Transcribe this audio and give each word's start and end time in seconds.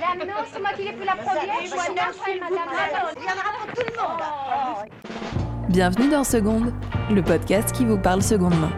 madame, 0.00 0.28
non, 0.28 0.34
c'est 0.52 0.60
moi 0.60 0.70
qui 0.76 0.84
l'ai 0.84 0.92
pris 0.92 1.06
la 1.06 1.16
première. 1.16 1.42
Je 1.62 1.68
suis 1.68 1.78
après, 1.78 2.40
madame. 2.40 2.68
Il 3.16 3.22
y 3.22 3.26
en 3.26 3.32
aura 3.32 3.52
pour 3.58 3.72
tout 3.74 3.82
le 3.86 4.02
monde. 4.02 5.70
Bienvenue 5.70 6.10
dans 6.10 6.24
Seconde, 6.24 6.72
le 7.10 7.22
podcast 7.22 7.72
qui 7.72 7.84
vous 7.84 7.98
parle 7.98 8.22
seconde 8.22 8.58
main. 8.58 8.72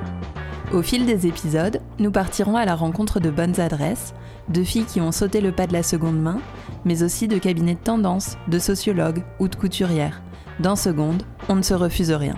Au 0.73 0.83
fil 0.83 1.07
des 1.07 1.27
épisodes, 1.27 1.81
nous 1.99 2.11
partirons 2.11 2.57
à 2.57 2.65
la 2.65 2.75
rencontre 2.75 3.21
de 3.21 3.31
bonnes 3.31 3.61
adresses, 3.61 4.15
de 4.49 4.65
filles 4.65 4.87
qui 4.87 5.01
ont 5.01 5.13
sauté 5.13 5.41
le 5.41 5.53
pas 5.53 5.67
de 5.67 5.73
la 5.73 5.83
seconde 5.83 6.21
main, 6.21 6.41
mais 6.85 7.03
aussi 7.03 7.29
de 7.29 7.39
cabinets 7.39 7.75
de 7.75 7.81
tendance, 7.81 8.37
de 8.49 8.59
sociologues 8.59 9.23
ou 9.39 9.49
de 9.49 9.57
couturières. 9.57 10.23
Dans 10.61 10.77
Seconde, 10.77 11.23
on 11.49 11.57
ne 11.57 11.63
se 11.63 11.75
refuse 11.75 12.11
rien. 12.11 12.35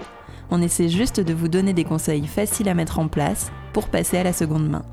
On 0.51 0.63
essaie 0.63 0.89
juste 0.89 1.21
de 1.21 1.33
vous 1.33 1.49
donner 1.49 1.73
des 1.73 1.85
conseils 1.85 2.27
faciles 2.27 2.69
à 2.69 2.75
mettre 2.75 2.99
en 2.99 3.09
place 3.09 3.51
pour 3.73 3.89
passer 3.89 4.19
à 4.19 4.25
la 4.25 4.33
seconde 4.33 4.69
main. 4.69 4.85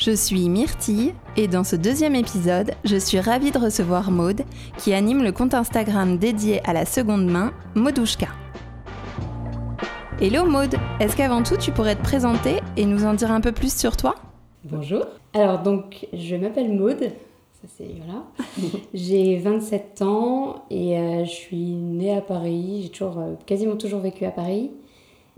Je 0.00 0.12
suis 0.12 0.48
Myrtille 0.48 1.12
et 1.36 1.46
dans 1.46 1.62
ce 1.62 1.76
deuxième 1.76 2.14
épisode, 2.14 2.70
je 2.84 2.96
suis 2.96 3.20
ravie 3.20 3.50
de 3.50 3.58
recevoir 3.58 4.10
Maude 4.10 4.44
qui 4.78 4.94
anime 4.94 5.22
le 5.22 5.30
compte 5.30 5.52
Instagram 5.52 6.16
dédié 6.16 6.66
à 6.66 6.72
la 6.72 6.86
seconde 6.86 7.26
main, 7.26 7.52
Modouchka. 7.74 8.28
Hello 10.18 10.46
Maude, 10.46 10.76
est-ce 11.00 11.14
qu'avant 11.14 11.42
tout 11.42 11.58
tu 11.58 11.70
pourrais 11.70 11.96
te 11.96 12.02
présenter 12.02 12.60
et 12.78 12.86
nous 12.86 13.04
en 13.04 13.12
dire 13.12 13.30
un 13.30 13.42
peu 13.42 13.52
plus 13.52 13.78
sur 13.78 13.94
toi? 13.98 14.14
Bonjour. 14.64 15.04
Alors 15.34 15.62
donc 15.62 16.06
je 16.14 16.34
m'appelle 16.34 16.72
Maude, 16.72 17.12
ça 17.60 17.68
c'est 17.76 17.94
voilà. 18.02 18.24
j'ai 18.94 19.36
27 19.36 20.00
ans 20.00 20.64
et 20.70 20.98
euh, 20.98 21.26
je 21.26 21.30
suis 21.30 21.74
née 21.74 22.16
à 22.16 22.22
Paris, 22.22 22.84
j'ai 22.84 22.88
toujours 22.88 23.18
euh, 23.18 23.34
quasiment 23.44 23.76
toujours 23.76 24.00
vécu 24.00 24.24
à 24.24 24.30
Paris. 24.30 24.70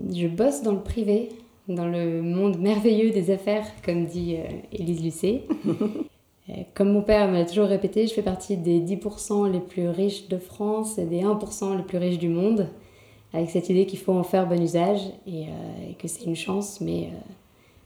Je 0.09 0.27
bosse 0.27 0.61
dans 0.63 0.71
le 0.71 0.81
privé, 0.81 1.27
dans 1.67 1.87
le 1.87 2.21
monde 2.21 2.59
merveilleux 2.59 3.11
des 3.11 3.31
affaires, 3.31 3.65
comme 3.83 4.05
dit 4.05 4.37
euh, 4.37 4.47
Élise 4.71 5.03
Lucet. 5.03 5.43
Euh, 6.49 6.55
comme 6.73 6.91
mon 6.91 7.03
père 7.03 7.31
m'a 7.31 7.45
toujours 7.45 7.67
répété, 7.67 8.05
je 8.05 8.13
fais 8.13 8.21
partie 8.21 8.57
des 8.57 8.81
10% 8.81 9.49
les 9.49 9.61
plus 9.61 9.87
riches 9.87 10.27
de 10.27 10.37
France 10.37 10.97
et 10.97 11.05
des 11.05 11.21
1% 11.21 11.77
les 11.77 11.83
plus 11.83 11.97
riches 11.97 12.17
du 12.17 12.27
monde, 12.27 12.67
avec 13.31 13.49
cette 13.49 13.69
idée 13.69 13.85
qu'il 13.85 13.99
faut 13.99 14.11
en 14.11 14.23
faire 14.23 14.45
bon 14.45 14.61
usage 14.61 14.99
et, 15.25 15.43
euh, 15.43 15.93
que 15.97 16.09
c'est 16.09 16.25
une 16.25 16.35
chance, 16.35 16.81
mais 16.81 17.11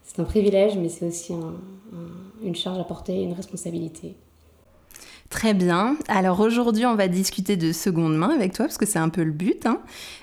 c'est 0.04 0.20
un 0.20 0.24
privilège, 0.24 0.76
mais 0.76 0.90
c'est 0.90 1.06
aussi 1.06 1.34
une 2.44 2.56
charge 2.56 2.80
à 2.80 2.84
porter, 2.84 3.22
une 3.22 3.34
responsabilité. 3.34 4.16
Très 5.30 5.54
bien. 5.54 5.98
Alors 6.08 6.40
aujourd'hui, 6.40 6.86
on 6.86 6.96
va 6.96 7.10
discuter 7.10 7.58
de 7.58 7.74
seconde 7.74 8.16
main 8.16 8.30
avec 8.30 8.54
toi 8.54 8.66
parce 8.66 8.78
que 8.78 8.86
c'est 8.86 9.00
un 9.00 9.10
peu 9.10 9.24
le 9.24 9.32
but. 9.32 9.66
Hein. 9.66 9.80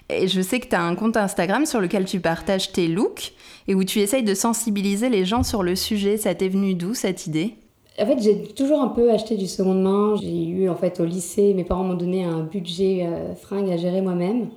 Et 0.08 0.28
je 0.28 0.41
sais 0.41 0.60
que 0.60 0.69
tu 0.69 0.74
as 0.74 0.83
un 0.83 0.94
compte 0.94 1.16
Instagram 1.16 1.66
sur 1.66 1.80
lequel 1.80 2.06
tu 2.06 2.20
partages 2.20 2.72
tes 2.72 2.88
looks 2.88 3.34
et 3.69 3.75
où 3.75 3.84
tu 3.84 4.00
essayes 4.00 4.22
de 4.22 4.34
sensibiliser 4.34 5.10
les 5.10 5.27
gens 5.27 5.42
sur 5.42 5.62
le 5.62 5.77
sujet. 5.77 6.16
Ça 6.16 6.34
t'est 6.34 6.48
venu 6.48 6.75
d'où 6.75 6.94
cette 6.94 7.27
idée? 7.27 7.56
En 8.00 8.06
fait, 8.06 8.20
j'ai 8.20 8.42
toujours 8.55 8.80
un 8.80 8.88
peu 8.88 9.12
acheté 9.12 9.36
du 9.36 9.47
seconde 9.47 9.82
main. 9.82 10.16
J'ai 10.20 10.47
eu 10.47 10.69
en 10.69 10.75
fait 10.75 10.98
au 11.00 11.05
lycée, 11.05 11.55
mes 11.55 11.64
parents 11.64 11.84
m'ont 11.84 11.94
donné 11.94 12.25
un 12.25 12.42
budget 12.42 13.06
euh, 13.06 13.34
fringues 13.34 13.70
à 13.70 13.77
gérer 13.77 14.00
moi-même. 14.00 14.48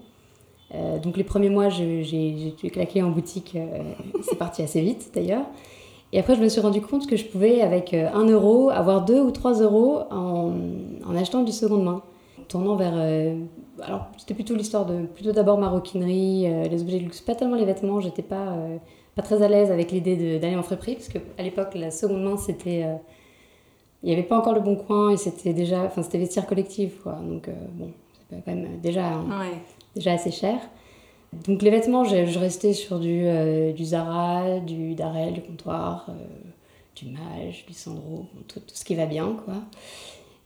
Euh, 0.73 0.97
donc 0.97 1.17
les 1.17 1.23
premiers 1.23 1.49
mois, 1.49 1.69
j'ai 1.69 2.55
claqué 2.71 3.03
en 3.03 3.09
boutique. 3.09 3.53
Euh, 3.55 3.83
c'est 4.23 4.37
parti 4.37 4.63
assez 4.63 4.81
vite 4.81 5.11
d'ailleurs. 5.13 5.45
Et 6.17 6.19
après, 6.19 6.35
je 6.35 6.41
me 6.41 6.49
suis 6.49 6.61
rendu 6.61 6.81
compte 6.81 7.05
que 7.05 7.15
je 7.15 7.25
pouvais, 7.25 7.61
avec 7.61 7.93
1 7.93 8.27
euh, 8.27 8.31
euro, 8.31 8.71
avoir 8.71 9.05
2 9.05 9.21
ou 9.21 9.29
3 9.29 9.61
euros 9.61 9.99
en, 10.09 10.51
en 11.05 11.15
achetant 11.15 11.43
du 11.43 11.51
seconde 11.51 11.83
main. 11.83 12.01
Tournant 12.47 12.75
vers. 12.75 12.93
Euh, 12.95 13.39
alors, 13.83 14.07
c'était 14.17 14.33
plutôt 14.33 14.55
l'histoire 14.55 14.87
de. 14.87 15.05
Plutôt 15.05 15.31
d'abord 15.31 15.59
maroquinerie, 15.59 16.47
euh, 16.47 16.63
les 16.63 16.81
objets 16.81 16.97
de 16.97 17.03
luxe, 17.03 17.21
pas 17.21 17.35
tellement 17.35 17.55
les 17.55 17.65
vêtements. 17.65 18.01
J'étais 18.01 18.23
pas, 18.23 18.57
pas 19.15 19.21
très 19.21 19.43
à 19.43 19.47
l'aise 19.47 19.69
avec 19.69 19.91
l'idée 19.91 20.39
d'aller 20.39 20.55
en 20.55 20.63
friperie, 20.63 20.95
parce 20.95 21.09
qu'à 21.09 21.43
l'époque, 21.43 21.75
la 21.75 21.91
seconde 21.91 22.23
main, 22.23 22.35
c'était. 22.35 22.83
il 24.01 24.07
n'y 24.07 24.13
avait 24.13 24.23
pas 24.23 24.39
encore 24.39 24.55
le 24.55 24.61
bon 24.61 24.75
coin 24.75 25.11
et 25.11 25.17
c'était 25.17 25.53
déjà. 25.53 25.83
Enfin, 25.83 26.01
c'était 26.01 26.17
vestiaire 26.17 26.47
collectif, 26.47 26.99
quoi. 27.03 27.11
Donc, 27.11 27.47
bon, 27.73 27.91
c'était 28.13 28.41
quand 28.43 28.55
même 28.55 28.79
déjà, 28.81 29.21
déjà 29.93 30.13
assez 30.13 30.31
cher. 30.31 30.57
Donc 31.33 31.61
les 31.61 31.69
vêtements, 31.69 32.03
je, 32.03 32.39
restais 32.39 32.73
sur 32.73 32.99
du, 32.99 33.21
euh, 33.25 33.73
du 33.73 33.85
Zara, 33.85 34.59
du 34.59 34.95
Darel, 34.95 35.33
du 35.33 35.41
comptoir, 35.41 36.07
euh, 36.09 36.13
du 36.95 37.11
Mage, 37.11 37.65
du 37.67 37.73
Sandro, 37.73 38.25
tout, 38.47 38.61
ce 38.73 38.83
qui 38.85 38.95
va 38.95 39.05
bien, 39.05 39.35
quoi. 39.45 39.55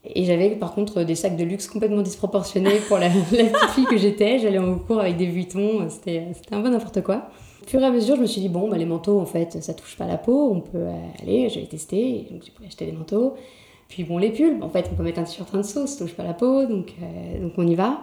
Et 0.04 0.24
j'avais 0.24 0.50
par 0.50 0.74
contre 0.74 1.04
des 1.04 1.14
sacs 1.14 1.36
de 1.36 1.44
luxe 1.44 1.68
complètement 1.68 2.02
disproportionnés 2.02 2.80
pour 2.88 2.98
la, 2.98 3.08
petite 3.30 3.70
fille 3.74 3.84
que 3.84 3.96
j'étais. 3.96 4.40
J'allais 4.40 4.58
en 4.58 4.76
cours 4.76 5.00
avec 5.00 5.16
des 5.16 5.26
Vuitton, 5.26 5.88
c'était 5.88 6.26
un 6.50 6.60
peu 6.60 6.68
n'importe 6.68 7.02
quoi. 7.02 7.28
Au 7.64 7.68
fur 7.68 7.80
et 7.80 7.84
à 7.84 7.90
mesure, 7.90 8.16
je 8.16 8.22
me 8.22 8.26
suis 8.26 8.40
dit, 8.40 8.48
bon, 8.48 8.68
bah, 8.68 8.76
les 8.76 8.84
manteaux, 8.84 9.20
en 9.20 9.26
fait, 9.26 9.62
ça 9.62 9.72
touche 9.72 9.96
pas 9.96 10.06
la 10.06 10.18
peau, 10.18 10.50
on 10.52 10.60
peut 10.60 10.88
aller, 11.22 11.48
j'avais 11.48 11.66
testé, 11.66 12.26
donc 12.30 12.42
j'ai 12.44 12.50
pu 12.50 12.66
acheter 12.66 12.86
des 12.86 12.92
manteaux. 12.92 13.34
Puis 13.92 14.04
bon, 14.04 14.16
les 14.16 14.30
pulls, 14.30 14.56
en 14.62 14.70
fait, 14.70 14.88
on 14.90 14.96
peut 14.96 15.02
mettre 15.02 15.18
un 15.18 15.24
t-shirt 15.24 15.54
en 15.54 15.58
dessous, 15.58 15.86
ça 15.86 15.98
touche 15.98 16.14
pas 16.14 16.24
la 16.24 16.32
peau, 16.32 16.64
donc, 16.64 16.94
euh, 17.02 17.42
donc 17.42 17.52
on 17.58 17.66
y 17.66 17.74
va. 17.74 18.00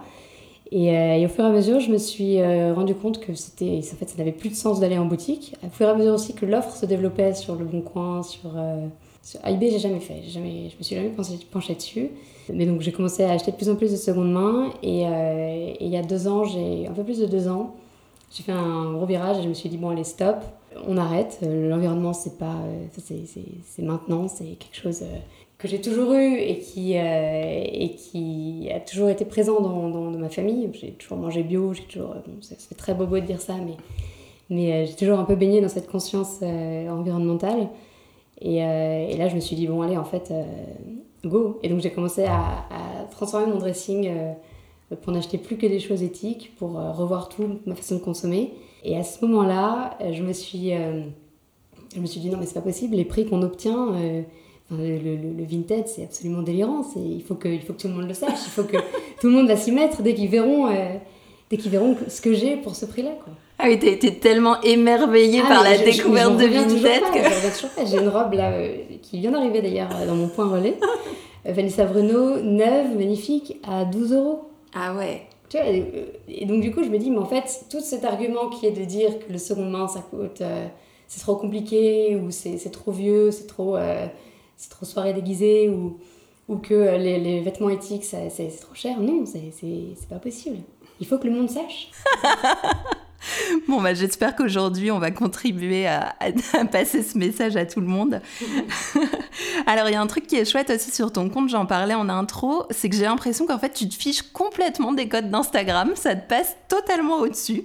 Euh, 0.71 0.75
et, 1.15 1.25
au 1.25 1.29
fur 1.29 1.43
et 1.43 1.47
à 1.47 1.51
mesure, 1.51 1.79
je 1.79 1.91
me 1.91 1.97
suis 1.97 2.39
euh, 2.39 2.73
rendu 2.73 2.93
compte 2.93 3.19
que 3.19 3.33
c'était, 3.33 3.79
en 3.79 3.95
fait, 3.95 4.07
ça 4.07 4.17
n'avait 4.17 4.31
plus 4.31 4.49
de 4.49 4.55
sens 4.55 4.79
d'aller 4.79 4.97
en 4.97 5.05
boutique. 5.05 5.55
Au 5.65 5.69
fur 5.69 5.87
et 5.87 5.91
à 5.91 5.95
mesure 5.95 6.13
aussi 6.13 6.33
que 6.33 6.45
l'offre 6.45 6.75
se 6.75 6.85
développait 6.85 7.33
sur 7.33 7.55
le 7.55 7.65
Bon 7.65 7.81
Coin, 7.81 8.21
sur, 8.21 8.51
euh, 8.55 8.85
sur 9.23 9.39
eBay, 9.45 9.71
j'ai 9.71 9.79
jamais 9.79 9.99
fait. 9.99 10.21
Jamais, 10.27 10.69
je 10.69 10.77
me 10.77 10.83
suis 10.83 10.95
jamais 10.95 11.11
penchée 11.51 11.75
dessus. 11.75 12.09
Mais 12.53 12.65
donc 12.65 12.81
j'ai 12.81 12.91
commencé 12.91 13.23
à 13.23 13.31
acheter 13.31 13.51
de 13.51 13.57
plus 13.57 13.69
en 13.69 13.75
plus 13.75 13.91
de 13.91 13.97
seconde 13.97 14.31
main. 14.31 14.71
Et, 14.83 15.05
il 15.79 15.87
y 15.87 15.97
a 15.97 16.03
deux 16.03 16.27
ans, 16.27 16.43
j'ai 16.43 16.87
un 16.87 16.93
peu 16.93 17.03
plus 17.03 17.19
de 17.19 17.25
deux 17.25 17.47
ans, 17.47 17.75
j'ai 18.31 18.43
fait 18.43 18.51
un 18.51 18.91
gros 18.93 19.05
virage 19.05 19.37
et 19.37 19.43
je 19.43 19.49
me 19.49 19.53
suis 19.53 19.69
dit 19.69 19.77
bon 19.77 19.89
allez 19.89 20.03
stop, 20.03 20.37
on 20.87 20.97
arrête. 20.97 21.39
L'environnement 21.43 22.13
c'est 22.13 22.39
pas, 22.39 22.55
c'est 22.97 23.83
maintenant, 23.83 24.27
c'est 24.27 24.57
quelque 24.57 24.75
chose 24.75 25.03
que 25.59 25.67
j'ai 25.67 25.81
toujours 25.81 26.13
eu 26.13 26.35
et 26.37 26.57
qui, 26.57 26.97
euh, 26.97 27.63
et 27.65 27.91
qui 27.91 28.69
a 28.73 28.79
toujours 28.79 29.09
été 29.09 29.25
présent 29.25 29.59
dans, 29.59 29.89
dans, 29.89 30.09
ma 30.11 30.29
famille. 30.29 30.69
J'ai 30.73 30.91
toujours 30.93 31.17
mangé 31.17 31.43
bio, 31.43 31.73
j'ai 31.73 31.83
toujours. 31.83 32.15
Bon, 32.25 32.41
ça, 32.41 32.55
fait 32.55 32.75
très 32.75 32.93
bobo 32.93 33.19
de 33.19 33.25
dire 33.25 33.41
ça, 33.41 33.55
mais, 33.55 33.75
mais 34.49 34.71
euh, 34.71 34.85
j'ai 34.85 34.95
toujours 34.95 35.19
un 35.19 35.25
peu 35.25 35.35
baigné 35.35 35.59
dans 35.59 35.67
cette 35.67 35.89
conscience 35.89 36.39
euh, 36.41 36.89
environnementale. 36.89 37.67
Et, 38.41 38.59
et, 38.59 39.17
là, 39.17 39.27
je 39.27 39.35
me 39.35 39.41
suis 39.41 39.57
dit, 39.57 39.67
bon, 39.67 39.81
allez, 39.81 39.97
en 39.97 40.05
fait, 40.05 40.31
go. 41.25 41.59
Et 41.61 41.67
donc, 41.67 41.81
j'ai 41.81 41.91
commencé 41.91 42.23
à, 42.23 42.39
à, 42.39 43.03
transformer 43.11 43.47
mon 43.47 43.57
dressing 43.57 44.09
pour 45.01 45.11
n'acheter 45.11 45.37
plus 45.37 45.57
que 45.57 45.67
des 45.67 45.81
choses 45.81 46.03
éthiques, 46.03 46.53
pour 46.55 46.75
revoir 46.75 47.27
tout, 47.27 47.59
ma 47.65 47.75
façon 47.75 47.95
de 47.95 47.99
consommer. 47.99 48.53
Et 48.85 48.95
à 48.95 49.03
ce 49.03 49.25
moment-là, 49.25 49.97
je 50.13 50.23
me 50.23 50.31
suis. 50.31 50.71
je 51.93 51.99
me 51.99 52.05
suis 52.05 52.21
dit, 52.21 52.29
non, 52.29 52.37
mais 52.37 52.45
c'est 52.45 52.53
pas 52.53 52.61
possible, 52.61 52.95
les 52.95 53.03
prix 53.03 53.25
qu'on 53.25 53.41
obtient 53.41 53.93
le, 54.71 55.45
vintage, 55.45 55.85
c'est 55.87 56.03
absolument 56.03 56.41
délirant. 56.41 56.83
Il 56.95 57.23
faut, 57.23 57.35
que, 57.35 57.47
il 57.47 57.61
faut 57.61 57.73
que 57.73 57.81
tout 57.81 57.87
le 57.87 57.95
monde 57.95 58.07
le 58.07 58.13
sache. 58.13 58.39
Il 58.45 58.51
faut 58.51 58.63
que 58.63 58.77
tout 59.19 59.27
le 59.27 59.31
monde 59.31 59.47
va 59.47 59.57
s'y 59.57 59.71
mettre 59.71 60.01
dès 60.01 60.13
qu'ils 60.13 60.29
verront, 60.29 60.67
euh, 60.67 60.95
dès 61.49 61.57
qu'ils 61.57 61.71
verront 61.71 61.97
ce 62.07 62.21
que 62.21 62.33
j'ai 62.33 62.55
pour 62.57 62.75
ce 62.75 62.85
prix-là. 62.85 63.11
Ah 63.57 63.65
oui, 63.67 63.79
t'as 63.79 63.87
été 63.87 64.15
tellement 64.15 64.61
émerveillée 64.61 65.41
ah, 65.43 65.47
par 65.47 65.63
la 65.63 65.77
découverte 65.77 66.37
de 66.37 66.45
vintage 66.45 67.89
J'ai 67.89 67.97
une 67.97 68.09
robe 68.09 68.33
là 68.33 68.51
euh, 68.51 68.77
qui 69.01 69.19
vient 69.19 69.31
d'arriver 69.31 69.61
d'ailleurs 69.61 69.89
euh, 69.95 70.05
dans 70.05 70.15
mon 70.15 70.27
point 70.27 70.47
relais. 70.47 70.77
Vanessa 71.45 71.85
Bruno, 71.85 72.39
neuve, 72.41 72.95
magnifique, 72.95 73.57
à 73.67 73.85
12 73.85 74.13
euros. 74.13 74.41
Ah 74.73 74.93
ouais. 74.95 75.23
Tu 75.49 75.57
vois, 75.57 75.65
et, 75.67 76.45
donc 76.45 76.61
du 76.61 76.71
coup, 76.71 76.83
je 76.83 76.89
me 76.89 76.99
dis, 76.99 77.09
mais 77.09 77.17
en 77.17 77.25
fait, 77.25 77.65
tout 77.71 77.79
cet 77.79 78.05
argument 78.05 78.49
qui 78.49 78.67
est 78.67 78.71
de 78.71 78.83
dire 78.83 79.17
que 79.17 79.31
le 79.31 79.39
second 79.39 79.65
main, 79.65 79.87
ça 79.87 80.01
coûte, 80.01 80.43
c'est 81.07 81.21
trop 81.21 81.37
compliqué, 81.37 82.17
ou 82.17 82.29
c'est 82.29 82.71
trop 82.71 82.91
vieux, 82.91 83.31
c'est 83.31 83.47
trop 83.47 83.77
c'est 84.59 84.69
trop 84.69 84.85
soirée 84.85 85.13
déguisée 85.13 85.69
ou, 85.69 85.97
que 86.57 86.97
les, 86.97 87.19
les 87.19 87.41
vêtements 87.41 87.69
éthiques, 87.69 88.03
c'est 88.03 88.29
trop 88.59 88.73
cher. 88.73 88.99
Non, 88.99 89.23
c'est 89.25 90.09
pas 90.09 90.19
possible. 90.19 90.57
Il 90.99 91.07
faut 91.07 91.17
que 91.17 91.27
le 91.27 91.33
monde 91.33 91.49
sache. 91.49 91.91
Bon, 93.67 93.81
bah, 93.81 93.93
j'espère 93.93 94.35
qu'aujourd'hui, 94.35 94.91
on 94.91 94.99
va 94.99 95.11
contribuer 95.11 95.87
à, 95.87 96.15
passer 96.71 97.03
ce 97.03 97.17
message 97.17 97.55
à 97.55 97.65
tout 97.65 97.81
le 97.81 97.87
monde. 97.87 98.21
Alors, 99.65 99.87
il 99.89 99.93
y 99.93 99.95
a 99.95 100.01
un 100.01 100.07
truc 100.07 100.27
qui 100.27 100.35
est 100.35 100.49
chouette 100.49 100.69
aussi 100.69 100.91
sur 100.91 101.11
ton 101.11 101.29
compte, 101.29 101.49
j'en 101.49 101.65
parlais 101.65 101.93
en 101.93 102.09
intro, 102.09 102.63
c'est 102.71 102.89
que 102.89 102.95
j'ai 102.95 103.03
l'impression 103.03 103.45
qu'en 103.45 103.59
fait, 103.59 103.73
tu 103.73 103.87
te 103.87 103.95
fiches 103.95 104.21
complètement 104.21 104.93
des 104.93 105.07
codes 105.07 105.29
d'Instagram, 105.29 105.91
ça 105.95 106.15
te 106.15 106.27
passe 106.27 106.55
totalement 106.67 107.19
au-dessus, 107.19 107.63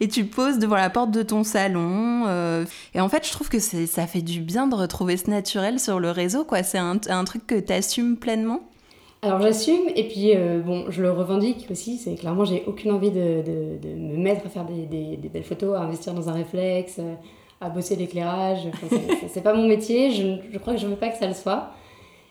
et 0.00 0.08
tu 0.08 0.24
poses 0.24 0.58
devant 0.58 0.76
la 0.76 0.90
porte 0.90 1.10
de 1.10 1.22
ton 1.22 1.44
salon. 1.44 2.24
Euh, 2.26 2.64
et 2.94 3.00
en 3.00 3.08
fait, 3.08 3.26
je 3.26 3.32
trouve 3.32 3.48
que 3.48 3.58
ça 3.58 4.06
fait 4.06 4.22
du 4.22 4.40
bien 4.40 4.66
de 4.66 4.74
retrouver 4.74 5.16
ce 5.16 5.30
naturel 5.30 5.80
sur 5.80 6.00
le 6.00 6.10
réseau, 6.10 6.44
quoi. 6.44 6.62
C'est 6.62 6.78
un, 6.78 6.98
un 7.08 7.24
truc 7.24 7.46
que 7.46 7.58
tu 7.58 7.72
assumes 7.72 8.16
pleinement? 8.16 8.60
Alors 9.26 9.40
j'assume 9.40 9.88
et 9.96 10.06
puis 10.06 10.36
euh, 10.36 10.60
bon, 10.60 10.84
je 10.88 11.02
le 11.02 11.10
revendique 11.10 11.66
aussi. 11.68 11.98
C'est 11.98 12.14
clairement 12.14 12.44
j'ai 12.44 12.62
aucune 12.68 12.92
envie 12.92 13.10
de, 13.10 13.42
de, 13.82 13.88
me 13.88 14.16
mettre 14.16 14.46
à 14.46 14.48
faire 14.48 14.64
des, 14.64 14.86
des, 14.86 15.28
belles 15.28 15.42
photos, 15.42 15.76
à 15.76 15.80
investir 15.80 16.14
dans 16.14 16.28
un 16.28 16.32
réflexe, 16.32 17.00
euh, 17.00 17.14
à 17.60 17.68
bosser 17.68 17.96
l'éclairage. 17.96 18.68
c'est 19.28 19.42
pas 19.42 19.52
mon 19.52 19.66
métier. 19.66 20.12
Je, 20.12 20.36
je, 20.52 20.58
crois 20.58 20.74
que 20.74 20.78
je 20.78 20.86
veux 20.86 20.94
pas 20.94 21.08
que 21.08 21.18
ça 21.18 21.26
le 21.26 21.34
soit. 21.34 21.70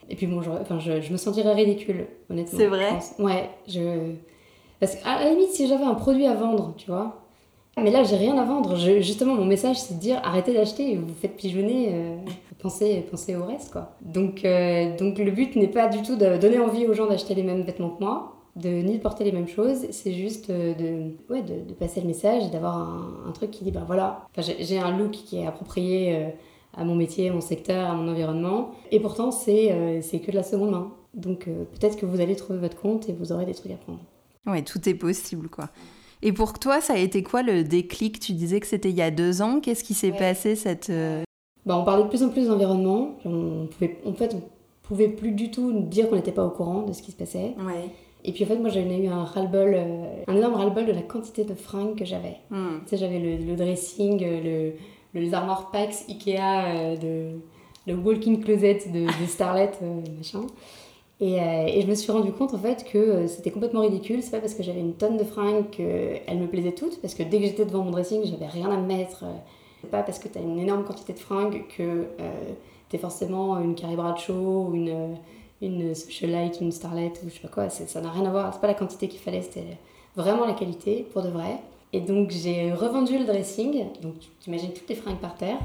Et 0.08 0.16
puis 0.16 0.26
bon, 0.26 0.40
je, 0.40 0.48
enfin, 0.48 0.78
je, 0.78 1.02
je 1.02 1.12
me 1.12 1.18
sentirais 1.18 1.52
ridicule, 1.52 2.06
honnêtement. 2.30 2.58
C'est 2.58 2.66
vrai. 2.66 2.98
Ouais, 3.18 3.50
je 3.68 4.14
parce 4.80 4.96
qu'à 4.96 5.18
la 5.22 5.30
limite 5.30 5.50
si 5.50 5.68
j'avais 5.68 5.84
un 5.84 5.94
produit 5.94 6.26
à 6.26 6.34
vendre, 6.34 6.72
tu 6.78 6.86
vois, 6.86 7.25
Mais 7.82 7.90
là, 7.90 8.04
j'ai 8.04 8.16
rien 8.16 8.38
à 8.38 8.44
vendre. 8.44 8.74
Justement, 8.76 9.34
mon 9.34 9.44
message, 9.44 9.78
c'est 9.78 9.94
de 9.94 10.00
dire 10.00 10.18
arrêtez 10.24 10.54
d'acheter, 10.54 10.96
vous 10.96 11.12
faites 11.12 11.36
pigeonner, 11.36 11.90
euh, 11.92 12.16
pensez, 12.58 13.06
pensez 13.10 13.36
au 13.36 13.44
reste, 13.44 13.70
quoi. 13.70 13.96
Donc, 14.00 14.46
euh, 14.46 14.96
donc 14.96 15.18
le 15.18 15.30
but 15.30 15.54
n'est 15.56 15.68
pas 15.68 15.86
du 15.86 16.00
tout 16.00 16.16
de 16.16 16.38
donner 16.38 16.58
envie 16.58 16.86
aux 16.86 16.94
gens 16.94 17.06
d'acheter 17.06 17.34
les 17.34 17.42
mêmes 17.42 17.62
vêtements 17.62 17.90
que 17.90 18.02
moi, 18.02 18.36
de 18.56 18.70
ni 18.70 18.96
de 18.96 19.02
porter 19.02 19.24
les 19.24 19.32
mêmes 19.32 19.46
choses. 19.46 19.88
C'est 19.90 20.14
juste 20.14 20.48
euh, 20.48 20.74
de, 20.74 21.16
ouais, 21.28 21.42
de, 21.42 21.74
passer 21.74 22.00
le 22.00 22.06
message 22.06 22.44
et 22.44 22.48
d'avoir 22.48 22.78
un, 23.28 23.30
truc 23.32 23.50
qui 23.50 23.62
dit 23.62 23.72
bah 23.72 23.84
voilà, 23.86 24.26
j'ai- 24.38 24.78
un 24.78 24.96
look 24.96 25.10
qui 25.10 25.40
est 25.40 25.46
approprié 25.46 26.32
à 26.72 26.82
mon 26.82 26.94
métier, 26.94 27.28
à 27.28 27.32
mon 27.34 27.42
secteur, 27.42 27.90
à 27.90 27.94
mon 27.94 28.10
environnement. 28.10 28.70
Et 28.90 29.00
pourtant, 29.00 29.30
c'est 29.30 29.68
que 29.68 30.30
de 30.30 30.36
la 30.36 30.42
seconde 30.42 30.70
main. 30.70 30.92
Donc 31.12 31.44
peut-être 31.44 31.98
que 31.98 32.06
vous 32.06 32.22
allez 32.22 32.36
trouver 32.36 32.58
votre 32.58 32.80
compte 32.80 33.10
et 33.10 33.12
vous 33.12 33.32
aurez 33.32 33.44
des 33.44 33.54
trucs 33.54 33.72
à 33.72 33.76
prendre. 33.76 34.00
Ouais, 34.46 34.62
tout 34.62 34.88
est 34.88 34.94
possible, 34.94 35.50
quoi. 35.50 35.68
Et 36.22 36.32
pour 36.32 36.58
toi, 36.58 36.80
ça 36.80 36.94
a 36.94 36.98
été 36.98 37.22
quoi 37.22 37.42
le 37.42 37.62
déclic? 37.64 38.20
Tu 38.20 38.32
disais 38.32 38.60
que 38.60 38.66
c'était 38.66 38.90
il 38.90 38.96
y 38.96 39.02
a 39.02 39.10
deux 39.10 39.42
ans. 39.42 39.60
Qu'est-ce 39.60 39.84
qui 39.84 39.94
s'est 39.94 40.12
Ouais. 40.12 40.18
passé 40.18 40.56
cette... 40.56 40.90
euh, 40.90 41.22
Bah, 41.66 41.76
on 41.78 41.84
parlait 41.84 42.04
de 42.04 42.08
plus 42.08 42.22
en 42.22 42.30
plus 42.30 42.48
d'environnement. 42.48 43.16
On 43.24 43.66
pouvait, 43.66 43.98
en 44.06 44.12
fait, 44.14 44.34
on 44.34 44.42
pouvait 44.82 45.08
plus 45.08 45.32
du 45.32 45.50
tout 45.50 45.72
dire 45.80 46.08
qu'on 46.08 46.16
n'était 46.16 46.32
pas 46.32 46.44
au 46.44 46.50
courant 46.50 46.82
de 46.82 46.92
ce 46.92 47.02
qui 47.02 47.10
se 47.12 47.16
passait. 47.16 47.54
Ouais. 47.58 47.90
Et 48.24 48.32
puis 48.32 48.42
en 48.44 48.48
fait, 48.48 48.56
moi 48.56 48.70
j'avais 48.70 48.98
eu 48.98 49.06
un 49.06 49.22
ras-le-bol, 49.24 49.74
euh, 49.76 50.22
un 50.26 50.34
énorme 50.36 50.54
ras-le-bol 50.54 50.84
de 50.86 50.92
la 50.92 51.02
quantité 51.02 51.44
de 51.44 51.54
fringues 51.54 51.96
que 51.96 52.04
j'avais. 52.04 52.38
Hmm. 52.50 52.78
Tu 52.84 52.88
sais, 52.90 52.96
j'avais 52.96 53.20
le, 53.20 53.36
le 53.36 53.54
dressing, 53.54 54.20
euh, 54.24 54.72
le, 55.14 55.20
le 55.20 55.32
armor 55.34 55.70
packs 55.70 55.94
Ikea, 56.08 56.38
euh, 56.40 56.96
de, 56.96 57.38
le 57.86 57.94
walk-in 57.94 58.36
closet 58.36 58.80
de, 58.92 59.02
de 59.04 59.26
Starlet, 59.28 59.70
euh, 59.82 60.00
machin. 60.16 60.40
Et, 61.20 61.40
euh, 61.40 61.66
et 61.66 61.80
je 61.80 61.86
me 61.86 61.94
suis 61.94 62.12
rendu 62.12 62.30
compte 62.30 62.52
en 62.52 62.58
fait 62.58 62.84
que 62.84 62.98
euh, 62.98 63.26
c'était 63.26 63.50
complètement 63.50 63.80
ridicule. 63.80 64.22
C'est 64.22 64.30
pas 64.30 64.40
parce 64.40 64.54
que 64.54 64.62
j'avais 64.62 64.80
une 64.80 64.94
tonne 64.94 65.16
de 65.16 65.24
fringues 65.24 65.70
qu'elles 65.70 66.38
me 66.38 66.46
plaisaient 66.46 66.72
toutes, 66.72 67.00
parce 67.00 67.14
que 67.14 67.22
dès 67.22 67.38
que 67.38 67.46
j'étais 67.46 67.64
devant 67.64 67.82
mon 67.82 67.90
dressing, 67.90 68.22
j'avais 68.24 68.46
rien 68.46 68.70
à 68.70 68.76
me 68.76 68.86
mettre. 68.86 69.24
C'est 69.80 69.90
pas 69.90 70.02
parce 70.02 70.18
que 70.18 70.28
t'as 70.28 70.40
une 70.40 70.58
énorme 70.58 70.84
quantité 70.84 71.12
de 71.12 71.18
fringues 71.18 71.64
que 71.76 71.82
euh, 71.82 72.30
t'es 72.88 72.98
forcément 72.98 73.58
une 73.58 73.74
Carrie 73.74 73.96
Bradshaw 73.96 74.66
ou 74.68 74.74
une, 74.74 75.16
une 75.62 75.94
Socialite, 75.94 76.60
une 76.60 76.72
Starlet 76.72 77.12
ou 77.24 77.28
je 77.28 77.34
sais 77.34 77.40
pas 77.40 77.48
quoi. 77.48 77.70
Ça 77.70 78.00
n'a 78.00 78.10
rien 78.10 78.26
à 78.26 78.30
voir. 78.30 78.52
C'est 78.52 78.60
pas 78.60 78.66
la 78.66 78.74
quantité 78.74 79.08
qu'il 79.08 79.20
fallait, 79.20 79.42
c'était 79.42 79.78
vraiment 80.16 80.44
la 80.44 80.54
qualité 80.54 81.06
pour 81.12 81.22
de 81.22 81.28
vrai. 81.28 81.58
Et 81.92 82.00
donc 82.00 82.30
j'ai 82.30 82.72
revendu 82.72 83.18
le 83.18 83.24
dressing. 83.24 83.86
Donc 84.02 84.14
t'imagines 84.40 84.72
toutes 84.72 84.88
les 84.88 84.96
fringues 84.96 85.18
par 85.18 85.34
terre. 85.34 85.58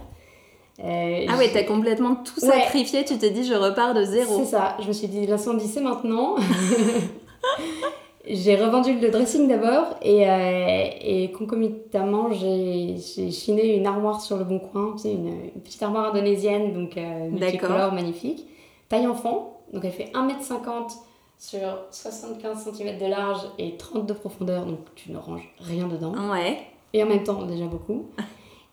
Euh, 0.83 1.25
Ah 1.29 1.37
ouais, 1.37 1.49
t'as 1.53 1.63
complètement 1.63 2.15
tout 2.15 2.43
Ouais. 2.43 2.51
sacrifié. 2.51 3.05
Tu 3.05 3.17
t'es 3.17 3.29
dit, 3.29 3.43
je 3.45 3.53
repars 3.53 3.93
de 3.93 4.03
zéro. 4.03 4.39
c'est 4.39 4.45
ça, 4.51 4.77
je 4.81 4.87
me 4.87 4.93
suis 4.93 5.07
dit 5.07 5.27
l'incendie 5.27 5.67
c'est 5.67 5.81
maintenant. 5.81 6.35
j'ai 8.27 8.55
revendu 8.55 8.99
le 8.99 9.09
dressing 9.09 9.47
d'abord 9.47 9.95
et, 10.01 10.29
euh, 10.29 10.85
et 11.01 11.31
concomitamment 11.31 12.31
j'ai 12.31 12.97
chiné 13.31 13.75
une 13.75 13.87
armoire 13.87 14.21
sur 14.21 14.37
le 14.37 14.43
bon 14.43 14.59
coin, 14.59 14.95
une, 15.05 15.27
une 15.55 15.61
petite 15.63 15.81
armoire 15.81 16.11
indonésienne, 16.13 16.73
donc 16.73 16.97
euh, 16.97 17.29
multicolore, 17.29 17.91
magnifique, 17.93 18.45
taille 18.89 19.07
enfant, 19.07 19.61
donc 19.73 19.83
elle 19.85 19.91
fait 19.91 20.11
1m50 20.13 20.91
sur 21.39 21.59
75 21.89 22.69
cm 22.75 22.99
de 22.99 23.05
large 23.07 23.41
et 23.57 23.75
30 23.75 24.05
de 24.05 24.13
profondeur, 24.13 24.65
donc 24.65 24.79
tu 24.95 25.11
ne 25.11 25.17
ranges 25.17 25.49
rien 25.59 25.87
dedans 25.87 26.13
Ouais. 26.31 26.57
et 26.93 27.01
en 27.03 27.07
même 27.07 27.23
temps 27.23 27.41
déjà 27.43 27.65
beaucoup. 27.65 28.05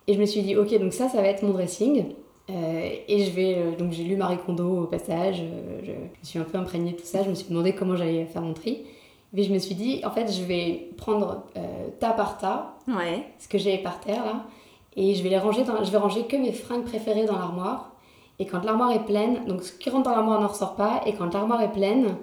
Et 0.09 0.15
je 0.15 0.21
me 0.21 0.25
suis 0.27 0.41
dit, 0.41 0.57
ok, 0.57 0.77
donc 0.81 0.95
ça, 0.95 1.09
ça 1.09 1.21
va 1.21 1.29
être 1.29 1.43
mon 1.43 1.53
dressing. 1.53 2.07
Euh, 2.51 2.91
et 3.07 3.25
je 3.25 3.31
vais, 3.31 3.57
euh, 3.59 3.77
donc 3.77 3.93
j'ai 3.93 4.05
lu 4.05 4.17
Marie 4.17 4.39
Kondo 4.39 4.85
au 4.85 4.87
passage, 4.87 5.43
euh, 5.43 5.81
je, 5.85 5.93
me 5.93 6.25
suis 6.25 6.39
un 6.39 6.45
peu 6.45 6.57
imprégnée 6.57 6.93
de 6.93 6.97
tout 6.97 7.05
ça, 7.05 7.23
je 7.23 7.29
me 7.29 7.35
suis 7.35 7.51
demandé 7.51 7.75
comment 7.75 7.95
j'allais 7.95 8.25
faire 8.25 8.41
mon 8.41 8.55
tri. 8.55 8.85
Mais 9.35 9.43
je 9.43 9.53
me 9.53 9.59
suis 9.59 9.75
dit, 9.75 10.01
en 10.07 10.11
fait, 10.11 10.33
je 10.33 10.43
vais 10.43 10.89
prendre 10.97 11.45
tas 12.01 12.13
par 12.13 12.39
tas, 12.39 12.77
Ouais. 12.89 13.27
ce 13.39 13.47
que 13.47 13.59
j'ai 13.59 13.77
par 13.77 14.01
terre 14.01 14.25
là, 14.25 14.47
et 14.97 15.15
je 15.15 15.23
vais 15.23 15.29
les 15.29 15.37
ranger 15.37 15.65
dans, 15.65 15.85
je 15.85 15.91
vais 15.91 15.99
ranger 15.99 16.25
que 16.25 16.37
mes 16.37 16.53
fringues 16.53 16.85
préférées 16.85 17.27
dans 17.27 17.39
l'armoire. 17.39 17.93
Et 18.39 18.47
quand 18.47 18.65
l'armoire 18.65 18.91
est 18.93 19.05
pleine, 19.05 19.45
donc 19.47 19.63
ce 19.63 19.73
qui 19.73 19.91
rentre 19.91 20.05
dans 20.05 20.17
l'armoire 20.17 20.41
ne 20.41 20.47
ressort 20.47 20.77
pas, 20.77 21.03
et 21.05 21.13
quand 21.13 21.35
l'armoire 21.35 21.61
est 21.61 21.73
pleine, 21.73 22.17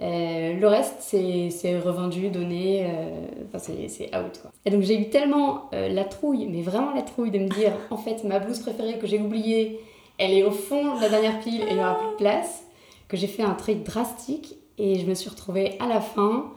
euh, 0.00 0.54
le 0.54 0.66
reste 0.66 0.96
c'est 1.00 1.78
revendu, 1.78 2.30
donné, 2.30 2.86
euh, 2.86 3.58
c'est 3.88 4.16
out 4.16 4.38
quoi. 4.40 4.50
Et 4.64 4.70
donc 4.70 4.82
j'ai 4.82 4.98
eu 4.98 5.10
tellement 5.10 5.68
euh, 5.74 5.88
la 5.88 6.04
trouille, 6.04 6.46
mais 6.50 6.62
vraiment 6.62 6.92
la 6.94 7.02
trouille 7.02 7.30
de 7.30 7.38
me 7.38 7.48
dire 7.48 7.72
en 7.90 7.96
fait 7.96 8.24
ma 8.24 8.38
blouse 8.38 8.60
préférée 8.60 8.98
que 8.98 9.06
j'ai 9.06 9.18
oubliée, 9.20 9.80
elle 10.18 10.32
est 10.32 10.44
au 10.44 10.50
fond 10.50 10.96
de 10.96 11.00
la 11.02 11.08
dernière 11.08 11.40
pile 11.40 11.62
et 11.62 11.66
il 11.70 11.74
n'y 11.74 11.80
aura 11.80 11.94
plus 11.98 12.10
de 12.10 12.16
place, 12.16 12.64
que 13.08 13.16
j'ai 13.16 13.26
fait 13.26 13.42
un 13.42 13.54
tri 13.54 13.76
drastique 13.76 14.56
et 14.78 14.98
je 14.98 15.06
me 15.06 15.14
suis 15.14 15.28
retrouvée 15.28 15.76
à 15.80 15.86
la 15.86 16.00
fin 16.00 16.50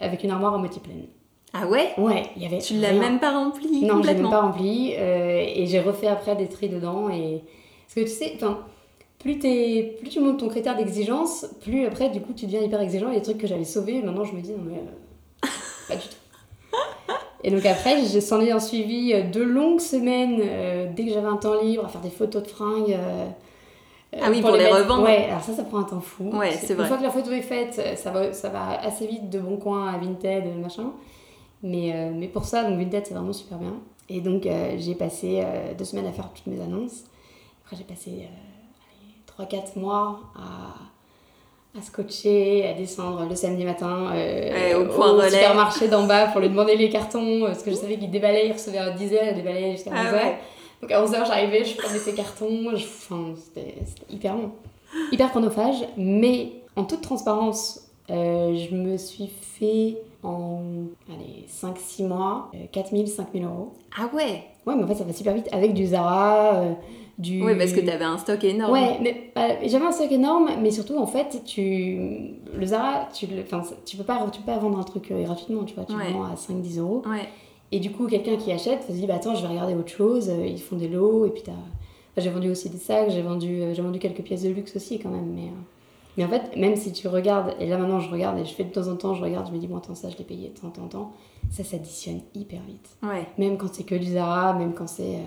avec 0.00 0.22
une 0.24 0.30
armoire 0.30 0.54
à 0.54 0.58
moitié 0.58 0.80
pleine. 0.82 1.06
Ah 1.54 1.66
ouais? 1.66 1.94
Ouais, 1.96 2.24
il 2.36 2.42
y 2.42 2.46
avait 2.46 2.58
Tu 2.58 2.74
l'as 2.74 2.92
même 2.92 3.18
pas 3.18 3.32
rempli 3.32 3.66
Non, 3.66 3.78
j'ai 3.80 3.84
même 3.84 3.96
complètement. 3.96 4.30
pas 4.30 4.40
rempli 4.42 4.92
euh, 4.98 5.42
et 5.46 5.66
j'ai 5.66 5.80
refait 5.80 6.08
après 6.08 6.36
des 6.36 6.48
tris 6.48 6.68
dedans 6.68 7.08
et 7.08 7.42
parce 7.86 7.94
que 7.94 8.00
tu 8.00 8.08
sais, 8.08 8.32
enfin, 8.34 8.58
plus 9.18 9.38
plus 9.38 10.08
tu 10.10 10.20
montes 10.20 10.38
ton 10.38 10.48
critère 10.48 10.76
d'exigence, 10.76 11.46
plus 11.60 11.86
après 11.86 12.10
du 12.10 12.20
coup 12.20 12.32
tu 12.32 12.46
deviens 12.46 12.60
hyper 12.62 12.80
exigeant. 12.80 13.08
Il 13.08 13.14
y 13.14 13.16
a 13.16 13.20
des 13.20 13.24
trucs 13.24 13.38
que 13.38 13.46
j'avais 13.46 13.64
sauvés, 13.64 14.02
maintenant 14.02 14.24
je 14.24 14.32
me 14.34 14.40
dis 14.40 14.52
non 14.52 14.58
mais 14.64 14.76
euh, 14.78 15.48
pas 15.88 15.96
du 15.96 16.02
tout. 16.02 16.16
Et 17.44 17.50
donc 17.50 17.64
après, 17.64 18.04
j'ai 18.06 18.20
s'en 18.20 18.40
est 18.40 18.52
en 18.52 18.58
suivi 18.58 19.12
euh, 19.12 19.22
deux 19.30 19.44
longues 19.44 19.78
semaines 19.78 20.40
euh, 20.42 20.86
dès 20.96 21.04
que 21.06 21.12
j'avais 21.12 21.28
un 21.28 21.36
temps 21.36 21.60
libre 21.60 21.84
à 21.84 21.88
faire 21.88 22.00
des 22.00 22.10
photos 22.10 22.42
de 22.42 22.48
fringues. 22.48 22.92
euh, 22.98 23.26
Ah 24.20 24.30
oui, 24.30 24.40
pour 24.40 24.50
les 24.52 24.66
revendre. 24.66 25.04
Ouais, 25.04 25.26
alors 25.28 25.42
ça, 25.42 25.52
ça 25.52 25.62
prend 25.62 25.78
un 25.78 25.84
temps 25.84 26.00
fou. 26.00 26.30
Ouais, 26.32 26.50
c'est 26.52 26.74
vrai. 26.74 26.84
Une 26.84 26.88
fois 26.88 26.96
que 26.96 27.02
la 27.04 27.10
photo 27.10 27.30
est 27.30 27.42
faite, 27.42 27.80
ça 27.96 28.10
va, 28.10 28.32
ça 28.32 28.48
va 28.48 28.80
assez 28.80 29.06
vite 29.06 29.30
de 29.30 29.38
bon 29.38 29.58
coin 29.58 29.92
à 29.92 29.98
Vinted, 29.98 30.44
machin. 30.60 30.92
Mais, 31.62 31.92
euh, 31.94 32.10
mais 32.12 32.26
pour 32.26 32.46
ça, 32.46 32.64
donc 32.64 32.78
Vinted, 32.80 33.06
c'est 33.06 33.14
vraiment 33.14 33.32
super 33.32 33.58
bien. 33.58 33.74
Et 34.08 34.20
donc, 34.20 34.48
j'ai 34.78 34.94
passé 34.94 35.44
deux 35.78 35.84
semaines 35.84 36.06
à 36.06 36.12
faire 36.12 36.30
toutes 36.34 36.46
mes 36.46 36.60
annonces. 36.60 37.04
Après, 37.64 37.76
j'ai 37.76 37.84
passé 37.84 38.28
3-4 39.38 39.78
mois 39.78 40.20
à, 40.36 41.78
à 41.78 41.82
scotcher, 41.82 42.66
à 42.68 42.72
descendre 42.74 43.26
le 43.28 43.34
samedi 43.34 43.64
matin 43.64 44.10
euh, 44.14 44.52
Ouais, 44.52 44.74
au 44.74 44.86
point 44.86 45.12
relais. 45.12 45.30
supermarché 45.30 45.88
d'en 45.88 46.06
bas 46.06 46.26
pour 46.28 46.40
lui 46.40 46.48
demander 46.48 46.76
les 46.76 46.88
cartons. 46.88 47.42
Parce 47.46 47.62
que 47.62 47.70
je 47.70 47.76
savais 47.76 47.96
qu'il 47.98 48.10
déballait, 48.10 48.46
il 48.48 48.52
recevait 48.52 48.78
à 48.78 48.90
10h, 48.90 49.18
il 49.30 49.34
déballait 49.36 49.72
jusqu'à 49.72 49.90
11h. 49.90 49.94
Ah 50.08 50.12
ouais. 50.14 50.38
Donc 50.82 50.90
à 50.92 51.02
11h, 51.04 51.26
j'arrivais, 51.26 51.64
je 51.64 51.76
prenais 51.76 51.98
ses 51.98 52.14
cartons. 52.14 52.70
je- 52.76 52.84
Enfin, 52.84 53.34
c'était 53.36 53.74
hyper 54.10 54.34
long. 54.36 54.50
Hyper 55.12 55.30
chronophage, 55.30 55.76
mais 55.96 56.52
en 56.76 56.84
toute 56.84 57.00
transparence, 57.02 57.90
euh, 58.10 58.54
je 58.56 58.74
me 58.74 58.96
suis 58.96 59.26
fait 59.28 59.98
en 60.22 60.60
allez, 61.08 61.44
5-6 61.48 62.04
mois, 62.04 62.50
euh, 62.54 62.58
4000, 62.72 63.06
5000 63.08 63.44
euros. 63.44 63.72
Ah 63.98 64.08
ouais. 64.14 64.44
Ouais, 64.66 64.74
mais 64.76 64.82
en 64.82 64.86
fait, 64.86 64.94
ça 64.96 65.04
va 65.04 65.12
super 65.12 65.34
vite 65.34 65.48
avec 65.52 65.74
du 65.74 65.86
Zara, 65.86 66.54
euh, 66.56 66.72
du. 67.18 67.42
Oui, 67.44 67.56
parce 67.56 67.72
que 67.72 67.80
t'avais 67.80 68.04
un 68.04 68.18
stock 68.18 68.42
énorme. 68.44 68.72
Ouais, 68.72 68.98
mais 69.02 69.30
euh, 69.38 69.54
j'avais 69.66 69.84
un 69.86 69.92
stock 69.92 70.10
énorme, 70.12 70.50
mais 70.62 70.70
surtout 70.70 70.96
en 70.98 71.06
fait, 71.06 71.42
tu 71.44 71.98
le 72.54 72.66
Zara, 72.66 73.08
tu 73.12 73.26
le, 73.26 73.42
tu 73.84 73.96
peux 73.96 74.04
pas, 74.04 74.26
tu 74.30 74.38
peux 74.40 74.46
pas 74.46 74.58
vendre 74.58 74.78
un 74.78 74.82
truc 74.84 75.10
euh, 75.10 75.22
gratuitement, 75.24 75.64
tu 75.64 75.74
vois, 75.74 75.84
tu 75.84 75.94
Ouais. 75.94 76.08
le 76.08 76.12
vends 76.14 76.24
à 76.24 76.34
5-10 76.34 76.78
euros. 76.80 77.02
Ouais. 77.06 77.28
Et 77.72 77.80
du 77.80 77.90
coup, 77.90 78.06
quelqu'un 78.06 78.36
qui 78.36 78.52
achète 78.52 78.84
se 78.86 78.92
dit, 78.92 79.06
bah 79.06 79.14
attends, 79.16 79.34
je 79.34 79.42
vais 79.42 79.48
regarder 79.48 79.74
autre 79.74 79.88
chose. 79.90 80.28
euh, 80.28 80.46
Ils 80.46 80.60
font 80.60 80.76
des 80.76 80.88
lots, 80.88 81.26
et 81.26 81.30
puis 81.30 81.42
t'as. 81.42 81.52
Enfin, 81.52 82.24
j'ai 82.24 82.30
vendu 82.30 82.50
aussi 82.50 82.70
des 82.70 82.78
sacs, 82.78 83.10
j'ai 83.10 83.22
vendu, 83.22 83.60
euh, 83.60 83.74
j'ai 83.74 83.82
vendu 83.82 83.98
quelques 83.98 84.22
pièces 84.22 84.42
de 84.44 84.50
luxe 84.50 84.74
aussi 84.76 84.98
quand 84.98 85.10
même. 85.10 85.32
Mais, 85.34 85.50
mais 86.16 86.24
en 86.24 86.28
fait, 86.28 86.56
même 86.56 86.76
si 86.76 86.92
tu 86.92 87.08
regardes, 87.08 87.54
et 87.60 87.66
là 87.66 87.76
maintenant 87.76 88.00
je 88.00 88.10
regarde, 88.10 88.38
et 88.38 88.44
je 88.44 88.54
fais 88.54 88.64
de 88.64 88.70
temps 88.70 88.86
en 88.88 88.96
temps, 88.96 89.14
je 89.14 89.22
regarde, 89.22 89.46
je 89.48 89.52
me 89.52 89.58
dis, 89.58 89.66
bon, 89.66 89.76
attends, 89.76 89.94
ça 89.94 90.08
je 90.10 90.16
l'ai 90.16 90.24
payé 90.24 90.48
de 90.48 90.58
temps 90.58 90.72
en 90.82 90.86
temps, 90.88 91.12
ça 91.50 91.62
s'additionne 91.64 92.20
hyper 92.34 92.60
vite. 92.66 92.88
Ouais. 93.02 93.26
Même 93.36 93.58
quand 93.58 93.66
c'est 93.72 93.84
que 93.84 93.94
du 93.96 94.12
Zara, 94.12 94.52
même 94.54 94.72
quand 94.74 94.86
c'est. 94.86 95.16
euh, 95.16 95.18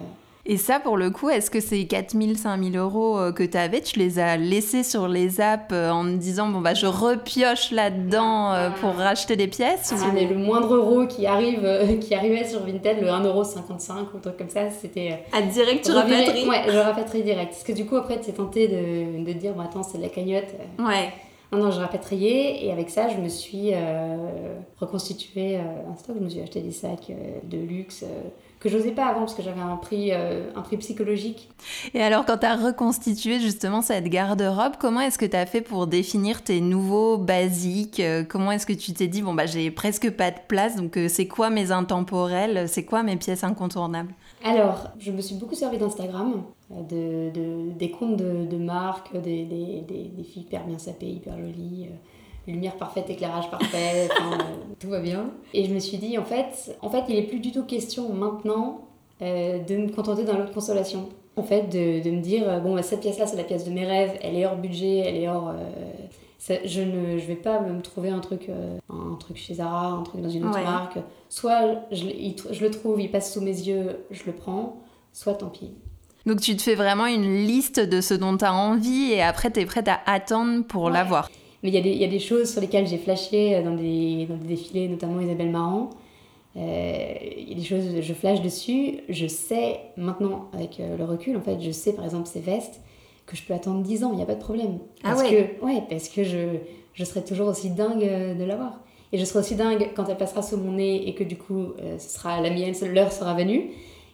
Et 0.45 0.57
ça, 0.57 0.79
pour 0.79 0.97
le 0.97 1.11
coup, 1.11 1.29
est-ce 1.29 1.51
que 1.51 1.59
ces 1.59 1.85
4000, 1.85 2.37
5000 2.37 2.77
euros 2.77 3.19
euh, 3.19 3.31
que 3.31 3.43
tu 3.43 3.57
avais, 3.57 3.81
tu 3.81 3.99
les 3.99 4.19
as 4.19 4.37
laissés 4.37 4.83
sur 4.83 5.07
les 5.07 5.41
apps 5.41 5.65
euh, 5.73 5.91
en 5.91 6.03
me 6.03 6.15
disant, 6.17 6.47
bon, 6.47 6.61
bah, 6.61 6.73
je 6.73 6.85
repioche 6.87 7.71
là-dedans 7.71 8.53
euh, 8.53 8.69
pour 8.71 8.93
racheter 8.95 9.35
des 9.35 9.47
pièces 9.47 9.93
Ah, 9.93 10.07
ou- 10.09 10.13
mais 10.13 10.25
le 10.25 10.37
moindre 10.37 10.73
euro 10.75 11.05
qui, 11.07 11.27
arrive, 11.27 11.59
euh, 11.65 11.97
qui 11.97 12.15
arrivait 12.15 12.45
sur 12.47 12.65
Vinted, 12.65 12.99
le 13.01 13.07
1,55€ 13.07 13.91
ou 14.13 14.17
un 14.17 14.19
truc 14.21 14.37
comme 14.37 14.49
ça, 14.49 14.69
c'était. 14.71 15.19
Ah, 15.33 15.41
direct, 15.41 15.85
tu 15.85 15.91
rapatries 15.91 16.47
Ouais, 16.47 16.63
je 16.67 16.77
rapatrie 16.77 17.21
direct. 17.23 17.51
Parce 17.51 17.63
que 17.63 17.73
du 17.73 17.85
coup, 17.85 17.97
après, 17.97 18.19
tu 18.19 18.29
es 18.29 18.33
tenté 18.33 18.67
de, 18.69 19.23
de 19.25 19.33
dire, 19.33 19.53
bon, 19.53 19.61
attends, 19.61 19.83
c'est 19.83 19.97
de 19.97 20.03
la 20.03 20.09
cagnotte. 20.09 20.55
Ouais. 20.79 21.11
Non, 21.51 21.57
non, 21.65 21.71
je 21.71 21.79
rapatriais 21.79 22.63
et 22.65 22.71
avec 22.71 22.89
ça, 22.91 23.09
je 23.09 23.17
me 23.17 23.27
suis 23.27 23.71
euh, 23.73 24.15
reconstitué 24.79 25.57
euh, 25.57 25.91
un 25.91 25.95
stock. 25.95 26.15
Je 26.19 26.23
me 26.23 26.29
suis 26.29 26.41
acheté 26.41 26.61
des 26.61 26.71
sacs 26.71 27.09
euh, 27.09 27.39
de 27.43 27.57
luxe 27.57 28.03
que 28.59 28.67
j'osais 28.69 28.91
pas 28.91 29.05
avant 29.05 29.21
parce 29.21 29.35
que 29.35 29.41
j'avais 29.41 29.61
un 29.61 29.77
prix, 29.77 30.09
euh, 30.11 30.49
un 30.55 30.61
prix 30.61 30.77
psychologique. 30.77 31.49
Et 31.93 32.01
alors, 32.01 32.25
quand 32.25 32.39
tu 32.39 32.45
as 32.45 32.55
reconstitué 32.55 33.39
justement 33.39 33.81
cette 33.81 34.05
garde-robe, 34.05 34.73
comment 34.79 34.99
est-ce 34.99 35.17
que 35.17 35.25
tu 35.25 35.35
as 35.37 35.45
fait 35.45 35.61
pour 35.61 35.87
définir 35.87 36.43
tes 36.43 36.59
nouveaux 36.59 37.17
basiques? 37.17 37.99
Euh, 38.01 38.23
Comment 38.27 38.51
est-ce 38.51 38.65
que 38.65 38.73
tu 38.73 38.91
t'es 38.93 39.07
dit, 39.07 39.21
bon, 39.21 39.33
bah, 39.33 39.45
j'ai 39.45 39.71
presque 39.71 40.09
pas 40.11 40.31
de 40.31 40.39
place, 40.47 40.75
donc 40.75 40.97
euh, 40.97 41.07
c'est 41.07 41.27
quoi 41.27 41.49
mes 41.49 41.71
intemporels? 41.71 42.67
C'est 42.67 42.83
quoi 42.85 43.01
mes 43.03 43.15
pièces 43.15 43.43
incontournables? 43.43 44.13
Alors, 44.43 44.89
je 44.99 45.11
me 45.11 45.21
suis 45.21 45.35
beaucoup 45.35 45.55
servi 45.55 45.77
d'Instagram, 45.77 46.43
de, 46.69 47.29
de- 47.31 47.71
des 47.77 47.91
comptes 47.91 48.17
de, 48.17 48.45
de 48.45 48.57
marques, 48.57 49.13
des, 49.13 49.43
des, 49.45 49.81
des, 49.87 50.11
des 50.15 50.23
filles 50.23 50.43
hyper 50.43 50.65
bien 50.65 50.77
sapées, 50.79 51.07
hyper 51.07 51.37
jolies, 51.37 51.87
euh, 51.89 51.95
lumière 52.47 52.75
parfaite, 52.75 53.09
éclairage 53.09 53.49
parfait, 53.51 54.09
tout 54.79 54.89
va 54.89 54.99
bien. 54.99 55.31
Et 55.53 55.65
je 55.65 55.73
me 55.73 55.79
suis 55.79 55.97
dit, 55.97 56.17
en 56.17 56.25
fait, 56.25 56.75
en 56.81 56.89
fait, 56.89 57.03
il 57.09 57.15
n'est 57.15 57.23
plus 57.23 57.39
du 57.39 57.51
tout 57.51 57.63
question 57.63 58.13
maintenant 58.13 58.81
de 59.21 59.77
me 59.77 59.89
contenter 59.93 60.23
d'un 60.23 60.37
lot 60.37 60.45
de 60.45 60.53
consolation. 60.53 61.09
En 61.35 61.43
fait, 61.43 61.63
de, 61.63 62.03
de 62.03 62.11
me 62.11 62.21
dire, 62.21 62.61
bon, 62.61 62.75
bah, 62.75 62.83
cette 62.83 63.01
pièce-là, 63.01 63.27
c'est 63.27 63.37
la 63.37 63.43
pièce 63.43 63.65
de 63.65 63.71
mes 63.71 63.85
rêves, 63.85 64.17
elle 64.21 64.35
est 64.35 64.45
hors 64.45 64.55
budget, 64.55 64.97
elle 64.97 65.15
est 65.15 65.29
hors 65.29 65.53
je 66.39 66.81
ne 66.81 67.17
je 67.17 67.25
vais 67.25 67.35
pas 67.35 67.59
me 67.59 67.81
trouver 67.81 68.09
un 68.09 68.19
truc, 68.19 68.49
euh, 68.49 68.77
un 68.89 69.15
truc 69.15 69.37
chez 69.37 69.55
Zara, 69.55 69.87
un 69.87 70.03
truc 70.03 70.21
dans 70.21 70.29
une 70.29 70.45
autre 70.45 70.61
marque. 70.61 70.97
Soit 71.27 71.85
je, 71.91 72.05
je, 72.51 72.63
le 72.63 72.71
trouve, 72.71 73.01
il 73.01 73.11
passe 73.11 73.33
sous 73.33 73.41
mes 73.41 73.51
yeux, 73.51 73.97
je 74.09 74.23
le 74.25 74.31
prends, 74.31 74.81
soit 75.13 75.35
tant 75.35 75.49
pis. 75.49 75.71
Donc 76.25 76.41
tu 76.41 76.55
te 76.55 76.61
fais 76.61 76.75
vraiment 76.75 77.05
une 77.05 77.45
liste 77.45 77.79
de 77.79 78.01
ce 78.01 78.13
dont 78.13 78.37
tu 78.37 78.45
as 78.45 78.53
envie 78.53 79.11
et 79.11 79.21
après 79.21 79.51
tu 79.51 79.59
es 79.59 79.65
prête 79.65 79.87
à 79.87 79.99
attendre 80.05 80.63
pour 80.65 80.89
l'avoir. 80.89 81.29
Mais 81.63 81.69
il 81.69 81.85
y, 81.85 81.97
y, 81.97 82.03
a 82.03 82.07
des 82.07 82.19
choses 82.19 82.49
sur 82.49 82.61
lesquelles 82.61 82.87
j'ai 82.87 82.97
flashé 82.97 83.55
euh, 83.55 83.63
dans 83.63 83.75
des, 83.75 84.25
dans 84.27 84.37
des 84.37 84.47
défilés, 84.47 84.87
notamment 84.87 85.19
Isabelle 85.19 85.49
Marant. 85.49 85.89
Euh, 86.55 87.13
il 87.37 87.49
y 87.49 87.51
a 87.51 87.55
des 87.55 87.63
choses, 87.63 88.01
je 88.01 88.13
flash 88.13 88.41
dessus. 88.41 88.99
Je 89.09 89.27
sais 89.27 89.79
maintenant, 89.97 90.49
avec 90.53 90.79
le 90.79 91.03
recul, 91.03 91.35
en 91.37 91.41
fait, 91.41 91.59
je 91.61 91.71
sais 91.71 91.93
par 91.93 92.05
exemple 92.05 92.27
ces 92.27 92.39
vestes 92.39 92.81
que 93.29 93.35
je 93.35 93.43
peux 93.43 93.53
attendre 93.53 93.81
10 93.83 94.03
ans, 94.03 94.09
il 94.11 94.17
n'y 94.17 94.23
a 94.23 94.25
pas 94.25 94.35
de 94.35 94.41
problème. 94.41 94.79
Ah 95.03 95.11
parce 95.11 95.21
ouais. 95.21 95.55
que, 95.59 95.65
ouais, 95.65 95.83
parce 95.87 96.09
que 96.09 96.23
je, 96.23 96.57
je 96.93 97.03
serai 97.05 97.23
toujours 97.23 97.47
aussi 97.47 97.69
dingue 97.69 98.03
euh, 98.03 98.33
de 98.33 98.43
l'avoir. 98.43 98.81
Et 99.11 99.17
je 99.17 99.25
serai 99.25 99.39
aussi 99.39 99.55
dingue 99.55 99.91
quand 99.95 100.07
elle 100.09 100.17
passera 100.17 100.41
sous 100.41 100.57
mon 100.57 100.73
nez 100.73 101.07
et 101.07 101.15
que 101.15 101.23
du 101.23 101.37
coup, 101.37 101.73
euh, 101.79 101.97
ce 101.97 102.09
sera 102.09 102.41
la 102.41 102.49
mienne, 102.49 102.73
l'heure 102.93 103.11
sera 103.11 103.33
venue. 103.33 103.71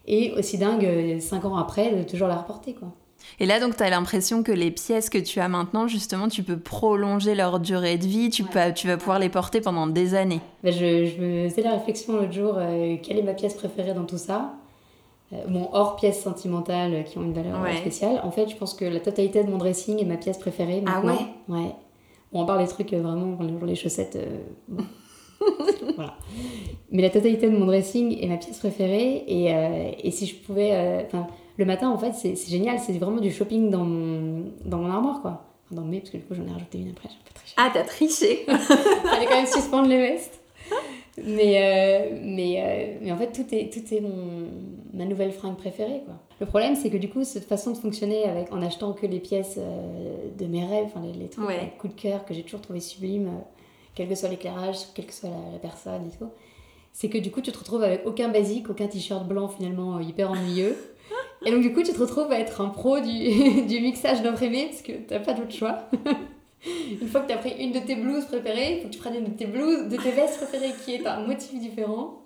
Et 0.08 0.32
aussi 0.34 0.58
dingue, 0.58 1.20
5 1.20 1.44
euh, 1.44 1.48
ans 1.48 1.58
après, 1.58 1.96
de 1.96 2.04
toujours 2.04 2.28
la 2.28 2.36
reporter, 2.36 2.76
quoi. 2.76 2.90
Et 3.40 3.46
là, 3.46 3.60
donc, 3.60 3.78
tu 3.78 3.84
as 3.84 3.90
l'impression 3.90 4.44
que 4.44 4.52
les 4.52 4.72
pièces 4.72 5.10
que 5.10 5.18
tu 5.18 5.40
as 5.40 5.48
maintenant, 5.48 5.88
justement, 5.88 6.28
tu 6.28 6.44
peux 6.44 6.58
prolonger 6.58 7.36
leur 7.36 7.60
durée 7.60 7.98
de 7.98 8.06
vie, 8.06 8.30
tu, 8.30 8.44
peux, 8.44 8.60
tu 8.74 8.88
vas 8.88 8.98
pouvoir 8.98 9.20
les 9.20 9.30
porter 9.30 9.62
pendant 9.62 9.88
des 9.88 10.16
années. 10.16 10.42
Ben 10.64 10.72
je, 10.72 11.06
je 11.06 11.22
me 11.22 11.50
faisais 11.50 11.62
la 11.62 11.74
réflexion 11.74 12.14
l'autre 12.14 12.34
jour, 12.34 12.58
quelle 13.04 13.18
est 13.18 13.24
ma 13.24 13.34
pièce 13.34 13.54
préférée 13.54 13.94
dans 13.94 14.06
tout 14.06 14.18
ça? 14.18 14.56
Bon, 15.48 15.64
euh, 15.64 15.68
hors 15.74 15.96
pièces 15.96 16.22
sentimentales 16.22 17.04
qui 17.06 17.18
ont 17.18 17.24
une 17.24 17.34
valeur 17.34 17.56
spéciale. 17.78 18.22
En 18.24 18.32
fait, 18.32 18.50
je 18.50 18.56
pense 18.56 18.74
que 18.74 18.86
la 18.86 19.00
totalité 19.00 19.44
de 19.44 19.50
mon 19.50 19.58
dressing 19.58 20.00
est 20.00 20.06
ma 20.06 20.18
pièce 20.18 20.38
préférée 20.38 20.84
ah 20.86 21.02
maintenant. 21.02 21.18
Ah 21.20 21.52
ouais? 21.52 21.58
Ouais. 21.58 21.72
Bon, 22.32 22.42
on 22.42 22.46
parle 22.46 22.64
des 22.64 22.70
trucs 22.70 22.94
euh, 22.94 23.02
vraiment, 23.02 23.38
les 23.66 23.76
chaussettes. 23.76 24.18
Euh, 24.18 24.82
voilà. 25.96 26.16
Mais 26.92 27.02
la 27.02 27.10
totalité 27.10 27.50
de 27.50 27.58
mon 27.58 27.66
dressing 27.66 28.18
est 28.22 28.28
ma 28.28 28.38
pièce 28.38 28.60
préférée. 28.60 29.24
Et, 29.28 30.08
et 30.08 30.12
si 30.12 30.28
je 30.28 30.36
pouvais. 30.36 31.06
Enfin, 31.06 31.28
le 31.58 31.66
matin, 31.66 31.90
en 31.90 31.98
fait, 31.98 32.14
c'est 32.14 32.36
génial. 32.50 32.80
C'est 32.80 32.94
vraiment 32.94 33.22
du 33.22 33.32
shopping 33.32 33.70
dans 33.70 33.84
mon, 33.84 34.52
dans 34.66 34.80
mon 34.80 34.90
armoire, 34.90 35.22
quoi. 35.22 35.46
Enfin, 35.66 35.82
dans 35.82 35.88
mes, 35.88 36.00
parce 36.00 36.12
que 36.12 36.18
du 36.18 36.24
coup, 36.24 36.36
j'en 36.36 36.46
ai 36.46 36.52
rajouté 36.52 36.80
une 36.80 36.92
après. 36.92 37.10
Ah, 37.58 37.72
t'as 37.74 37.84
triché 37.84 38.46
Fallait 38.48 39.26
quand 39.26 39.36
même 39.36 39.48
suspendre 39.48 39.88
les 39.88 39.98
vestes. 39.98 40.40
Mais, 41.24 42.12
euh, 42.12 42.20
mais, 42.22 42.62
euh, 42.62 42.98
mais 43.02 43.12
en 43.12 43.18
fait, 43.18 43.32
tout 43.32 43.46
est, 43.54 43.72
tout 43.72 43.94
est 43.94 44.02
mon, 44.02 44.50
ma 44.94 45.06
nouvelle 45.06 45.32
fringue 45.32 45.56
préférée. 45.56 46.02
Quoi. 46.06 46.16
Le 46.42 46.46
problème, 46.46 46.76
c'est 46.76 46.90
que 46.90 46.98
du 46.98 47.10
coup, 47.10 47.24
cette 47.24 47.46
façon 47.46 47.72
de 47.72 47.78
fonctionner 47.78 48.26
avec, 48.26 48.52
en 48.52 48.62
achetant 48.62 48.92
que 48.92 49.06
les 49.06 49.20
pièces 49.20 49.56
euh, 49.58 50.28
de 50.38 50.46
mes 50.46 50.66
rêves, 50.66 50.92
les, 51.02 51.14
les 51.14 51.30
trucs 51.30 51.48
ouais. 51.48 51.74
coup 51.80 51.88
de 51.88 51.94
cœur 51.94 52.26
que 52.26 52.34
j'ai 52.34 52.44
toujours 52.44 52.62
trouvé 52.62 52.82
sublime, 52.82 53.32
quel 53.96 54.10
que 54.10 54.16
soit 54.16 54.28
l'éclairage, 54.28 54.78
quelle 54.94 55.06
que 55.06 55.14
soit 55.14 55.30
la, 55.30 55.60
personne 55.60 56.06
et 56.08 56.18
tout, 56.18 56.30
c'est 56.92 57.08
que 57.08 57.18
du 57.18 57.32
coup, 57.32 57.40
tu 57.40 57.52
te 57.52 57.58
retrouves 57.58 57.84
avec 57.84 58.06
aucun 58.06 58.28
basique, 58.28 58.70
aucun 58.70 58.88
t-shirt 58.88 59.26
blanc 59.26 59.48
finalement 59.48 60.00
hyper 60.02 60.32
ennuyeux. 60.32 60.76
Et 61.46 61.52
donc, 61.52 61.62
du 61.62 61.74
coup, 61.74 61.84
tu 61.84 61.94
te 61.94 62.00
retrouves 62.00 62.32
à 62.32 62.40
être 62.40 62.62
un 62.62 62.70
pro 62.70 63.00
du, 63.00 63.62
du 63.68 63.80
mixage 63.82 64.22
d'imprimé 64.22 64.66
parce 64.66 64.82
que 64.82 64.94
t'as 64.94 65.20
pas 65.20 65.34
d'autre 65.34 65.54
choix. 65.54 65.90
Une 67.02 67.08
fois 67.08 67.22
que 67.22 67.28
tu 67.28 67.34
as 67.34 67.38
pris 67.38 67.54
une 67.60 67.72
de 67.72 67.80
tes 67.80 67.96
blouses 67.96 68.26
préférées, 68.26 68.78
il 68.78 68.82
faut 68.82 68.88
que 68.88 68.94
tu 68.94 69.00
prennes 69.00 69.16
une 69.16 69.26
de 69.26 69.38
tes 69.38 69.46
blouses, 69.46 69.88
de 69.88 69.98
tes 69.98 70.12
vestes 70.12 70.38
préférées 70.38 70.74
qui 70.84 70.96
est 70.96 71.06
un 71.06 71.20
motif 71.20 71.60
différent. 71.60 72.22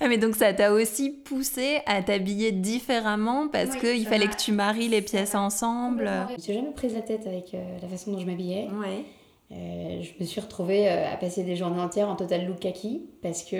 Ah 0.00 0.08
mais 0.08 0.18
donc 0.18 0.34
ça 0.34 0.52
t'a 0.52 0.72
aussi 0.72 1.10
poussé 1.10 1.78
à 1.86 2.02
t'habiller 2.02 2.50
différemment 2.50 3.46
parce 3.46 3.76
qu'il 3.76 4.04
fallait 4.06 4.26
que 4.26 4.36
tu 4.36 4.50
maries 4.50 4.88
les 4.88 5.02
pièces 5.02 5.36
ensemble. 5.36 6.10
Je 6.36 6.42
suis 6.42 6.54
jamais 6.54 6.72
prise 6.72 6.94
la 6.94 7.02
tête 7.02 7.28
avec 7.28 7.54
euh, 7.54 7.78
la 7.80 7.86
façon 7.86 8.10
dont 8.10 8.18
je 8.18 8.26
m'habillais. 8.26 8.68
Ouais. 8.80 9.04
Euh, 9.52 10.02
je 10.02 10.10
me 10.20 10.24
suis 10.24 10.40
retrouvée 10.40 10.88
euh, 10.88 11.12
à 11.12 11.16
passer 11.16 11.42
des 11.42 11.56
journées 11.56 11.80
entières 11.80 12.08
en 12.08 12.16
total 12.16 12.46
look 12.46 12.60
kaki 12.60 13.02
parce 13.20 13.42
que 13.42 13.56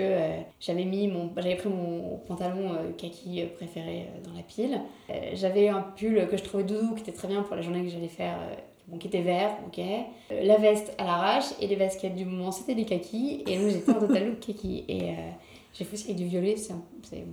j'avais 0.59 0.85
mis 0.85 1.07
mon 1.07 1.29
j'avais 1.35 1.55
pris 1.55 1.69
mon 1.69 2.17
pantalon 2.27 2.71
kaki 2.97 3.43
préféré 3.55 4.07
dans 4.23 4.33
la 4.33 4.43
pile. 4.43 4.79
j'avais 5.33 5.67
un 5.67 5.81
pull 5.81 6.27
que 6.29 6.37
je 6.37 6.43
trouvais 6.43 6.63
doudou 6.63 6.95
qui 6.95 7.01
était 7.01 7.11
très 7.11 7.27
bien 7.27 7.43
pour 7.43 7.55
la 7.55 7.61
journée 7.61 7.83
que 7.83 7.89
j'allais 7.89 8.07
faire 8.07 8.37
qui 8.99 9.07
était 9.07 9.21
vert, 9.21 9.51
ok. 9.67 9.79
Euh, 9.79 10.43
la 10.43 10.57
veste 10.57 10.93
à 10.97 11.05
l'arrache 11.05 11.45
et 11.59 11.67
les 11.67 11.75
baskets 11.75 12.15
du 12.15 12.25
moment 12.25 12.51
c'était 12.51 12.75
des 12.75 12.85
kakis 12.85 13.43
et 13.47 13.57
moi 13.57 13.69
j'étais 13.69 13.91
en 13.91 13.99
total 13.99 14.27
look 14.27 14.39
kaki 14.39 14.85
et 14.87 15.11
euh, 15.11 15.15
j'ai 15.73 15.85
fait 15.85 15.93
aussi 15.93 16.05
avec 16.05 16.17
du 16.17 16.25
violet, 16.25 16.55
c'est, 16.57 16.73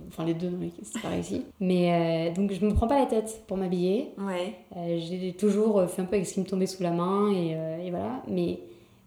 enfin 0.07 0.25
les 0.25 0.33
deux, 0.33 0.51
c'est 0.83 1.01
pas 1.01 1.09
réussi. 1.09 1.43
Mais 1.59 2.31
euh, 2.31 2.33
donc 2.33 2.53
je 2.53 2.65
me 2.65 2.73
prends 2.73 2.87
pas 2.87 2.99
la 2.99 3.05
tête 3.05 3.43
pour 3.47 3.57
m'habiller. 3.57 4.11
Ouais. 4.17 4.55
j'ai 4.99 5.33
toujours 5.33 5.83
fait 5.89 6.01
un 6.01 6.05
peu 6.05 6.15
avec 6.15 6.27
ce 6.27 6.35
qui 6.35 6.39
me 6.39 6.45
tombait 6.45 6.67
sous 6.67 6.83
la 6.83 6.91
main 6.91 7.31
et, 7.31 7.51
et 7.85 7.89
voilà. 7.89 8.23
Mais 8.27 8.59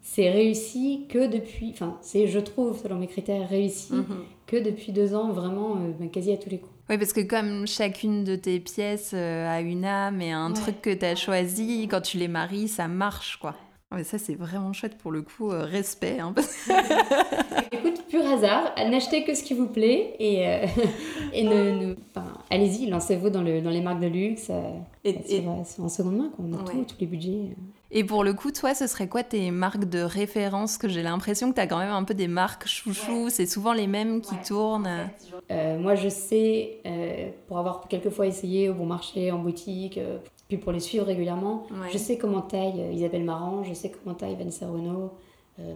c'est 0.02 0.30
réussi 0.30 1.06
que 1.08 1.26
depuis, 1.26 1.70
enfin 1.72 1.98
c'est 2.02 2.26
je 2.26 2.40
trouve 2.40 2.78
selon 2.78 2.96
mes 2.96 3.06
critères 3.06 3.48
réussi 3.48 3.94
mhm. 3.94 4.24
que 4.46 4.56
depuis 4.56 4.92
deux 4.92 5.14
ans 5.14 5.32
vraiment 5.32 5.76
ben, 5.98 6.10
quasi 6.10 6.32
à 6.32 6.36
tous 6.36 6.50
les 6.50 6.58
coups. 6.58 6.72
Oui, 6.90 6.98
parce 6.98 7.12
que 7.12 7.20
comme 7.20 7.66
chacune 7.66 8.24
de 8.24 8.36
tes 8.36 8.60
pièces 8.60 9.12
euh, 9.14 9.48
a 9.48 9.60
une 9.60 9.84
âme 9.84 10.20
et 10.20 10.32
un 10.32 10.52
truc 10.52 10.82
que 10.82 10.92
tu 10.92 11.04
as 11.04 11.14
choisi, 11.14 11.86
quand 11.88 12.00
tu 12.00 12.18
les 12.18 12.28
maries, 12.28 12.68
ça 12.68 12.88
marche, 12.88 13.38
quoi. 13.38 13.54
Mais 13.94 14.04
ça, 14.04 14.18
c'est 14.18 14.34
vraiment 14.34 14.72
chouette 14.72 14.96
pour 14.98 15.10
le 15.10 15.22
coup, 15.22 15.50
euh, 15.50 15.64
respect. 15.64 16.18
Hein, 16.20 16.34
Écoute, 17.72 18.04
pur 18.08 18.24
hasard, 18.26 18.74
n'achetez 18.76 19.24
que 19.24 19.34
ce 19.34 19.42
qui 19.42 19.54
vous 19.54 19.66
plaît 19.66 20.14
et, 20.18 20.48
euh, 20.48 20.66
et 21.32 21.44
ne, 21.44 21.94
allez-y, 22.50 22.86
lancez-vous 22.88 23.30
dans, 23.30 23.42
le, 23.42 23.60
dans 23.60 23.70
les 23.70 23.80
marques 23.80 24.00
de 24.00 24.08
luxe. 24.08 24.50
et, 25.04 25.16
et... 25.28 25.46
en 25.46 25.88
seconde 25.88 26.16
main, 26.16 26.30
quoi. 26.34 26.44
on 26.48 26.52
a 26.54 26.84
tous 26.84 26.96
les 27.00 27.06
budgets. 27.06 27.54
Et 27.94 28.04
pour 28.04 28.24
le 28.24 28.32
coup, 28.32 28.50
toi, 28.50 28.74
ce 28.74 28.86
serait 28.86 29.06
quoi 29.06 29.22
tes 29.22 29.50
marques 29.50 29.84
de 29.84 30.00
référence? 30.00 30.78
Que 30.78 30.88
j'ai 30.88 31.02
l'impression 31.02 31.50
que 31.50 31.56
tu 31.56 31.60
as 31.60 31.66
quand 31.66 31.78
même 31.78 31.92
un 31.92 32.04
peu 32.04 32.14
des 32.14 32.26
marques 32.26 32.66
chouchou, 32.66 33.28
c'est 33.28 33.44
souvent 33.44 33.74
les 33.74 33.86
mêmes 33.86 34.22
qui 34.22 34.34
tournent. 34.36 35.10
Euh, 35.50 35.78
moi, 35.78 35.94
je 35.94 36.08
sais, 36.08 36.80
euh, 36.86 37.28
pour 37.46 37.58
avoir 37.58 37.86
quelquefois 37.88 38.26
essayé 38.26 38.70
au 38.70 38.74
bon 38.74 38.86
marché, 38.86 39.30
en 39.30 39.38
boutique, 39.38 39.98
euh, 39.98 40.16
puis 40.56 40.62
pour 40.62 40.72
les 40.72 40.80
suivre 40.80 41.06
régulièrement, 41.06 41.66
je 41.92 41.98
sais 41.98 42.18
comment 42.18 42.42
taille 42.42 42.82
Isabelle 42.92 43.24
Marant, 43.24 43.64
je 43.64 43.74
sais 43.74 43.90
comment 43.90 44.14
taille 44.14 44.36
Vanessa 44.36 44.66
Renault, 44.66 45.12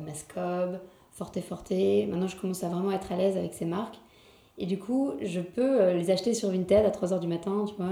Mascob, 0.05 0.81
Forte 1.13 1.41
Forte. 1.41 1.71
Maintenant, 1.71 2.29
je 2.29 2.37
commence 2.37 2.65
à 2.65 2.69
vraiment 2.69 2.93
être 2.93 3.13
à 3.13 3.17
l'aise 3.17 3.37
avec 3.37 3.55
ces 3.55 3.65
marques. 3.65 3.99
Et 4.59 4.67
du 4.67 4.79
coup, 4.79 5.13
je 5.23 5.41
peux 5.41 5.93
les 5.93 6.11
acheter 6.11 6.35
sur 6.35 6.51
Vinted 6.51 6.85
à 6.85 6.91
3h 6.91 7.21
du 7.21 7.27
matin, 7.27 7.65
tu 7.67 7.75
vois 7.77 7.89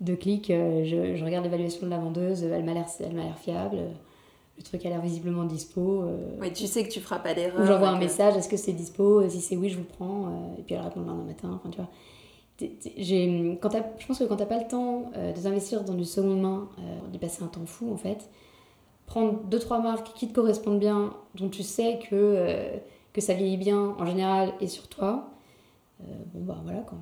deux 0.00 0.16
clics, 0.16 0.50
euh, 0.50 0.84
je, 0.84 1.16
je, 1.16 1.24
regarde 1.24 1.44
l'évaluation 1.44 1.86
de 1.86 1.90
la 1.90 1.98
vendeuse, 1.98 2.42
elle 2.44 2.64
m'a 2.64 2.74
l'air 2.74 2.88
fiable, 3.38 3.78
le 4.56 4.62
truc 4.62 4.84
a 4.86 4.88
l'air 4.88 5.00
visiblement 5.00 5.44
dispo. 5.44 6.02
Euh, 6.02 6.38
oui, 6.40 6.52
tu 6.52 6.66
sais 6.66 6.84
que 6.84 6.90
tu 6.90 7.00
feras 7.00 7.18
pas 7.18 7.34
d'erreur. 7.34 7.60
Ou 7.60 7.66
j'envoie 7.66 7.88
un 7.88 7.98
message, 7.98 8.36
est-ce 8.36 8.48
que 8.48 8.56
c'est 8.56 8.72
dispo 8.72 9.28
Si 9.28 9.40
c'est 9.40 9.56
oui, 9.56 9.68
je 9.68 9.76
vous 9.76 9.84
prends. 9.84 10.26
Euh, 10.26 10.58
et 10.58 10.62
puis 10.62 10.74
elle 10.74 10.80
répond 10.80 11.00
le 11.00 11.06
lendemain 11.06 11.24
matin. 11.24 11.50
Enfin, 11.54 11.70
tu 11.70 11.76
vois. 11.76 11.90
Quand 12.58 13.70
je 13.98 14.06
pense 14.06 14.18
que 14.18 14.24
quand 14.24 14.36
tu 14.36 14.42
n'as 14.42 14.48
pas 14.48 14.58
le 14.58 14.68
temps 14.68 15.10
de 15.14 15.40
t'investir 15.40 15.84
dans 15.84 15.94
du 15.94 16.04
seconde 16.04 16.40
main, 16.40 16.68
d'y 17.12 17.18
passer 17.18 17.42
un 17.42 17.48
temps 17.48 17.66
fou 17.66 17.92
en 17.92 17.96
fait, 17.96 18.30
prendre 19.06 19.42
deux 19.44 19.58
trois 19.58 19.80
marques 19.80 20.14
qui 20.14 20.28
te 20.28 20.34
correspondent 20.34 20.80
bien, 20.80 21.14
dont 21.34 21.48
tu 21.48 21.62
sais 21.62 21.98
que, 22.10 22.68
que 23.12 23.20
ça 23.20 23.34
vieillit 23.34 23.58
bien 23.58 23.94
en 23.98 24.06
général 24.06 24.54
et 24.60 24.68
sur 24.68 24.88
toi, 24.88 25.30
bon 26.00 26.44
bah 26.44 26.58
voilà 26.64 26.80
quoi. 26.80 26.98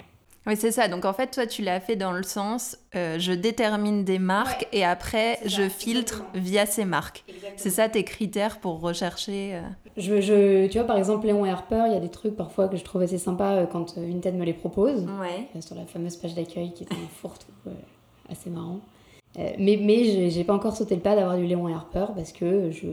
Oui, 0.47 0.57
c'est 0.57 0.73
ça. 0.73 0.89
Donc 0.89 1.05
en 1.05 1.13
fait, 1.13 1.29
toi, 1.29 1.47
tu 1.47 1.63
l'as 1.63 1.81
fait 1.81 1.97
dans 1.97 2.13
le 2.13 2.23
sens, 2.23 2.77
euh, 2.95 3.19
je 3.19 3.33
détermine 3.33 4.05
des 4.05 4.19
marques 4.19 4.69
et 4.73 4.85
après, 4.85 5.39
je 5.47 5.69
filtre 5.69 6.23
via 6.35 6.67
ces 6.67 6.85
marques. 6.85 7.25
C'est 7.57 7.71
ça 7.71 7.89
tes 7.89 8.05
critères 8.05 8.61
pour 8.61 8.81
rechercher 8.81 9.55
euh 9.55 9.61
je, 9.97 10.21
je, 10.21 10.67
Tu 10.67 10.79
vois, 10.79 10.87
par 10.87 10.97
exemple, 10.97 11.27
Léon 11.27 11.45
et 11.47 11.51
Harper, 11.51 11.85
il 11.87 11.93
y 11.93 11.97
a 11.97 12.01
des 12.01 12.09
trucs 12.09 12.37
parfois 12.37 12.69
que 12.69 12.77
je 12.77 12.85
trouve 12.85 13.03
assez 13.03 13.19
sympas 13.19 13.55
euh, 13.55 13.67
quand 13.67 13.97
Vinted 13.99 14.35
me 14.35 14.45
les 14.45 14.53
propose. 14.55 15.07
sur 15.61 15.75
la 15.77 15.85
fameuse 15.87 16.17
page 16.17 16.35
d'accueil 16.35 16.73
qui 16.73 16.85
est 16.85 16.93
un 16.93 17.09
fourre-tout 17.21 17.71
assez 18.29 18.51
marrant. 18.51 18.81
Euh, 19.39 19.51
mais 19.59 19.79
mais 19.81 20.31
j'ai 20.31 20.45
pas 20.45 20.55
encore 20.55 20.77
sauté 20.77 20.95
le 20.95 21.01
pas 21.01 21.17
d'avoir 21.17 21.37
du 21.37 21.45
Léon 21.45 21.69
et 21.69 21.73
Harper 21.73 22.07
parce 22.15 22.31
que 22.31 22.71
je, 22.71 22.87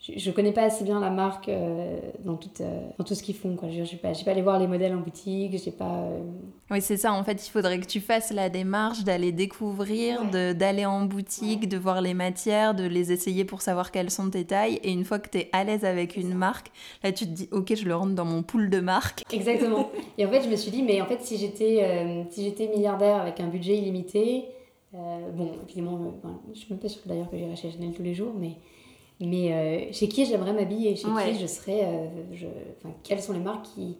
je, 0.00 0.30
connais 0.30 0.52
pas 0.52 0.62
assez 0.62 0.82
bien 0.82 0.98
la 0.98 1.10
marque 1.10 1.50
euh, 1.50 1.98
dans, 2.24 2.36
tout, 2.36 2.48
euh, 2.60 2.80
dans 2.96 3.04
tout 3.04 3.14
ce 3.14 3.22
qu'ils 3.22 3.34
font. 3.34 3.54
Quoi. 3.54 3.68
Je 3.68 3.80
n'ai 3.80 3.98
pas, 4.00 4.12
pas 4.12 4.30
allé 4.30 4.40
voir 4.40 4.58
les 4.58 4.66
modèles 4.66 4.94
en 4.94 5.00
boutique, 5.00 5.62
j'ai 5.62 5.70
pas... 5.70 6.08
Oui, 6.70 6.80
c'est 6.80 6.96
ça. 6.96 7.12
En 7.12 7.22
fait, 7.22 7.46
il 7.46 7.50
faudrait 7.50 7.78
que 7.78 7.86
tu 7.86 8.00
fasses 8.00 8.32
la 8.32 8.48
démarche 8.48 9.04
d'aller 9.04 9.30
découvrir, 9.30 10.24
d'aller 10.24 10.86
en 10.86 11.04
boutique, 11.04 11.68
de 11.68 11.76
voir 11.76 12.00
les 12.00 12.14
matières, 12.14 12.74
de 12.74 12.84
les 12.84 13.12
essayer 13.12 13.44
pour 13.44 13.60
savoir 13.60 13.90
quelles 13.90 14.10
sont 14.10 14.30
tes 14.30 14.46
tailles. 14.46 14.80
Et 14.82 14.90
une 14.90 15.04
fois 15.04 15.18
que 15.18 15.28
tu 15.28 15.38
es 15.38 15.50
à 15.52 15.64
l'aise 15.64 15.84
avec 15.84 16.16
une 16.16 16.32
marque, 16.32 16.70
là, 17.02 17.12
tu 17.12 17.26
te 17.26 17.30
dis, 17.30 17.48
OK, 17.52 17.74
je 17.74 17.84
le 17.84 17.94
rentre 17.94 18.14
dans 18.14 18.24
mon 18.24 18.42
pool 18.42 18.70
de 18.70 18.80
marques. 18.80 19.22
Exactement. 19.32 19.90
et 20.16 20.24
en 20.24 20.30
fait, 20.30 20.42
je 20.42 20.48
me 20.48 20.56
suis 20.56 20.70
dit, 20.70 20.82
mais 20.82 21.02
en 21.02 21.06
fait, 21.06 21.20
si 21.20 21.36
j'étais 21.36 22.24
si 22.30 22.44
j'étais 22.44 22.68
milliardaire 22.68 23.20
avec 23.20 23.38
un 23.40 23.48
budget 23.48 23.76
illimité... 23.76 24.46
Euh, 24.94 25.30
bon, 25.32 25.50
évidemment, 25.68 25.98
je 26.46 26.50
ne 26.50 26.54
suis 26.54 26.68
même 26.70 26.78
pas 26.78 26.88
sûre 26.88 27.02
d'ailleurs 27.06 27.28
que 27.30 27.36
j'irai 27.36 27.56
chez 27.56 27.70
Chanel 27.70 27.92
tous 27.92 28.02
les 28.02 28.14
jours, 28.14 28.32
mais 28.38 28.52
Mais 29.20 29.92
chez 29.92 30.08
qui 30.08 30.24
j'aimerais 30.26 30.52
m'habiller? 30.52 30.94
Chez 30.96 31.08
Ouais. 31.08 31.32
qui 31.32 31.38
je 31.40 31.46
serais. 31.46 32.10
je... 32.32 32.46
quelles 33.02 33.20
sont 33.22 33.32
les 33.32 33.38
marques 33.40 33.66
qui, 33.74 33.96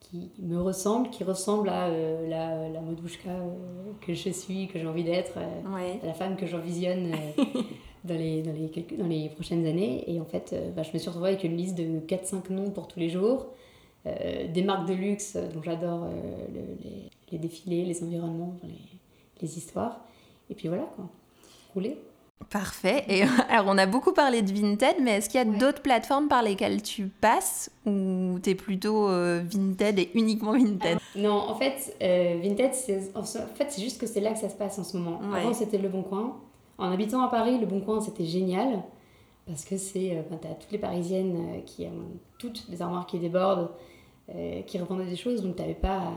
qui 0.00 0.30
me 0.40 0.60
ressemblent, 0.60 1.10
qui 1.10 1.24
ressemblent 1.24 1.68
à 1.68 1.86
euh, 1.88 2.28
la, 2.28 2.68
la 2.68 2.80
modouchka 2.80 3.30
euh, 3.30 3.92
que 4.00 4.14
je 4.14 4.30
suis, 4.30 4.66
que 4.68 4.78
j'ai 4.78 4.86
envie 4.86 5.04
d'être, 5.04 5.34
euh, 5.38 5.74
Ouais. 5.74 6.00
la 6.04 6.12
femme 6.14 6.36
que 6.36 6.46
j'envisionne 6.46 7.12
euh, 7.12 7.44
dans, 8.04 8.14
les, 8.14 8.42
dans, 8.42 8.52
les, 8.52 8.68
quelques- 8.68 8.96
dans 8.96 9.06
les 9.06 9.28
prochaines 9.28 9.64
années. 9.66 10.04
Et 10.12 10.20
en 10.20 10.24
fait, 10.24 10.52
euh, 10.52 10.70
bah, 10.72 10.82
je 10.82 10.92
me 10.92 10.98
suis 10.98 11.08
retrouvée 11.08 11.30
avec 11.30 11.44
une 11.44 11.56
liste 11.56 11.76
de 11.76 12.00
4-5 12.00 12.50
noms 12.52 12.70
pour 12.70 12.88
tous 12.88 12.98
les 12.98 13.10
jours. 13.10 13.46
Euh, 14.06 14.48
des 14.52 14.62
marques 14.62 14.88
de 14.88 14.94
luxe 14.94 15.34
euh, 15.36 15.48
dont 15.52 15.62
j'adore 15.62 16.04
euh, 16.04 16.10
le- 16.52 16.76
les, 16.82 17.08
les 17.30 17.38
défilés, 17.38 17.84
les 17.84 18.02
environnements, 18.02 18.56
les 19.40 19.58
histoires. 19.58 20.04
Et 20.52 20.54
puis 20.54 20.68
voilà, 20.68 20.82
quoi. 20.94 21.06
Rouler. 21.72 21.96
Parfait. 22.50 23.04
Et 23.08 23.22
alors, 23.48 23.66
on 23.68 23.78
a 23.78 23.86
beaucoup 23.86 24.12
parlé 24.12 24.42
de 24.42 24.52
Vinted, 24.52 24.96
mais 25.00 25.12
est-ce 25.12 25.30
qu'il 25.30 25.40
y 25.40 25.42
a 25.42 25.46
Ouais. 25.48 25.56
d'autres 25.56 25.80
plateformes 25.80 26.28
par 26.28 26.42
lesquelles 26.42 26.82
tu 26.82 27.06
passes 27.06 27.70
ou 27.86 28.38
t'es 28.42 28.54
plutôt 28.54 29.08
euh, 29.08 29.42
Vinted 29.50 29.98
et 29.98 30.10
uniquement 30.14 30.52
Vinted? 30.52 30.98
Non, 31.16 31.32
en 31.32 31.54
fait, 31.54 31.96
euh, 32.02 32.38
Vinted, 32.42 32.74
c'est 32.74 33.16
en 33.16 33.22
fait, 33.22 33.70
c'est 33.70 33.80
juste 33.80 33.98
que 33.98 34.06
c'est 34.06 34.20
là 34.20 34.32
que 34.32 34.38
ça 34.38 34.50
se 34.50 34.56
passe 34.56 34.78
en 34.78 34.84
ce 34.84 34.94
moment. 34.98 35.20
Ouais. 35.32 35.40
Avant, 35.40 35.54
c'était 35.54 35.78
Le 35.78 35.88
Bon 35.88 36.02
Coin. 36.02 36.36
En 36.76 36.90
habitant 36.92 37.22
à 37.22 37.28
Paris, 37.28 37.58
Le 37.58 37.66
Bon 37.66 37.80
Coin, 37.80 38.02
c'était 38.02 38.26
génial. 38.26 38.82
Parce 39.46 39.64
que 39.64 39.78
c'est, 39.78 40.10
euh, 40.16 40.22
ben, 40.30 40.38
t'as 40.38 40.50
toutes 40.54 40.70
les 40.72 40.78
Parisiennes 40.78 41.36
euh, 41.36 41.60
qui 41.64 41.86
ont 41.86 42.18
toutes 42.38 42.68
des 42.70 42.82
armoires 42.82 43.06
qui 43.06 43.18
débordent, 43.18 43.70
euh, 44.34 44.60
qui 44.62 44.78
revendaient 44.78 45.06
des 45.06 45.16
choses, 45.16 45.42
donc 45.42 45.56
t'avais 45.56 45.74
pas... 45.74 46.12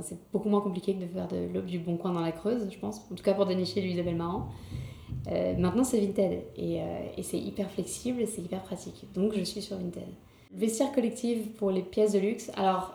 Enfin, 0.00 0.08
c'est 0.08 0.18
beaucoup 0.32 0.48
moins 0.48 0.60
compliqué 0.60 0.94
que 0.94 1.00
de 1.02 1.06
faire 1.06 1.28
de, 1.28 1.52
l'aube 1.52 1.66
du 1.66 1.78
Bon 1.78 1.96
Coin 1.96 2.12
dans 2.12 2.20
la 2.20 2.32
Creuse, 2.32 2.68
je 2.70 2.78
pense. 2.78 3.00
En 3.12 3.14
tout 3.14 3.22
cas, 3.22 3.34
pour 3.34 3.46
dénicher 3.46 3.84
Isabelle 3.86 4.16
Marant. 4.16 4.48
Euh, 5.30 5.54
maintenant, 5.58 5.84
c'est 5.84 6.00
Vinted. 6.00 6.42
Et, 6.56 6.80
euh, 6.80 6.84
et 7.16 7.22
c'est 7.22 7.38
hyper 7.38 7.70
flexible 7.70 8.20
et 8.22 8.26
c'est 8.26 8.40
hyper 8.42 8.62
pratique. 8.62 9.06
Donc, 9.14 9.32
je 9.36 9.42
suis 9.42 9.60
sur 9.62 9.76
Vinted. 9.76 10.08
Vestiaire 10.52 10.92
collective 10.92 11.48
pour 11.58 11.70
les 11.70 11.82
pièces 11.82 12.12
de 12.12 12.18
luxe. 12.18 12.50
Alors, 12.56 12.94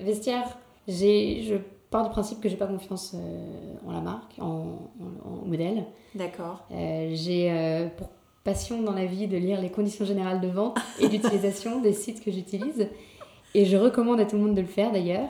vestiaire, 0.00 0.58
j'ai, 0.86 1.42
je 1.42 1.54
pars 1.90 2.04
du 2.04 2.10
principe 2.10 2.40
que 2.40 2.48
j'ai 2.48 2.56
pas 2.56 2.66
confiance 2.66 3.14
euh, 3.14 3.74
en 3.86 3.92
la 3.92 4.00
marque, 4.00 4.38
en, 4.40 4.44
en- 5.00 5.42
en 5.42 5.46
modèle. 5.46 5.84
D'accord. 6.14 6.64
Euh, 6.72 7.10
j'ai 7.14 7.88
pour 7.96 8.08
passion 8.44 8.82
dans 8.82 8.92
la 8.92 9.04
vie 9.06 9.28
de 9.28 9.36
lire 9.36 9.60
les 9.60 9.70
conditions 9.70 10.04
générales 10.04 10.40
de 10.40 10.48
vente 10.48 10.76
et 11.00 11.08
d'utilisation 11.08 11.80
des 11.80 11.92
sites 11.92 12.22
que 12.24 12.30
j'utilise. 12.30 12.88
Et 13.54 13.64
je 13.66 13.76
recommande 13.76 14.18
à 14.20 14.24
tout 14.26 14.36
le 14.36 14.42
monde 14.42 14.54
de 14.56 14.60
le 14.60 14.66
faire 14.66 14.90
d'ailleurs. 14.92 15.28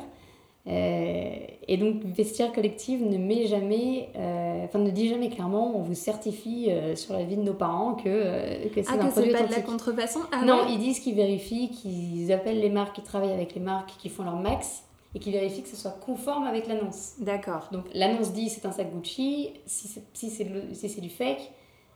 Euh, 0.69 1.35
et 1.67 1.77
donc, 1.77 2.05
vestiaire 2.05 2.53
collective 2.53 3.05
ne 3.05 3.19
met 3.19 3.47
jamais, 3.47 4.11
euh, 4.17 4.65
enfin 4.65 4.79
ne 4.79 4.91
dit 4.91 5.09
jamais 5.09 5.29
clairement, 5.29 5.77
on 5.77 5.83
vous 5.83 5.95
certifie 5.95 6.67
euh, 6.71 6.95
sur 6.95 7.15
la 7.15 7.25
vie 7.25 7.37
de 7.37 7.43
nos 7.43 7.55
parents 7.55 7.95
que, 7.95 8.69
que 8.69 8.83
c'est 8.83 8.89
Ah, 8.89 8.95
un 8.95 9.09
que 9.09 9.13
produit 9.13 9.33
c'est 9.33 9.39
pas 9.39 9.47
de 9.49 9.53
la 9.53 9.61
contrefaçon 9.61 10.21
Ah 10.31 10.45
non, 10.45 10.59
ouais 10.59 10.73
ils 10.73 10.79
disent 10.79 11.01
qu'ils 11.01 11.17
vérifient, 11.17 11.71
qu'ils 11.71 12.33
appellent 12.33 12.61
les 12.61 12.71
marques, 12.71 12.95
qui 12.95 13.03
travaillent 13.03 13.33
avec 13.33 13.55
les 13.55 13.61
marques, 13.61 13.95
qui 13.99 14.09
font 14.09 14.23
leur 14.23 14.37
max 14.37 14.85
et 15.15 15.19
qu'ils 15.19 15.33
vérifient 15.33 15.63
que 15.63 15.69
ce 15.69 15.77
soit 15.77 15.97
conforme 16.05 16.45
avec 16.45 16.69
l'annonce. 16.69 17.15
D'accord. 17.19 17.69
Donc 17.73 17.85
l'annonce 17.93 18.33
dit 18.33 18.49
c'est 18.49 18.65
un 18.65 18.73
sac 18.73 18.93
Gucci, 18.93 19.51
si 19.67 19.89
c'est 19.89 20.03
si 20.13 20.89
si 20.89 21.01
du 21.01 21.11
fake, 21.11 21.51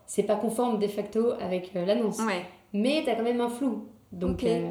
c'est 0.07 0.23
pas 0.23 0.37
conforme 0.37 0.79
de 0.79 0.87
facto 0.87 1.33
avec 1.41 1.71
euh, 1.77 1.85
l'annonce. 1.85 2.19
Ouais. 2.19 2.45
Mais 2.73 3.03
t'as 3.05 3.15
quand 3.15 3.23
même 3.23 3.41
un 3.41 3.49
flou. 3.49 3.87
Donc, 4.13 4.45
euh, 4.45 4.71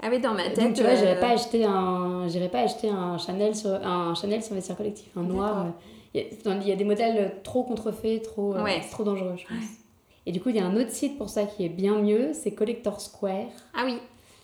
Ah 0.00 0.08
oui, 0.10 0.20
dans 0.20 0.32
ma 0.34 0.44
tête. 0.44 0.60
donc 0.60 0.74
tu 0.74 0.82
vois, 0.82 0.94
j'irais 0.94 1.16
euh, 1.16 1.20
pas 1.20 1.30
acheter 1.30 1.64
un, 1.64 2.28
j'irais 2.28 2.48
pas 2.48 2.60
acheter 2.60 2.88
un 2.88 3.18
Chanel 3.18 3.54
sur 3.56 3.70
un 3.70 4.14
Chanel 4.14 4.42
sur 4.42 4.54
vestiaire 4.54 4.76
collectif, 4.76 5.08
un 5.16 5.22
noir. 5.22 5.66
Euh, 5.66 5.70
Il 6.14 6.20
y, 6.22 6.24
a- 6.48 6.54
il 6.62 6.68
y 6.68 6.72
a 6.72 6.76
des 6.76 6.84
modèles 6.84 7.34
trop 7.44 7.64
contrefaits, 7.64 8.22
trop, 8.22 8.54
euh, 8.54 8.62
Ouais. 8.64 8.80
trop 8.90 9.04
dangereux, 9.04 9.34
je 9.36 9.44
pense. 9.46 9.64
Et 10.24 10.32
du 10.32 10.40
coup, 10.40 10.48
il 10.48 10.56
y 10.56 10.58
a 10.58 10.64
un 10.64 10.74
autre 10.76 10.90
site 10.90 11.18
pour 11.18 11.28
ça 11.28 11.44
qui 11.44 11.64
est 11.64 11.68
bien 11.68 11.96
mieux, 12.00 12.30
c'est 12.32 12.52
Collector 12.52 13.00
Square. 13.00 13.46
Ah 13.74 13.82
oui, 13.84 13.98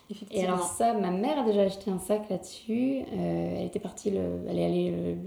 Et 0.09 0.13
effectivement. 0.13 0.47
alors 0.53 0.63
ça, 0.65 0.93
ma 0.93 1.09
mère 1.09 1.39
a 1.39 1.43
déjà 1.43 1.61
acheté 1.61 1.89
un 1.89 1.97
sac 1.99 2.29
là-dessus. 2.29 2.99
Euh, 3.13 3.55
elle 3.59 3.65
était 3.65 3.79
partie, 3.79 4.11
le, 4.11 4.19
elle 4.47 4.59
est 4.59 4.65
allée 4.65 4.91
le, 4.91 4.97
le- 5.13 5.17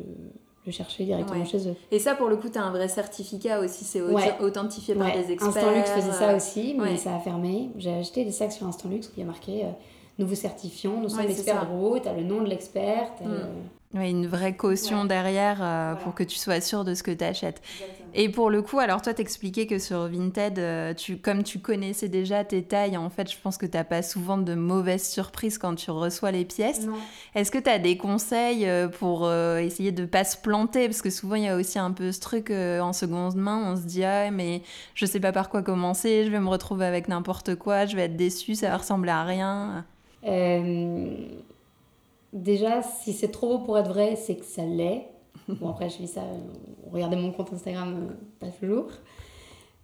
le 0.66 0.72
chercher 0.72 1.04
directement 1.04 1.40
Ouais. 1.40 1.46
chez 1.46 1.68
eux. 1.68 1.74
Et 1.90 1.98
ça, 1.98 2.14
pour 2.14 2.28
le 2.28 2.36
coup, 2.36 2.48
t'as 2.50 2.60
un 2.62 2.70
vrai 2.70 2.88
certificat 2.88 3.58
aussi, 3.60 3.84
c'est 3.84 4.00
Ouais. 4.02 4.34
authentifié 4.40 4.94
par 4.94 5.10
des 5.12 5.32
experts. 5.32 5.48
Instant 5.48 5.74
Luxe 5.74 5.90
faisait 5.90 6.12
ça 6.12 6.36
aussi, 6.36 6.76
mais 6.78 6.96
ça 6.96 7.16
a 7.16 7.18
fermé. 7.18 7.70
J'ai 7.78 7.94
acheté 7.94 8.24
des 8.24 8.30
sacs 8.32 8.52
sur 8.52 8.66
Instant 8.66 8.88
Luxe 8.90 9.08
où 9.08 9.10
il 9.16 9.20
y 9.20 9.22
a 9.22 9.26
marqué 9.26 9.64
euh, 9.64 9.68
Nous 10.18 10.26
vous 10.26 10.34
certifions, 10.34 11.00
nous 11.00 11.08
sommes 11.08 11.18
Ouais, 11.20 11.24
c'est 11.28 11.32
experts 11.32 11.64
de 11.66 11.70
roue, 11.70 11.98
t'as 12.00 12.12
le 12.12 12.24
nom 12.24 12.42
de 12.42 12.48
l'expert. 12.48 13.10
Mm. 13.24 13.28
le- 13.28 13.40
Ouais, 13.94 14.10
une 14.10 14.26
vraie 14.26 14.54
caution 14.54 15.02
Ouais. 15.02 15.08
derrière 15.08 15.62
euh, 15.62 15.92
Voilà. 15.92 15.96
pour 16.04 16.14
que 16.14 16.22
tu 16.22 16.36
sois 16.36 16.60
sûr 16.60 16.84
de 16.84 16.92
ce 16.92 17.02
que 17.02 17.10
tu 17.10 17.24
achètes. 17.24 17.62
Et 18.12 18.28
pour 18.28 18.50
le 18.50 18.60
coup, 18.60 18.80
alors 18.80 19.00
toi, 19.00 19.14
t'expliquais 19.14 19.66
que 19.66 19.78
sur 19.78 20.08
Vinted, 20.08 20.58
euh, 20.58 20.92
tu, 20.92 21.16
comme 21.16 21.42
tu 21.42 21.58
connaissais 21.60 22.08
déjà 22.08 22.44
tes 22.44 22.62
tailles, 22.62 22.98
en 22.98 23.08
fait, 23.08 23.30
je 23.32 23.36
pense 23.42 23.56
que 23.56 23.64
t'as 23.64 23.84
pas 23.84 24.02
souvent 24.02 24.36
de 24.36 24.54
mauvaises 24.54 25.08
surprises 25.08 25.56
quand 25.56 25.74
tu 25.74 25.90
reçois 25.90 26.32
les 26.32 26.44
pièces. 26.44 26.86
Est-ce 27.34 27.50
que 27.50 27.56
tu 27.56 27.70
as 27.70 27.78
des 27.78 27.96
conseils 27.96 28.68
euh, 28.68 28.88
pour 28.88 29.24
euh, 29.24 29.56
essayer 29.56 29.90
de 29.92 30.04
pas 30.04 30.24
se 30.24 30.36
planter? 30.36 30.86
Parce 30.88 31.00
que 31.00 31.08
souvent, 31.10 31.36
il 31.36 31.44
y 31.44 31.48
a 31.48 31.56
aussi 31.56 31.78
un 31.78 31.92
peu 31.92 32.12
ce 32.12 32.20
truc 32.20 32.50
euh, 32.50 32.80
en 32.80 32.92
seconde 32.92 33.36
main, 33.36 33.72
on 33.72 33.76
se 33.76 33.86
dit, 33.86 34.04
ah, 34.04 34.30
mais 34.30 34.60
je 34.94 35.06
sais 35.06 35.20
pas 35.20 35.32
par 35.32 35.48
quoi 35.48 35.62
commencer, 35.62 36.26
je 36.26 36.30
vais 36.30 36.40
me 36.40 36.48
retrouver 36.50 36.84
avec 36.84 37.08
n'importe 37.08 37.54
quoi, 37.54 37.86
je 37.86 37.96
vais 37.96 38.02
être 38.02 38.16
déçue, 38.16 38.54
ça 38.54 38.68
va 38.68 38.76
ressembler 38.76 39.12
à 39.12 39.24
rien. 39.24 39.86
Euh, 40.24 41.28
déjà, 42.32 42.82
si 42.82 43.12
c'est 43.12 43.28
trop 43.28 43.58
beau 43.58 43.64
pour 43.64 43.78
être 43.78 43.88
vrai, 43.88 44.16
c'est 44.16 44.36
que 44.36 44.44
ça 44.44 44.64
l'est. 44.64 45.08
Bon, 45.48 45.70
après, 45.70 45.88
je 45.88 45.98
dis 45.98 46.08
ça, 46.08 46.22
euh, 46.22 46.38
regardez 46.90 47.16
mon 47.16 47.32
compte 47.32 47.52
Instagram, 47.52 47.94
euh, 48.10 48.14
pas 48.38 48.48
toujours. 48.48 48.86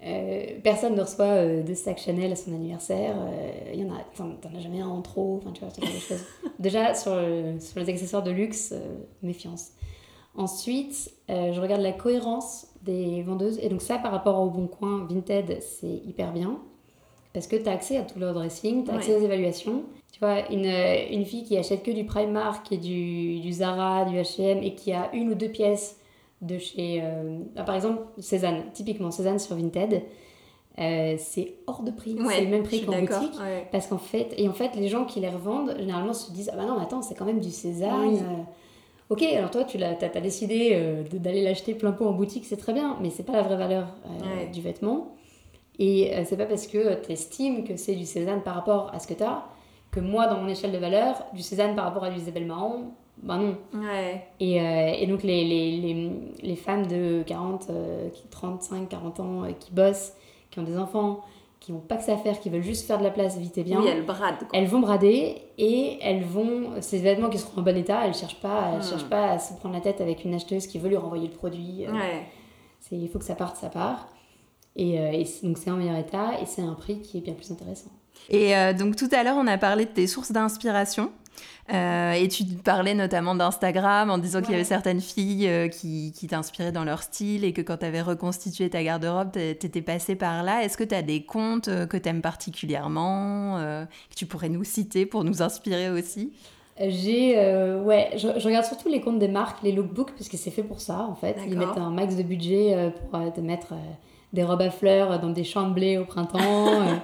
Euh, 0.04 0.58
personne 0.62 0.94
ne 0.96 1.00
reçoit 1.00 1.24
euh, 1.24 1.62
de 1.62 1.72
sac 1.72 1.98
Chanel 1.98 2.30
à 2.32 2.36
son 2.36 2.52
anniversaire. 2.52 3.16
Euh, 3.16 3.72
Il 3.72 3.80
y 3.80 3.90
en 3.90 3.94
a, 3.94 4.00
t'en 4.16 4.54
as 4.54 4.60
jamais 4.60 4.80
un 4.80 4.88
en 4.88 5.00
trop. 5.00 5.38
Enfin, 5.38 5.52
tu 5.52 5.64
vois, 5.64 5.70
choses. 5.98 6.24
Déjà, 6.58 6.94
sur, 6.94 7.12
sur 7.60 7.80
les 7.80 7.88
accessoires 7.88 8.22
de 8.22 8.30
luxe, 8.30 8.74
méfiance. 9.22 9.70
Ensuite, 10.36 11.12
je 11.28 11.58
regarde 11.60 11.80
la 11.80 11.92
cohérence 11.92 12.66
des 12.82 13.22
vendeuses. 13.22 13.58
Et 13.62 13.68
donc, 13.68 13.80
ça, 13.80 13.96
par 13.98 14.12
rapport 14.12 14.38
au 14.40 14.50
Bon 14.50 14.66
Coin, 14.66 15.06
Vinted, 15.08 15.62
c'est 15.62 16.02
hyper 16.04 16.32
bien. 16.32 16.58
Parce 17.32 17.46
que 17.46 17.56
tu 17.56 17.66
as 17.68 17.72
accès 17.72 17.96
à 17.96 18.02
tout 18.02 18.18
leur 18.18 18.34
dressing, 18.34 18.84
tu 18.84 18.90
as 18.90 18.94
accès 18.94 19.14
aux 19.14 19.24
évaluations. 19.24 19.84
Tu 20.14 20.20
vois, 20.20 20.48
une, 20.52 20.64
euh, 20.64 21.06
une 21.10 21.24
fille 21.24 21.42
qui 21.42 21.58
achète 21.58 21.82
que 21.82 21.90
du 21.90 22.04
Primark 22.04 22.70
et 22.70 22.76
du, 22.76 23.40
du 23.40 23.52
Zara, 23.52 24.04
du 24.04 24.14
H&M 24.14 24.62
et 24.62 24.76
qui 24.76 24.92
a 24.92 25.12
une 25.12 25.30
ou 25.30 25.34
deux 25.34 25.48
pièces 25.48 25.98
de 26.40 26.56
chez... 26.56 27.00
euh, 27.02 27.40
ah, 27.56 27.64
par 27.64 27.74
exemple, 27.74 28.00
Cézanne. 28.20 28.62
Typiquement, 28.72 29.10
Cézanne 29.10 29.40
sur 29.40 29.56
Vinted, 29.56 30.02
euh, 30.78 31.16
c'est 31.18 31.54
hors 31.66 31.82
de 31.82 31.90
prix. 31.90 32.16
c'est 32.30 32.42
le 32.42 32.46
même 32.46 32.62
prix 32.62 32.84
qu'en 32.84 32.92
boutique. 32.92 33.40
ouais. 33.40 33.66
Parce 33.72 33.88
qu'en 33.88 33.98
fait, 33.98 34.32
et 34.38 34.48
en 34.48 34.52
fait, 34.52 34.76
les 34.76 34.86
gens 34.86 35.04
qui 35.04 35.18
les 35.18 35.28
revendent, 35.28 35.74
généralement, 35.80 36.12
se 36.12 36.30
disent 36.30 36.48
Ah 36.52 36.56
bah 36.56 36.64
non, 36.64 36.76
mais 36.76 36.84
attends, 36.84 37.02
c'est 37.02 37.16
quand 37.16 37.24
même 37.24 37.40
du 37.40 37.50
Cézanne. 37.50 38.06
Oui. 38.06 38.18
euh. 38.18 38.42
Ok, 39.10 39.20
alors 39.24 39.50
toi, 39.50 39.64
tu 39.64 39.82
as, 39.82 39.94
t'as, 39.94 40.20
décidé 40.20 40.80
d'aller 41.12 41.42
l'acheter 41.42 41.74
plein 41.74 41.90
pot 41.90 42.06
en 42.06 42.12
boutique, 42.12 42.44
c'est 42.46 42.56
très 42.56 42.72
bien, 42.72 42.96
mais 43.02 43.10
c'est 43.10 43.24
pas 43.24 43.32
la 43.32 43.42
vraie 43.42 43.56
valeur 43.56 43.88
Ouais. 44.04 44.46
du 44.46 44.60
vêtement. 44.60 45.16
Et 45.80 46.12
c'est 46.24 46.36
pas 46.36 46.46
parce 46.46 46.68
que 46.68 47.04
tu 47.04 47.10
estimes 47.10 47.64
que 47.64 47.76
c'est 47.76 47.96
du 47.96 48.06
Cézanne 48.06 48.42
par 48.42 48.54
rapport 48.54 48.92
à 48.94 49.00
ce 49.00 49.08
que 49.08 49.14
tu 49.14 49.24
as 49.24 49.44
que 49.94 50.00
moi, 50.00 50.26
dans 50.26 50.38
mon 50.40 50.48
échelle 50.48 50.72
de 50.72 50.78
valeur, 50.78 51.24
du 51.32 51.42
Cézanne 51.42 51.74
par 51.76 51.84
rapport 51.84 52.04
à 52.04 52.10
du 52.10 52.16
Isabelle 52.18 52.46
Marant, 52.46 52.92
ben 53.22 53.38
non. 53.38 53.56
Ouais. 53.80 54.26
Et, 54.40 54.60
euh, 54.60 54.92
et 54.98 55.06
donc, 55.06 55.22
les, 55.22 55.44
les, 55.44 55.76
les, 55.78 56.10
les 56.42 56.56
femmes 56.56 56.86
de 56.86 57.22
40, 57.26 57.68
euh, 57.70 58.08
qui- 58.10 58.26
35, 58.28 58.88
40 58.88 59.20
ans, 59.20 59.44
euh, 59.44 59.52
qui 59.58 59.72
bossent, 59.72 60.14
qui 60.50 60.58
ont 60.58 60.64
des 60.64 60.76
enfants, 60.76 61.20
qui 61.60 61.72
n'ont 61.72 61.78
pas 61.78 61.96
que 61.96 62.02
ça 62.02 62.14
à 62.14 62.16
faire, 62.16 62.38
qui 62.40 62.50
veulent 62.50 62.62
juste 62.62 62.86
faire 62.86 62.98
de 62.98 63.04
la 63.04 63.10
place 63.10 63.38
vite 63.38 63.56
et 63.56 63.62
bien. 63.62 63.80
Oui, 63.80 63.86
elle 63.88 64.04
brade. 64.04 64.38
quoi. 64.40 64.48
Elles 64.52 64.66
vont 64.66 64.80
brader 64.80 65.36
et 65.56 65.98
elles 66.02 66.22
vont. 66.24 66.72
Ces 66.80 66.98
vêtements 66.98 67.30
qui 67.30 67.38
seront 67.38 67.60
en 67.60 67.62
bon 67.62 67.76
état, 67.76 68.02
elles 68.02 68.10
ne 68.10 68.14
cherchent, 68.14 68.40
pas, 68.40 68.70
elles 68.72 68.80
Hmm. 68.80 68.82
cherchent 68.82 69.08
pas 69.08 69.30
à 69.30 69.38
se 69.38 69.54
prendre 69.54 69.74
la 69.74 69.80
tête 69.80 70.00
avec 70.00 70.24
une 70.24 70.34
acheteuse 70.34 70.66
qui 70.66 70.78
veut 70.78 70.88
lui 70.88 70.96
renvoyer 70.96 71.28
le 71.28 71.32
produit. 71.34 71.86
Euh, 71.86 71.92
Ouais. 71.92 72.26
il 72.90 73.08
faut 73.08 73.18
que 73.18 73.24
ça 73.24 73.34
parte, 73.36 73.56
ça 73.56 73.70
part. 73.70 74.08
Et, 74.76 74.98
donc 75.44 75.56
c'est 75.56 75.70
en 75.70 75.76
meilleur 75.76 75.96
état 75.96 76.32
et 76.42 76.46
c'est 76.46 76.60
un 76.62 76.74
prix 76.74 77.00
qui 77.00 77.18
est 77.18 77.20
bien 77.20 77.34
plus 77.34 77.50
intéressant. 77.52 77.90
Et 78.30 78.56
euh, 78.56 78.72
donc 78.72 78.96
tout 78.96 79.08
à 79.12 79.22
l'heure, 79.22 79.36
on 79.38 79.46
a 79.46 79.58
parlé 79.58 79.84
de 79.84 79.90
tes 79.90 80.06
sources 80.06 80.32
d'inspiration. 80.32 81.12
Euh, 81.72 82.12
et 82.12 82.28
tu 82.28 82.44
parlais 82.44 82.94
notamment 82.94 83.34
d'Instagram 83.34 84.10
en 84.10 84.18
disant 84.18 84.42
qu'il 84.42 84.50
y 84.52 84.54
avait 84.54 84.64
certaines 84.64 85.00
filles 85.00 85.48
euh, 85.48 85.68
qui, 85.68 86.12
qui 86.14 86.26
t'inspiraient 86.26 86.72
dans 86.72 86.84
leur 86.84 87.02
style 87.02 87.42
et 87.42 87.54
que 87.54 87.62
quand 87.62 87.78
tu 87.78 87.86
avais 87.86 88.02
reconstitué 88.02 88.68
ta 88.68 88.84
garde-robe, 88.84 89.32
t'é- 89.32 89.54
t'étais 89.56 89.80
passée 89.80 90.14
par 90.14 90.42
là. 90.42 90.62
Est-ce 90.62 90.76
que 90.76 90.84
tu 90.84 90.94
as 90.94 91.00
des 91.00 91.24
comptes 91.24 91.70
que 91.86 91.96
tu 91.96 92.08
aimes 92.08 92.20
particulièrement, 92.20 93.56
euh, 93.58 93.84
que 94.10 94.14
tu 94.14 94.26
pourrais 94.26 94.50
nous 94.50 94.62
citer 94.64 95.06
pour 95.06 95.24
nous 95.24 95.40
inspirer 95.42 95.90
aussi? 95.90 96.32
J'ai. 96.78 97.36
ouais, 97.84 98.10
je, 98.16 98.28
je 98.38 98.44
regarde 98.46 98.66
surtout 98.66 98.88
les 98.88 99.00
comptes 99.00 99.18
des 99.18 99.28
marques, 99.28 99.62
les 99.62 99.72
lookbooks, 99.72 100.12
parce 100.12 100.28
que 100.28 100.36
c'est 100.36 100.50
fait 100.50 100.64
pour 100.64 100.80
ça 100.80 101.06
en 101.08 101.14
fait. 101.14 101.36
Ils 101.46 101.56
mettent 101.56 101.78
un 101.78 101.90
max 101.90 102.14
de 102.16 102.22
budget 102.24 102.92
pour 103.10 103.32
te 103.32 103.40
mettre 103.40 103.74
des 104.34 104.42
robes 104.44 104.60
à 104.60 104.70
fleurs 104.70 105.18
dans 105.20 105.30
des 105.30 105.44
champs 105.44 105.68
de 105.68 105.74
blé 105.74 105.96
au 105.96 106.04
printemps, 106.04 106.38
euh, 106.82 106.94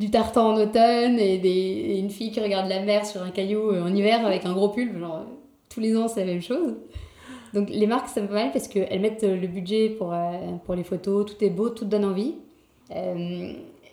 du 0.00 0.10
tartan 0.10 0.54
en 0.54 0.56
automne 0.56 1.18
et, 1.18 1.38
des, 1.38 1.48
et 1.48 1.98
une 1.98 2.10
fille 2.10 2.30
qui 2.30 2.40
regarde 2.40 2.68
la 2.68 2.80
mer 2.80 3.04
sur 3.04 3.22
un 3.22 3.30
caillou 3.30 3.70
euh, 3.70 3.82
en 3.82 3.94
hiver 3.94 4.24
avec 4.24 4.46
un 4.46 4.52
gros 4.54 4.68
pull. 4.68 4.98
Genre, 4.98 5.26
tous 5.68 5.80
les 5.80 5.96
ans, 5.96 6.08
c'est 6.08 6.20
la 6.20 6.32
même 6.32 6.42
chose. 6.42 6.74
Donc 7.56 7.70
les 7.70 7.86
marques, 7.86 8.08
ça 8.08 8.20
me 8.20 8.26
pas 8.26 8.34
mal 8.34 8.52
parce 8.52 8.68
qu'elles 8.68 9.00
mettent 9.00 9.24
euh, 9.24 9.34
le 9.34 9.46
budget 9.46 9.88
pour, 9.88 10.12
euh, 10.12 10.56
pour 10.64 10.74
les 10.74 10.84
photos, 10.84 11.24
tout 11.26 11.42
est 11.42 11.50
beau, 11.50 11.70
tout 11.70 11.84
donne 11.86 12.04
envie. 12.04 12.34
Euh, 12.90 13.52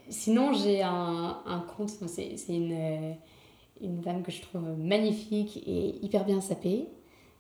sinon, 0.10 0.54
j'ai 0.54 0.82
un, 0.82 1.38
un 1.46 1.60
compte, 1.60 1.90
c'est 1.90 2.36
une, 2.50 3.16
une 3.82 4.02
dame 4.02 4.22
que 4.22 4.32
je 4.32 4.42
trouve 4.42 4.64
magnifique 4.78 5.64
et 5.66 5.96
hyper 6.04 6.26
bien 6.26 6.42
sapée. 6.42 6.90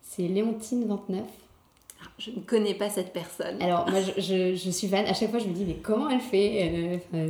C'est 0.01 0.23
Léontine29. 0.23 1.23
Je 2.17 2.31
ne 2.31 2.39
connais 2.41 2.73
pas 2.73 2.89
cette 2.89 3.13
personne. 3.13 3.61
Alors, 3.61 3.89
moi, 3.89 4.01
je, 4.17 4.55
suis 4.55 4.87
fan. 4.87 5.05
À 5.05 5.13
chaque 5.13 5.29
fois, 5.29 5.39
je 5.39 5.47
me 5.47 5.53
dis, 5.53 5.65
mais 5.65 5.75
comment 5.75 6.09
elle 6.09 6.19
fait 6.19 6.99
euh, 7.13 7.27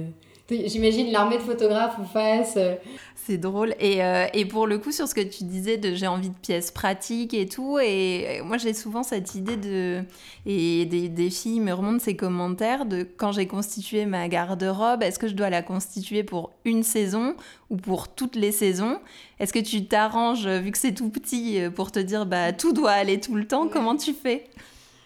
J'imagine 0.50 1.10
l'armée 1.12 1.38
de 1.38 1.42
photographes 1.42 1.98
en 1.98 2.04
face. 2.04 2.56
euh. 2.58 2.76
C'est 3.16 3.38
drôle. 3.38 3.74
Et, 3.80 4.04
euh, 4.04 4.26
et 4.34 4.44
pour 4.44 4.68
le 4.68 4.78
coup, 4.78 4.92
sur 4.92 5.08
ce 5.08 5.16
que 5.16 5.22
tu 5.22 5.46
disais 5.46 5.78
de 5.78 5.96
j'ai 5.96 6.08
envie 6.08 6.30
de 6.30 6.36
pièces 6.36 6.70
pratiques 6.70 7.34
et 7.34 7.48
tout, 7.48 7.80
et, 7.80 8.36
et 8.38 8.42
moi 8.42 8.58
j'ai 8.58 8.74
souvent 8.74 9.04
cette 9.04 9.36
idée 9.36 9.56
de. 9.56 10.04
Et 10.46 10.86
des, 10.86 11.08
des 11.08 11.30
filles 11.30 11.62
me 11.62 11.72
remontent 11.72 12.04
ces 12.04 12.18
commentaires 12.18 12.86
de 12.86 13.04
quand 13.04 13.32
j'ai 13.32 13.48
constitué 13.48 14.06
ma 14.06 14.28
garde-robe, 14.28 15.02
est-ce 15.02 15.18
que 15.18 15.30
je 15.30 15.34
dois 15.34 15.50
la 15.50 15.62
constituer 15.62 16.24
pour 16.24 16.52
une 16.66 16.84
saison 16.84 17.36
ou 17.70 17.78
pour 17.78 18.10
toutes 18.14 18.36
les 18.36 18.52
saisons? 18.52 19.00
Est-ce 19.40 19.54
que 19.54 19.60
tu 19.60 19.86
t'arranges, 19.86 20.46
vu 20.48 20.72
que 20.72 20.78
c'est 20.78 20.94
tout 20.94 21.10
petit, 21.10 21.62
euh, 21.62 21.70
pour 21.70 21.92
te 21.94 22.00
dire 22.00 22.26
bah 22.26 22.52
tout 22.52 22.74
doit 22.74 22.92
aller 22.92 23.22
tout 23.22 23.36
le 23.36 23.48
temps 23.48 23.70
Comment 23.70 23.96
tu 23.96 24.12
fais? 24.14 24.44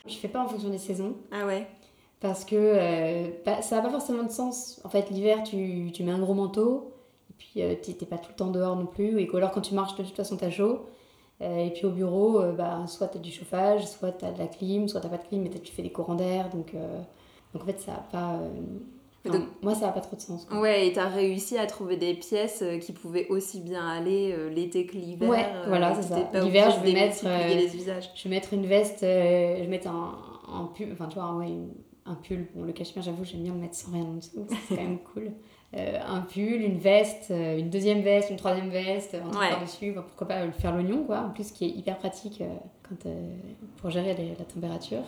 Je 0.07 0.15
fais 0.15 0.29
pas 0.29 0.39
en 0.39 0.47
fonction 0.47 0.69
des 0.69 0.79
saisons. 0.79 1.15
Ah 1.31 1.45
ouais 1.45 1.67
Parce 2.19 2.45
que 2.45 2.55
euh, 2.55 3.27
pas- 3.45 3.61
ça 3.61 3.75
n'a 3.77 3.81
pas 3.83 3.89
forcément 3.91 4.23
de 4.23 4.31
sens. 4.31 4.81
En 4.83 4.89
fait, 4.89 5.09
l'hiver, 5.11 5.43
tu, 5.43 5.91
tu 5.93 6.03
mets 6.03 6.11
un 6.11 6.19
gros 6.19 6.33
manteau. 6.33 6.91
Et 7.29 7.33
puis, 7.37 7.61
euh, 7.61 7.75
t'es 7.81 7.93
t'es 7.93 8.05
pas 8.07 8.17
tout 8.17 8.29
le 8.31 8.35
temps 8.35 8.49
dehors 8.51 8.75
non 8.75 8.87
plus. 8.87 9.19
Et 9.19 9.27
que 9.27 9.37
alors, 9.37 9.51
quand 9.51 9.61
tu 9.61 9.75
marches, 9.75 9.95
de 9.95 10.03
toute 10.03 10.15
façon, 10.15 10.35
t'as 10.37 10.49
chaud. 10.49 10.85
Euh, 11.41 11.65
et 11.65 11.69
puis, 11.69 11.85
au 11.85 11.91
bureau, 11.91 12.41
euh, 12.41 12.53
bah, 12.53 12.85
soit 12.87 13.07
t'as 13.07 13.19
du 13.19 13.31
chauffage, 13.31 13.85
soit 13.85 14.11
t'as 14.13 14.31
de 14.31 14.39
la 14.39 14.47
clim, 14.47 14.87
soit 14.87 15.01
t'as 15.01 15.09
pas 15.09 15.17
de 15.17 15.27
clim, 15.27 15.43
mais 15.43 15.49
tu 15.49 15.71
fais 15.71 15.83
des 15.83 15.91
courants 15.91 16.15
d'air. 16.15 16.49
Donc, 16.49 16.73
donc, 17.53 17.61
en 17.61 17.65
fait, 17.65 17.79
ça 17.79 17.91
a 17.93 17.99
pas. 18.11 18.39
moi, 19.61 19.75
ça 19.75 19.87
n'a 19.87 19.91
pas 19.91 19.99
trop 20.01 20.15
de 20.15 20.21
sens. 20.21 20.45
quoi. 20.45 20.59
Ouais, 20.59 20.87
et 20.87 20.93
t'as 20.93 21.09
réussi 21.09 21.57
à 21.57 21.67
trouver 21.67 21.97
des 21.97 22.13
pièces 22.15 22.63
qui 22.81 22.93
pouvaient 22.93 23.27
aussi 23.27 23.59
bien 23.59 23.85
aller 23.87 24.33
euh, 24.35 24.49
l'été 24.49 24.85
que 24.87 24.95
l'hiver. 24.95 25.29
Ouais, 25.29 25.45
euh, 25.53 25.65
voilà, 25.67 25.93
c'est 25.93 26.07
ça. 26.07 26.15
L'hiver, 26.33 26.71
je 26.71 26.79
vais 26.83 26.93
mettre, 26.93 27.21
euh, 27.25 27.47
les 27.53 27.75
usages. 27.75 28.09
Je 28.15 28.23
vais 28.23 28.29
mettre 28.31 28.53
une 28.53 28.65
veste, 28.65 29.01
je 29.01 29.61
vais 29.61 29.67
mettre 29.67 29.89
un, 29.89 30.17
un 30.51 30.65
pull, 30.73 30.89
enfin 30.93 31.07
tu 31.07 31.19
vois, 31.19 31.33
ouais, 31.35 31.47
une- 31.49 31.73
un 32.07 32.15
pull. 32.15 32.47
Bon, 32.55 32.63
le 32.63 32.71
cachemire, 32.73 33.03
j'avoue, 33.03 33.23
j'aime 33.23 33.43
bien 33.43 33.53
le 33.53 33.59
mettre 33.59 33.75
sans 33.75 33.91
rien 33.91 34.03
en 34.03 34.13
dessous, 34.13 34.45
c'est 34.67 34.75
quand 34.75 34.81
même 34.83 34.99
cool. 35.13 35.31
Euh, 35.75 35.99
un 36.07 36.21
pull, 36.21 36.61
une 36.61 36.77
veste, 36.77 37.29
euh, 37.31 37.57
une 37.59 37.69
deuxième 37.69 38.01
veste, 38.01 38.29
une 38.29 38.37
troisième 38.37 38.69
veste, 38.69 39.15
un 39.15 39.27
truc 39.29 39.41
Ouais. 39.41 39.49
par-dessus, 39.49 39.91
bah, 39.91 40.03
pourquoi 40.07 40.27
pas 40.27 40.45
le 40.45 40.51
faire 40.51 40.73
l'oignon, 40.73 41.03
quoi. 41.03 41.19
En 41.19 41.29
plus, 41.31 41.51
qui 41.51 41.65
est 41.65 41.69
hyper 41.69 41.97
pratique 41.97 42.39
euh, 42.41 42.47
quand, 42.87 43.05
euh, 43.05 43.35
pour 43.77 43.89
gérer 43.89 44.13
les- 44.15 44.29
la 44.39 44.45
température. 44.45 45.03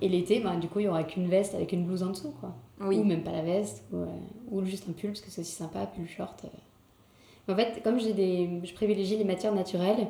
Et 0.00 0.08
l'été, 0.08 0.40
bah, 0.40 0.56
du 0.56 0.66
coup, 0.66 0.80
il 0.80 0.86
y 0.86 0.88
aura 0.88 1.04
qu'une 1.04 1.28
veste 1.28 1.54
avec 1.54 1.70
une 1.72 1.84
blouse 1.84 2.02
en 2.02 2.10
dessous, 2.10 2.32
quoi. 2.40 2.52
Oui. 2.80 2.98
Ou 2.98 3.04
même 3.04 3.22
pas 3.22 3.30
la 3.30 3.42
veste, 3.42 3.84
ou, 3.92 3.98
euh, 3.98 4.06
ou 4.50 4.64
juste 4.64 4.88
un 4.88 4.92
pull, 4.92 5.10
parce 5.10 5.20
que 5.20 5.30
c'est 5.30 5.42
aussi 5.42 5.52
sympa, 5.52 5.86
pull 5.86 6.08
short. 6.08 6.44
euh. 6.44 7.52
En 7.52 7.56
fait, 7.56 7.80
comme 7.84 8.00
j'ai 8.00 8.12
des, 8.12 8.48
je 8.64 8.72
privilégie 8.74 9.16
les 9.16 9.24
matières 9.24 9.54
naturelles, 9.54 10.08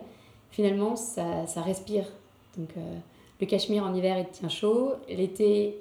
finalement, 0.51 0.97
ça, 0.97 1.47
ça 1.47 1.61
respire. 1.61 2.05
Donc, 2.57 2.71
euh, 2.79 2.97
le 3.40 3.47
cachemire 3.47 3.85
en 3.85 3.95
hiver, 3.95 4.18
il 4.18 4.27
tient 4.29 4.49
chaud. 4.49 4.92
L'été, 5.09 5.77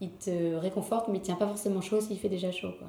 il 0.00 0.10
te 0.12 0.54
réconforte, 0.56 1.08
mais 1.08 1.18
il 1.18 1.22
tient 1.22 1.36
pas 1.36 1.46
forcément 1.46 1.80
chaud 1.80 2.00
s'il 2.00 2.18
fait 2.18 2.28
déjà 2.28 2.50
chaud, 2.50 2.72
quoi. 2.78 2.88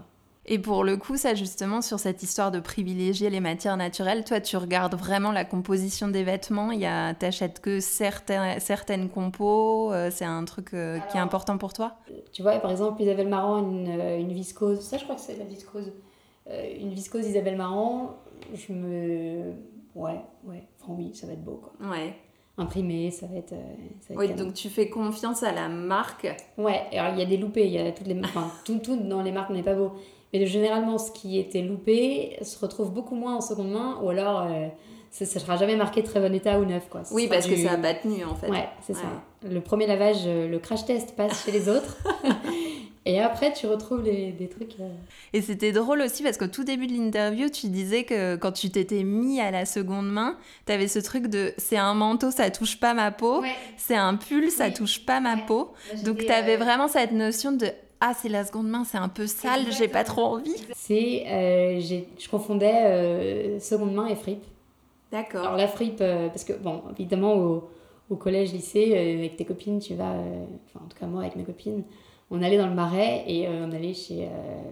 Et 0.49 0.59
pour 0.59 0.85
le 0.85 0.95
coup, 0.95 1.17
ça 1.17 1.35
justement, 1.35 1.81
sur 1.81 1.99
cette 1.99 2.23
histoire 2.23 2.51
de 2.51 2.61
privilégier 2.61 3.29
les 3.29 3.41
matières 3.41 3.75
naturelles, 3.75 4.23
toi, 4.23 4.39
tu 4.39 4.55
regardes 4.55 4.95
vraiment 4.95 5.33
la 5.33 5.43
composition 5.43 6.07
des 6.07 6.23
vêtements? 6.23 6.71
Il 6.71 6.79
y 6.79 6.85
a, 6.85 7.13
t'achètes 7.13 7.59
que 7.59 7.81
certains, 7.81 8.57
certaines 8.59 9.09
compos. 9.09 9.91
euh, 9.91 10.09
c'est 10.09 10.23
un 10.23 10.45
truc 10.45 10.73
euh, 10.73 10.99
qui 11.11 11.17
est 11.17 11.19
important 11.19 11.57
pour 11.57 11.73
toi? 11.73 11.97
Tu 12.31 12.43
vois, 12.43 12.57
par 12.59 12.71
exemple, 12.71 13.01
Isabelle 13.01 13.27
Marant, 13.27 13.57
une, 13.57 13.89
euh, 13.89 14.19
une 14.19 14.31
viscose. 14.31 14.79
Ça, 14.79 14.97
je 14.97 15.03
crois 15.03 15.15
que 15.15 15.21
c'est 15.21 15.35
la 15.37 15.43
viscose. 15.43 15.91
Euh, 16.49 16.77
une 16.79 16.93
viscose 16.93 17.25
Isabelle 17.27 17.57
Marant, 17.57 18.15
je 18.53 18.71
me. 18.71 19.51
Ouais, 19.95 20.21
ouais. 20.45 20.65
Enfin, 20.79 20.93
oui, 20.97 21.13
ça 21.13 21.27
va 21.27 21.33
être 21.33 21.43
beau, 21.43 21.61
quoi. 21.61 21.89
Ouais. 21.89 22.15
Imprimé, 22.59 23.11
ça 23.11 23.27
va 23.27 23.37
être. 23.37 23.53
euh, 23.53 23.57
ça 24.07 24.13
va 24.15 24.23
être 24.23 24.31
Oui, 24.31 24.35
donc 24.35 24.53
tu 24.55 24.69
fais 24.69 24.89
confiance 24.89 25.43
à 25.43 25.51
la 25.51 25.67
marque. 25.69 26.27
Ouais, 26.57 26.81
alors 26.91 27.13
il 27.13 27.19
y 27.19 27.21
a 27.21 27.25
des 27.25 27.37
loupés, 27.37 27.65
il 27.67 27.73
y 27.73 27.77
a 27.77 27.91
toutes 27.91 28.07
les. 28.07 28.19
Enfin, 28.23 28.49
tout, 28.65 28.79
tout 28.79 28.95
dans 28.97 29.21
les 29.21 29.31
marques 29.31 29.51
n'est 29.51 29.61
pas 29.63 29.75
beau. 29.75 29.91
Mais 30.33 30.45
généralement, 30.45 30.97
ce 30.97 31.11
qui 31.11 31.37
était 31.39 31.61
loupé 31.61 32.37
se 32.41 32.57
retrouve 32.59 32.91
beaucoup 32.91 33.15
moins 33.15 33.35
en 33.35 33.41
seconde 33.41 33.69
main, 33.71 33.99
ou 34.01 34.09
alors 34.09 34.41
euh, 34.41 34.67
ça 35.11 35.25
ne 35.25 35.29
sera 35.29 35.55
jamais 35.55 35.75
marqué 35.75 36.01
très 36.03 36.19
bon 36.19 36.33
état 36.33 36.59
ou 36.59 36.65
neuf, 36.65 36.89
quoi. 36.89 37.03
Ce 37.05 37.13
Oui, 37.13 37.27
parce 37.27 37.45
que 37.47 37.55
ça 37.55 37.77
pas 37.77 37.93
tenu 37.93 38.25
en 38.25 38.35
fait. 38.35 38.49
Ouais, 38.49 38.67
c'est 38.81 38.93
Ouais. 38.93 38.99
ça. 39.01 39.47
Le 39.49 39.61
premier 39.61 39.85
lavage, 39.87 40.23
euh, 40.25 40.47
le 40.47 40.57
crash 40.59 40.83
test 40.85 41.15
passe 41.15 41.45
chez 41.45 41.51
les 41.51 41.69
autres. 41.69 41.97
Et 43.09 43.21
après, 43.21 43.53
tu 43.53 43.67
retrouves 43.67 44.03
les, 44.03 44.33
des 44.33 44.49
trucs. 44.49 44.73
euh, 44.81 44.89
Et 45.31 45.41
c'était 45.41 45.71
drôle 45.71 46.01
aussi 46.01 46.23
parce 46.23 46.37
qu'au 46.37 46.47
tout 46.47 46.65
début 46.65 46.87
de 46.87 46.93
l'interview, 46.93 47.49
tu 47.49 47.67
disais 47.69 48.03
que 48.03 48.35
quand 48.35 48.51
tu 48.51 48.69
t'étais 48.69 49.03
mis 49.03 49.39
à 49.39 49.49
la 49.49 49.65
seconde 49.65 50.11
main, 50.11 50.37
t'avais 50.65 50.89
ce 50.89 50.99
truc 50.99 51.27
de 51.27 51.53
c'est 51.57 51.77
un 51.77 51.93
manteau, 51.93 52.31
ça 52.31 52.49
touche 52.51 52.79
pas 52.81 52.93
ma 52.93 53.11
peau. 53.11 53.41
C'est 53.77 53.95
un 53.95 54.15
pull, 54.15 54.51
ça 54.51 54.65
Oui. 54.67 54.73
touche 54.73 55.05
pas 55.05 55.21
ma 55.21 55.35
Ouais. 55.35 55.41
peau. 55.47 55.71
Donc 56.03 56.19
j'étais, 56.19 56.25
t'avais 56.33 56.55
euh, 56.55 56.63
vraiment 56.63 56.89
cette 56.89 57.13
notion 57.13 57.53
de 57.53 57.67
ah 58.01 58.11
c'est 58.13 58.29
la 58.29 58.43
seconde 58.43 58.67
main, 58.67 58.83
c'est 58.83 58.97
un 58.97 59.09
peu 59.09 59.25
sale, 59.25 59.71
j'ai 59.71 59.87
pas 59.87 60.03
trop 60.03 60.23
envie. 60.23 60.53
C'est. 60.75 61.23
euh, 61.27 61.79
je 61.79 62.29
confondais 62.29 62.73
euh, 62.85 63.59
seconde 63.61 63.93
main 63.93 64.07
et 64.07 64.15
fripe. 64.15 64.43
D'accord. 65.13 65.45
Alors 65.45 65.55
la 65.57 65.67
fripe, 65.69 65.99
euh, 66.01 66.27
parce 66.27 66.43
que, 66.43 66.53
bon, 66.53 66.83
évidemment, 66.91 67.35
au, 67.35 67.69
au 68.09 68.15
collège, 68.17 68.51
lycée, 68.51 68.95
avec 69.17 69.37
tes 69.37 69.45
copines, 69.45 69.79
tu 69.79 69.95
vas, 69.95 70.11
enfin, 70.67 70.85
en 70.85 70.89
tout 70.89 70.97
cas 70.99 71.05
moi, 71.05 71.21
avec 71.21 71.37
mes 71.37 71.45
copines, 71.45 71.83
on 72.31 72.41
allait 72.41 72.57
dans 72.57 72.67
le 72.67 72.75
marais 72.75 73.23
et 73.27 73.47
euh, 73.47 73.65
on 73.67 73.71
allait 73.71 73.93
chez, 73.93 74.25
euh, 74.25 74.29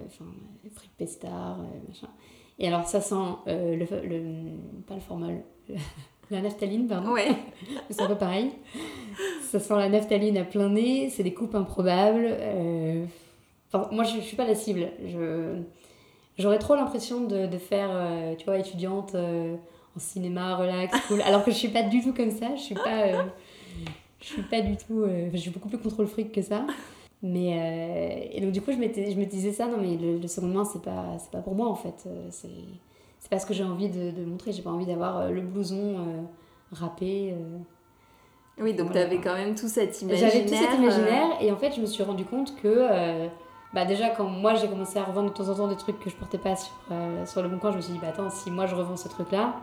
enfin, 0.08 0.26
fripe 0.74 0.92
Pestar, 0.98 1.60
euh, 1.60 1.64
machin. 1.88 2.08
Et 2.60 2.68
alors 2.68 2.86
ça 2.88 3.02
sent 3.02 3.16
le, 3.48 3.76
le, 3.76 4.82
pas 4.88 4.96
le 4.96 5.02
formol, 5.02 5.42
la 6.32 6.42
naphtaline, 6.42 6.88
pardon. 6.88 7.12
Ouais. 7.12 7.28
C'est 7.90 8.02
un 8.02 8.08
peu 8.08 8.16
pareil. 8.16 8.52
Ça 9.42 9.60
sent 9.60 9.76
la 9.76 9.90
naphtaline 9.90 10.38
à 10.38 10.44
plein 10.44 10.70
nez, 10.70 11.10
c'est 11.10 11.24
des 11.24 11.34
coupes 11.34 11.56
improbables. 11.56 12.28
euh, 12.28 13.06
Enfin, 13.72 13.90
moi, 13.92 14.04
je, 14.04 14.16
je 14.18 14.22
suis 14.22 14.36
pas 14.38 14.46
la 14.46 14.56
cible. 14.56 14.88
Je, 15.06 15.60
j'aurais 16.38 16.60
trop 16.60 16.76
l'impression 16.76 17.22
de, 17.26 17.46
de 17.46 17.58
faire, 17.58 17.90
euh, 17.92 18.36
tu 18.36 18.46
vois, 18.46 18.58
étudiante 18.58 19.16
euh, 19.16 19.56
en 19.96 20.00
cinéma, 20.00 20.56
relax, 20.56 20.98
cool. 21.08 21.22
Alors 21.24 21.44
que 21.44 21.52
je 21.52 21.58
suis 21.58 21.68
pas 21.70 21.84
du 21.84 22.02
tout 22.02 22.14
comme 22.14 22.32
ça. 22.32 22.56
Je 22.56 22.62
suis 22.62 22.76
pas, 22.76 23.26
je 24.22 24.26
suis 24.26 24.44
pas 24.44 24.62
du 24.62 24.78
tout. 24.78 25.04
enfin, 25.06 25.30
je 25.34 25.38
suis 25.38 25.52
beaucoup 25.52 25.68
plus 25.68 25.78
contrôle 25.78 26.08
fric 26.08 26.32
que 26.32 26.42
ça. 26.42 26.66
Mais 27.24 27.58
euh, 27.60 28.28
et 28.32 28.42
donc 28.42 28.52
du 28.52 28.62
coup, 28.62 28.72
je 28.72 28.78
je 28.78 29.16
me 29.18 29.26
disais 29.26 29.52
ça. 29.52 29.66
Non, 29.68 29.78
mais 29.82 29.98
le, 29.98 30.18
le 30.20 30.28
seconde 30.28 30.54
main, 30.54 30.66
c'est 30.66 30.82
pas, 30.82 31.18
pour 31.44 31.56
moi 31.56 31.68
en 31.68 31.76
fait. 31.76 32.04
Euh, 32.08 32.28
C'est, 32.30 33.30
pas 33.30 33.40
ce 33.40 33.46
que 33.48 33.54
j'ai 33.56 33.64
envie 33.64 33.90
de, 33.90 34.12
de 34.12 34.24
montrer. 34.24 34.52
J'ai 34.52 34.62
pas 34.62 34.70
envie 34.70 34.86
d'avoir 34.86 35.18
euh, 35.18 35.30
le 35.32 35.42
blouson 35.42 35.96
euh, 35.98 36.22
râpé. 36.72 37.34
euh, 37.34 37.58
Oui, 38.60 38.74
donc 38.76 38.88
Voilà. 38.92 39.04
t'avais 39.06 39.20
quand 39.20 39.34
même 39.34 39.56
tout 39.56 39.68
cet 39.68 40.00
imaginaire. 40.04 40.32
j'avais 40.32 40.46
tout 40.46 40.54
cet 40.56 40.78
imaginaire 40.80 41.30
et 41.42 41.52
en 41.52 41.58
fait 41.58 41.72
je 41.76 41.82
me 41.82 41.88
suis 41.88 42.04
rendu 42.04 42.24
compte 42.26 42.56
que 42.62 43.28
bah 43.74 43.84
déjà 43.86 44.10
quand 44.12 44.26
moi 44.26 44.54
j'ai 44.56 44.68
commencé 44.70 44.98
à 45.00 45.04
revendre 45.04 45.30
de 45.32 45.34
temps 45.36 45.50
en 45.50 45.56
temps 45.56 45.68
des 45.68 45.76
trucs 45.76 46.00
que 46.00 46.10
je 46.10 46.16
portais 46.16 46.38
pas 46.38 46.56
sur, 46.56 46.72
sur 47.26 47.42
le 47.44 47.50
bon 47.50 47.58
coin, 47.58 47.72
je 47.72 47.78
me 47.78 47.82
suis 47.82 47.94
dit 47.94 48.00
bah 48.00 48.10
attends 48.10 48.30
si 48.30 48.50
moi 48.52 48.68
je 48.68 48.76
revends 48.76 48.96
ce 48.96 49.10
truc 49.10 49.32
là, 49.32 49.56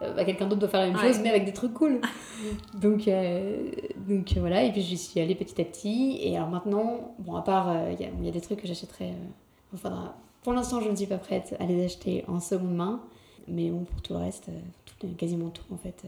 bah, 0.00 0.24
quelqu'un 0.24 0.46
d'autre 0.46 0.60
doit 0.60 0.68
faire 0.68 0.80
la 0.80 0.86
même 0.86 0.96
Ouais. 0.96 1.08
chose 1.12 1.20
mais 1.22 1.30
avec 1.30 1.44
des 1.44 1.52
trucs 1.52 1.74
cool. 1.74 2.00
donc, 2.80 3.08
euh, 3.08 3.70
donc 4.08 4.36
euh, 4.36 4.40
voilà 4.40 4.62
et 4.64 4.70
puis 4.72 4.80
j'y 4.82 4.96
suis 4.96 5.20
allée 5.20 5.34
petit 5.34 5.60
à 5.60 5.64
petit 5.64 6.18
et 6.22 6.36
alors 6.36 6.48
maintenant 6.48 7.14
bon 7.18 7.34
à 7.36 7.42
part 7.42 7.68
euh, 7.70 7.90
il 7.92 8.00
y, 8.00 8.04
a, 8.04 8.08
il 8.18 8.24
y 8.24 8.28
a 8.28 8.32
des 8.32 8.40
trucs 8.40 8.60
que 8.60 8.68
j'achèterais, 8.68 9.10
euh, 9.10 9.76
faudra- 9.76 10.14
pour 10.42 10.52
l'instant 10.52 10.80
je 10.80 10.88
ne 10.88 10.94
suis 10.96 11.06
pas 11.06 11.18
prête 11.18 11.56
à 11.58 11.66
les 11.66 11.84
acheter 11.84 12.24
en 12.28 12.38
seconde 12.40 12.74
main 12.74 13.00
mais 13.48 13.70
bon 13.70 13.84
pour 13.84 14.00
tout 14.02 14.12
le 14.12 14.18
reste, 14.20 14.48
euh, 14.50 14.58
tout- 15.00 15.08
quasiment 15.16 15.48
tout 15.50 15.64
en 15.72 15.76
fait. 15.78 16.02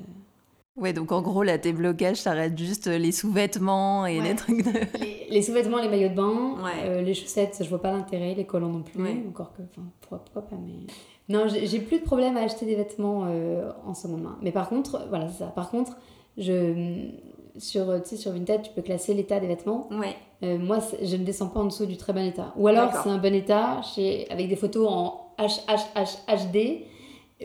Ouais, 0.80 0.92
donc 0.92 1.12
en 1.12 1.20
gros 1.22 1.42
là 1.42 1.58
tes 1.58 1.72
blocages, 1.72 2.16
ça 2.16 2.32
reste 2.32 2.56
juste 2.58 2.86
euh, 2.86 2.96
les 2.98 3.12
sous-vêtements 3.12 4.06
et 4.06 4.18
Ouais. 4.20 4.28
les 4.30 4.34
trucs 4.34 4.64
de. 4.64 4.70
les, 4.98 5.26
les 5.30 5.42
sous-vêtements, 5.42 5.78
les 5.80 5.88
maillots 5.88 6.08
de 6.08 6.14
bain, 6.14 6.56
Ouais. 6.64 6.70
euh, 6.84 7.02
les 7.02 7.14
chaussettes, 7.14 7.58
je 7.62 7.68
vois 7.68 7.80
pas 7.82 7.92
l'intérêt, 7.92 8.34
les 8.34 8.44
collants 8.46 8.68
non 8.70 8.82
plus, 8.82 9.02
Ouais. 9.02 9.22
encore 9.28 9.52
que, 9.52 9.62
enfin, 9.62 9.86
pourquoi, 10.00 10.24
pas, 10.42 10.56
mais... 10.64 10.86
Non, 11.28 11.46
j'ai 11.48 11.78
plus 11.80 11.98
de 12.00 12.04
problème 12.04 12.36
à 12.36 12.40
acheter 12.40 12.66
des 12.66 12.74
vêtements 12.74 13.26
euh, 13.28 13.70
en 13.86 13.94
seconde 13.94 14.22
main. 14.22 14.36
Mais 14.42 14.50
par 14.50 14.68
contre, 14.68 15.06
voilà, 15.10 15.28
c'est 15.28 15.38
ça. 15.44 15.46
Par 15.46 15.70
contre, 15.70 15.96
je, 16.36 17.04
sur, 17.56 17.86
tu 18.02 18.08
sais, 18.08 18.16
sur 18.16 18.32
Vinted, 18.32 18.62
tu 18.62 18.70
peux 18.72 18.82
classer 18.82 19.14
l'état 19.14 19.38
des 19.38 19.46
vêtements. 19.46 19.88
Ouais. 19.92 20.16
Euh, 20.42 20.58
moi, 20.58 20.78
je 21.02 21.14
ne 21.16 21.22
descends 21.24 21.46
pas 21.48 21.60
en 21.60 21.66
dessous 21.66 21.86
du 21.86 21.96
très 21.96 22.12
bon 22.12 22.24
état. 22.26 22.52
Ou 22.56 22.66
alors, 22.66 22.90
c'est 23.04 23.08
un 23.10 23.18
bon 23.18 23.32
état 23.32 23.80
chez, 23.82 24.28
avec 24.30 24.48
des 24.48 24.56
photos 24.56 24.88
en 24.90 25.26
HHHHD, 25.38 26.82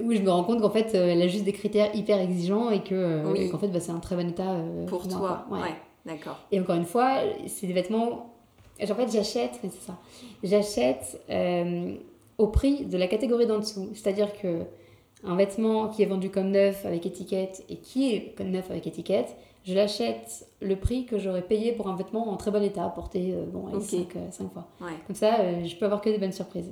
où 0.04 0.12
je 0.14 0.20
me 0.22 0.30
rends 0.30 0.44
compte 0.44 0.62
qu'en 0.62 0.70
fait, 0.70 0.94
euh, 0.96 1.08
elle 1.12 1.22
a 1.22 1.28
juste 1.28 1.46
des 1.46 1.54
critères 1.54 1.96
hyper 1.96 2.20
exigeants 2.20 2.70
et 2.70 2.82
que, 2.84 2.94
euh, 2.96 3.32
Oui. 3.32 3.50
qu'en 3.50 3.58
fait, 3.58 3.68
bah, 3.70 3.80
c'est 3.80 3.92
un 3.92 4.00
très 4.00 4.16
bon 4.16 4.28
état 4.30 4.52
euh, 4.52 4.86
Pour 4.86 5.06
moi, 5.08 5.18
toi. 5.18 5.46
Ouais. 5.52 5.62
Ouais. 5.64 5.76
D'accord. 6.06 6.38
Et 6.52 6.60
encore 6.60 6.76
une 6.76 6.86
fois, 6.86 7.20
c'est 7.48 7.68
des 7.68 7.74
vêtements. 7.74 8.34
En 8.82 8.86
fait, 8.96 9.12
j'achète, 9.12 9.60
c'est 9.62 9.72
ça. 9.72 9.98
J'achète 10.44 11.22
euh, 11.30 11.96
au 12.38 12.48
prix 12.48 12.86
de 12.86 12.98
la 12.98 13.08
catégorie 13.08 13.48
d'en 13.48 13.60
dessous. 13.60 13.90
C'est-à-dire 13.94 14.30
que 14.40 14.64
un 15.24 15.36
vêtement 15.36 15.88
qui 15.88 16.04
est 16.04 16.06
vendu 16.06 16.30
comme 16.30 16.52
neuf 16.52 16.86
avec 16.86 17.06
étiquette 17.06 17.64
et 17.70 17.78
qui 17.78 18.14
est 18.14 18.36
comme 18.38 18.52
neuf 18.52 18.70
avec 18.70 18.86
étiquette, 18.86 19.36
je 19.64 19.74
l'achète 19.74 20.46
le 20.62 20.76
prix 20.76 21.06
que 21.06 21.18
j'aurais 21.18 21.42
payé 21.42 21.72
pour 21.72 21.88
un 21.88 21.96
vêtement 21.96 22.30
en 22.30 22.38
très 22.38 22.52
bon 22.52 22.62
état, 22.62 22.88
porté 22.90 23.34
euh, 23.34 23.46
bon, 23.52 23.66
Ok. 23.74 23.82
5, 24.30 24.52
fois. 24.54 24.68
Ouais. 24.82 24.92
Comme 25.08 25.16
ça, 25.16 25.40
euh, 25.40 25.64
je 25.66 25.76
peux 25.76 25.86
avoir 25.86 26.02
que 26.02 26.10
des 26.10 26.20
bonnes 26.20 26.32
surprises. 26.34 26.72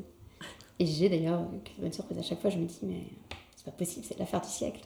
Et 0.80 0.86
j'ai 0.86 1.10
d'ailleurs 1.10 1.42
que 1.64 1.70
des 1.76 1.82
bonnes 1.82 1.94
surprises. 1.94 2.18
À 2.20 2.22
chaque 2.24 2.42
fois, 2.42 2.50
je 2.50 2.58
me 2.58 2.66
dis, 2.66 2.80
mais 2.84 3.02
c'est 3.56 3.66
pas 3.66 3.72
possible, 3.72 4.06
c'est 4.08 4.18
l'affaire 4.20 4.42
du 4.42 4.50
siècle. 4.50 4.82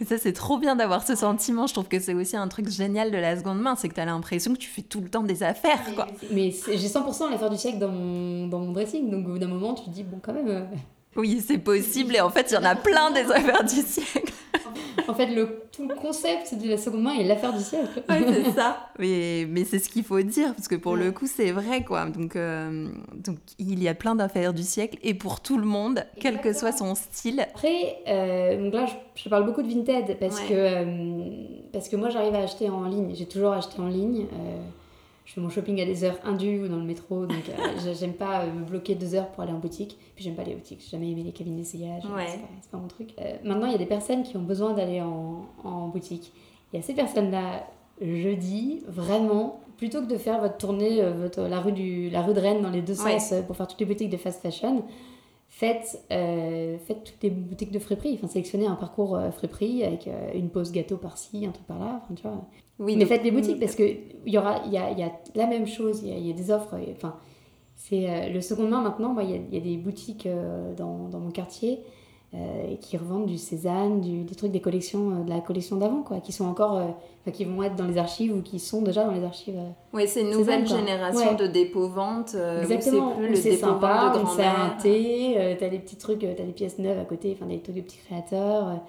Mais 0.00 0.06
ça, 0.06 0.18
c'est 0.18 0.32
trop 0.32 0.58
bien 0.58 0.74
d'avoir 0.76 1.06
ce 1.06 1.14
sentiment. 1.14 1.66
Je 1.66 1.74
trouve 1.74 1.88
que 1.88 2.00
c'est 2.00 2.14
aussi 2.14 2.36
un 2.36 2.48
truc 2.48 2.68
génial 2.68 3.10
de 3.10 3.16
la 3.16 3.36
seconde 3.36 3.60
main, 3.60 3.76
c'est 3.76 3.88
que 3.88 3.94
tu 3.94 4.00
as 4.00 4.04
l'impression 4.06 4.52
que 4.54 4.58
tu 4.58 4.68
fais 4.68 4.82
tout 4.82 5.00
le 5.00 5.08
temps 5.08 5.22
des 5.22 5.42
affaires, 5.42 5.82
quoi. 5.94 6.06
Mais 6.30 6.50
c'est- 6.50 6.76
j'ai 6.78 6.88
100% 6.88 7.28
l'affaire 7.30 7.50
du 7.50 7.56
siècle 7.58 7.78
dans 7.78 7.88
mon, 7.88 8.46
dans 8.48 8.58
mon 8.60 8.72
dressing, 8.72 9.10
donc 9.10 9.26
au 9.26 9.32
bout 9.32 9.38
d'un 9.38 9.48
moment, 9.48 9.74
tu 9.74 9.84
te 9.84 9.90
dis, 9.90 10.02
bon, 10.02 10.18
quand 10.22 10.32
même. 10.32 10.48
euh, 10.48 10.64
Oui, 11.16 11.42
c'est 11.46 11.58
possible, 11.58 12.14
et 12.16 12.20
en 12.20 12.30
fait, 12.30 12.48
il 12.50 12.54
y 12.54 12.56
en 12.58 12.64
a 12.64 12.76
plein 12.76 13.10
des 13.10 13.30
affaires 13.30 13.64
du 13.64 13.80
siècle. 13.82 14.27
En 15.08 15.14
fait, 15.14 15.26
le, 15.26 15.62
tout 15.72 15.86
le 15.88 15.94
concept 15.94 16.54
de 16.54 16.68
la 16.68 16.76
seconde 16.76 17.02
main 17.02 17.14
est 17.14 17.24
l'affaire 17.24 17.52
du 17.52 17.62
siècle. 17.62 18.02
Ouais, 18.08 18.24
c'est 18.44 18.50
ça. 18.52 18.88
Mais, 18.98 19.46
mais 19.48 19.64
c'est 19.64 19.78
ce 19.78 19.88
qu'il 19.88 20.02
faut 20.02 20.20
dire, 20.22 20.54
parce 20.54 20.66
que 20.68 20.74
pour 20.74 20.92
Ouais. 20.92 21.04
le 21.04 21.12
coup, 21.12 21.26
c'est 21.26 21.52
vrai, 21.52 21.84
quoi. 21.84 22.06
Donc, 22.06 22.34
euh, 22.34 22.88
donc, 23.14 23.36
il 23.60 23.80
y 23.82 23.86
a 23.88 23.94
plein 23.94 24.14
d'affaires 24.16 24.52
du 24.52 24.62
siècle, 24.64 24.98
et 25.04 25.14
pour 25.14 25.40
tout 25.40 25.56
le 25.56 25.64
monde, 25.66 26.04
quel 26.20 26.40
que 26.40 26.52
soit 26.52 26.72
son 26.72 26.94
style. 26.96 27.40
Après, 27.40 27.98
euh, 28.08 28.62
donc 28.64 28.74
là, 28.74 28.86
je, 28.86 29.22
je 29.22 29.28
parle 29.28 29.46
beaucoup 29.46 29.62
de 29.62 29.68
Vinted 29.68 30.16
parce, 30.18 30.40
Ouais. 30.40 30.48
que, 30.48 30.54
euh, 30.54 31.30
parce 31.72 31.88
que 31.88 31.96
moi, 31.96 32.08
j'arrive 32.08 32.34
à 32.34 32.40
acheter 32.42 32.68
en 32.68 32.84
ligne. 32.84 33.12
J'ai 33.14 33.26
toujours 33.26 33.52
acheté 33.52 33.80
en 33.80 33.86
ligne. 33.88 34.26
Euh, 35.28 35.30
je 35.30 35.34
fais 35.34 35.40
mon 35.40 35.48
shopping 35.50 35.80
à 35.80 35.84
des 35.84 36.04
heures 36.04 36.18
indues 36.24 36.62
ou 36.64 36.68
dans 36.68 36.76
le 36.76 36.84
métro, 36.84 37.26
donc 37.26 37.36
euh, 37.48 37.52
j'ai- 37.84 37.94
j'aime 37.94 38.14
pas 38.14 38.42
euh, 38.44 38.52
me 38.52 38.64
bloquer 38.64 38.94
deux 38.94 39.14
heures 39.14 39.28
pour 39.28 39.42
aller 39.42 39.52
en 39.52 39.58
boutique. 39.58 39.98
Puis 40.14 40.24
j'aime 40.24 40.34
pas 40.34 40.42
les 40.44 40.54
boutiques, 40.54 40.80
j'ai 40.82 40.90
jamais 40.96 41.10
aimé 41.10 41.22
les 41.22 41.32
cabines 41.32 41.56
d'essayage, 41.56 42.04
Ouais. 42.06 42.26
c'est 42.60 42.70
pas, 42.70 42.78
mon 42.78 42.88
truc. 42.88 43.10
Euh, 43.20 43.36
maintenant, 43.44 43.66
il 43.66 43.72
y 43.72 43.74
a 43.74 43.78
des 43.78 43.86
personnes 43.86 44.22
qui 44.22 44.36
ont 44.36 44.42
besoin 44.42 44.72
d'aller 44.74 45.00
en, 45.00 45.46
en 45.64 45.88
boutique. 45.88 46.32
Et 46.72 46.78
à 46.78 46.82
ces 46.82 46.94
personnes-là, 46.94 47.66
je 48.00 48.30
dis 48.34 48.82
vraiment, 48.86 49.60
plutôt 49.76 50.00
que 50.00 50.06
de 50.06 50.16
faire 50.16 50.40
votre 50.40 50.56
tournée, 50.56 51.02
euh, 51.02 51.12
votre, 51.12 51.42
la, 51.42 51.60
rue 51.60 51.72
du, 51.72 52.10
la 52.10 52.22
rue 52.22 52.32
de 52.34 52.40
Rennes 52.40 52.62
dans 52.62 52.70
les 52.70 52.82
deux 52.82 53.00
Ouais. 53.02 53.18
sens 53.18 53.32
euh, 53.32 53.42
pour 53.42 53.56
faire 53.56 53.66
toutes 53.68 53.80
les 53.80 53.86
boutiques 53.86 54.10
de 54.10 54.16
fast 54.16 54.40
fashion, 54.42 54.82
faites, 55.48 56.02
euh, 56.12 56.78
faites 56.78 57.04
toutes 57.04 57.22
les 57.22 57.30
boutiques 57.30 57.72
de 57.72 57.78
friperie. 57.78 58.14
Enfin, 58.14 58.28
sélectionnez 58.28 58.66
un 58.66 58.76
parcours 58.76 59.16
euh, 59.16 59.30
friperie 59.30 59.82
avec 59.82 60.06
euh, 60.06 60.30
une 60.34 60.50
pause 60.50 60.70
gâteau 60.72 60.96
par-ci, 60.96 61.46
un 61.46 61.50
truc 61.50 61.66
par-là. 61.66 62.00
Enfin, 62.04 62.14
tu 62.14 62.22
vois. 62.22 62.46
Oui, 62.78 62.94
Mais 62.94 63.00
donc- 63.00 63.08
faites 63.08 63.24
les 63.24 63.30
boutiques 63.32 63.58
parce 63.58 63.74
qu'il 63.74 63.98
y 64.26 64.38
aura, 64.38 64.64
y 64.66 64.76
a, 64.78 64.92
y 64.92 65.02
a 65.02 65.10
la 65.34 65.46
même 65.46 65.66
chose, 65.66 66.00
il 66.02 66.10
y 66.10 66.12
a, 66.12 66.18
y 66.18 66.30
a 66.30 66.34
des 66.34 66.50
offres. 66.50 66.76
Enfin, 66.92 67.16
c'est 67.74 68.08
euh, 68.08 68.28
le 68.28 68.40
second 68.40 68.68
main 68.68 68.82
maintenant. 68.82 69.12
Moi, 69.14 69.24
il 69.24 69.30
y 69.30 69.34
a, 69.34 69.38
y 69.50 69.56
a 69.56 69.60
des 69.60 69.76
boutiques 69.76 70.28
dans, 70.76 71.08
dans 71.08 71.18
mon 71.18 71.30
quartier 71.30 71.80
euh, 72.34 72.76
qui 72.80 72.96
revendent 72.98 73.24
du 73.26 73.38
Cézanne, 73.38 74.00
du, 74.02 74.22
des 74.24 74.34
trucs 74.34 74.52
des 74.52 74.60
collections, 74.60 75.12
euh, 75.12 75.24
de 75.24 75.30
la 75.30 75.40
collection 75.40 75.76
d'avant, 75.76 76.02
quoi, 76.02 76.20
qui 76.20 76.32
sont 76.32 76.44
encore, 76.44 76.76
euh, 76.76 77.30
qui 77.30 77.44
vont 77.46 77.62
être 77.62 77.74
dans 77.76 77.86
les 77.86 77.96
archives 77.98 78.34
ou 78.36 78.42
qui 78.42 78.58
sont 78.58 78.82
déjà 78.82 79.04
dans 79.04 79.12
les 79.12 79.24
archives. 79.24 79.58
Oui, 79.94 80.02
c'est 80.06 80.20
une 80.22 80.30
nouvelle 80.30 80.66
génération 80.66 81.30
Ouais. 81.30 81.36
de 81.36 81.46
dépôt-vente. 81.46 82.34
Exactement. 82.62 83.12
C'est 83.16 83.26
plus 83.42 83.50
le 83.52 83.56
sympa, 83.56 84.12
de 84.14 84.20
on 84.22 84.26
sert 84.26 84.60
un 84.60 84.70
thé, 84.80 85.56
t'as 85.58 85.68
des 85.70 85.78
petits 85.78 85.96
trucs, 85.96 86.20
t'as 86.20 86.44
des 86.44 86.52
pièces 86.52 86.78
neuves 86.78 86.98
à 86.98 87.04
côté, 87.04 87.34
enfin 87.34 87.46
des 87.46 87.60
trucs 87.60 87.76
de 87.76 87.80
petits 87.82 87.98
créateurs. 88.06 88.80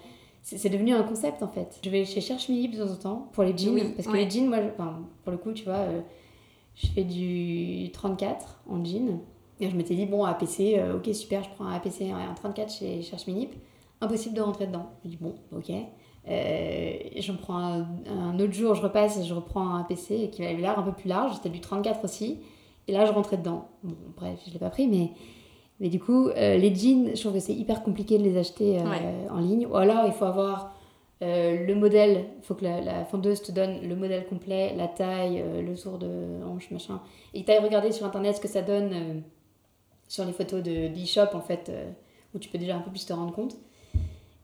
c'est 0.42 0.70
devenu 0.70 0.92
un 0.94 1.02
concept 1.02 1.42
en 1.42 1.48
fait. 1.48 1.78
Je 1.84 1.90
vais 1.90 2.04
chez 2.06 2.20
Cherche 2.22 2.48
Midi 2.48 2.68
de 2.76 2.82
temps 2.84 2.90
en 2.92 2.96
temps 2.96 3.28
pour 3.32 3.44
les 3.44 3.56
jeans, 3.56 3.74
Oui, 3.74 3.92
parce 3.94 4.06
que 4.08 4.12
ouais. 4.12 4.24
les 4.24 4.30
jeans, 4.30 4.48
moi, 4.48 4.58
je- 4.62 4.68
enfin, 4.68 4.98
pour 5.22 5.32
le 5.32 5.38
coup, 5.38 5.52
tu 5.52 5.64
vois, 5.64 5.74
euh, 5.74 6.00
je 6.76 6.86
fais 6.88 7.04
du 7.04 7.90
34 7.92 8.60
en 8.70 8.82
jean. 8.84 9.18
Et 9.60 9.68
je 9.68 9.76
m'étais 9.76 9.94
dit, 9.94 10.06
bon, 10.06 10.24
APC, 10.24 10.76
euh, 10.78 10.96
ok, 10.96 11.14
super, 11.14 11.42
je 11.44 11.50
prends 11.50 11.66
un 11.66 11.74
APC, 11.74 12.00
ouais, 12.00 12.12
un 12.12 12.34
34 12.34 12.72
chez 12.72 13.02
Cherche 13.02 13.26
Minip. 13.26 13.52
Impossible 14.00 14.34
de 14.34 14.40
rentrer 14.40 14.66
dedans. 14.66 14.86
Je 15.04 15.10
dis, 15.10 15.18
bon, 15.20 15.34
ok. 15.54 15.70
Euh, 16.28 16.92
J'en 17.16 17.36
prends 17.36 17.58
un, 17.58 17.86
un 18.10 18.38
autre 18.40 18.52
jour, 18.52 18.74
je 18.74 18.82
repasse 18.82 19.18
et 19.18 19.24
je 19.24 19.34
reprends 19.34 19.74
un 19.74 19.80
APC 19.82 20.30
qui 20.30 20.44
avait 20.44 20.54
l'air 20.56 20.78
un 20.78 20.82
peu 20.82 20.92
plus 20.92 21.08
large, 21.08 21.34
c'était 21.34 21.48
du 21.50 21.60
34 21.60 22.04
aussi. 22.04 22.38
Et 22.88 22.92
là, 22.92 23.04
je 23.04 23.12
rentrais 23.12 23.36
dedans. 23.36 23.68
Bon, 23.82 23.94
bref, 24.16 24.38
je 24.46 24.52
l'ai 24.52 24.58
pas 24.58 24.70
pris, 24.70 24.86
mais, 24.88 25.10
mais 25.78 25.88
du 25.90 26.00
coup, 26.00 26.28
euh, 26.28 26.56
les 26.56 26.74
jeans, 26.74 27.10
je 27.14 27.20
trouve 27.20 27.34
que 27.34 27.40
c'est 27.40 27.54
hyper 27.54 27.82
compliqué 27.82 28.16
de 28.18 28.22
les 28.22 28.38
acheter 28.38 28.78
euh, 28.78 28.82
Ouais. 28.84 29.28
en 29.30 29.38
ligne. 29.40 29.66
Ou 29.66 29.76
alors, 29.76 30.04
il 30.06 30.12
faut 30.12 30.24
avoir 30.24 30.74
le 31.22 31.74
modèle, 31.74 32.24
il 32.38 32.44
faut 32.46 32.54
que 32.54 32.64
la, 32.64 32.80
la 32.80 33.04
fondeuse 33.04 33.42
te 33.42 33.52
donne 33.52 33.86
le 33.86 33.94
modèle 33.94 34.24
complet, 34.26 34.72
la 34.74 34.88
taille, 34.88 35.44
le 35.62 35.76
tour 35.76 35.98
de 35.98 36.08
hanche, 36.48 36.70
machin. 36.70 36.98
Et 37.34 37.44
tu 37.44 37.50
ailles 37.50 37.58
regarder 37.62 37.92
sur 37.92 38.06
internet 38.06 38.36
ce 38.36 38.40
que 38.40 38.48
ça 38.48 38.62
donne 38.62 39.22
sur 40.10 40.24
les 40.24 40.32
photos 40.32 40.62
de 40.62 40.88
d'e-shop, 40.88 41.34
en 41.34 41.40
fait, 41.40 41.68
euh, 41.68 41.88
où 42.34 42.38
tu 42.40 42.48
peux 42.48 42.58
déjà 42.58 42.74
un 42.76 42.80
peu 42.80 42.90
plus 42.90 43.06
te 43.06 43.12
rendre 43.12 43.32
compte. 43.32 43.56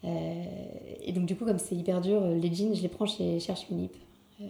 Euh, 0.05 0.44
et 1.02 1.12
donc, 1.12 1.26
du 1.26 1.35
coup, 1.37 1.44
comme 1.44 1.59
c'est 1.59 1.74
hyper 1.74 2.00
dur, 2.00 2.22
euh, 2.22 2.35
les 2.35 2.52
jeans, 2.55 2.74
je 2.74 2.83
les 2.83 2.88
prends 2.88 3.07
chez 3.07 3.40
Cherche 3.40 3.68
Minip, 3.70 3.92
euh, 4.40 4.44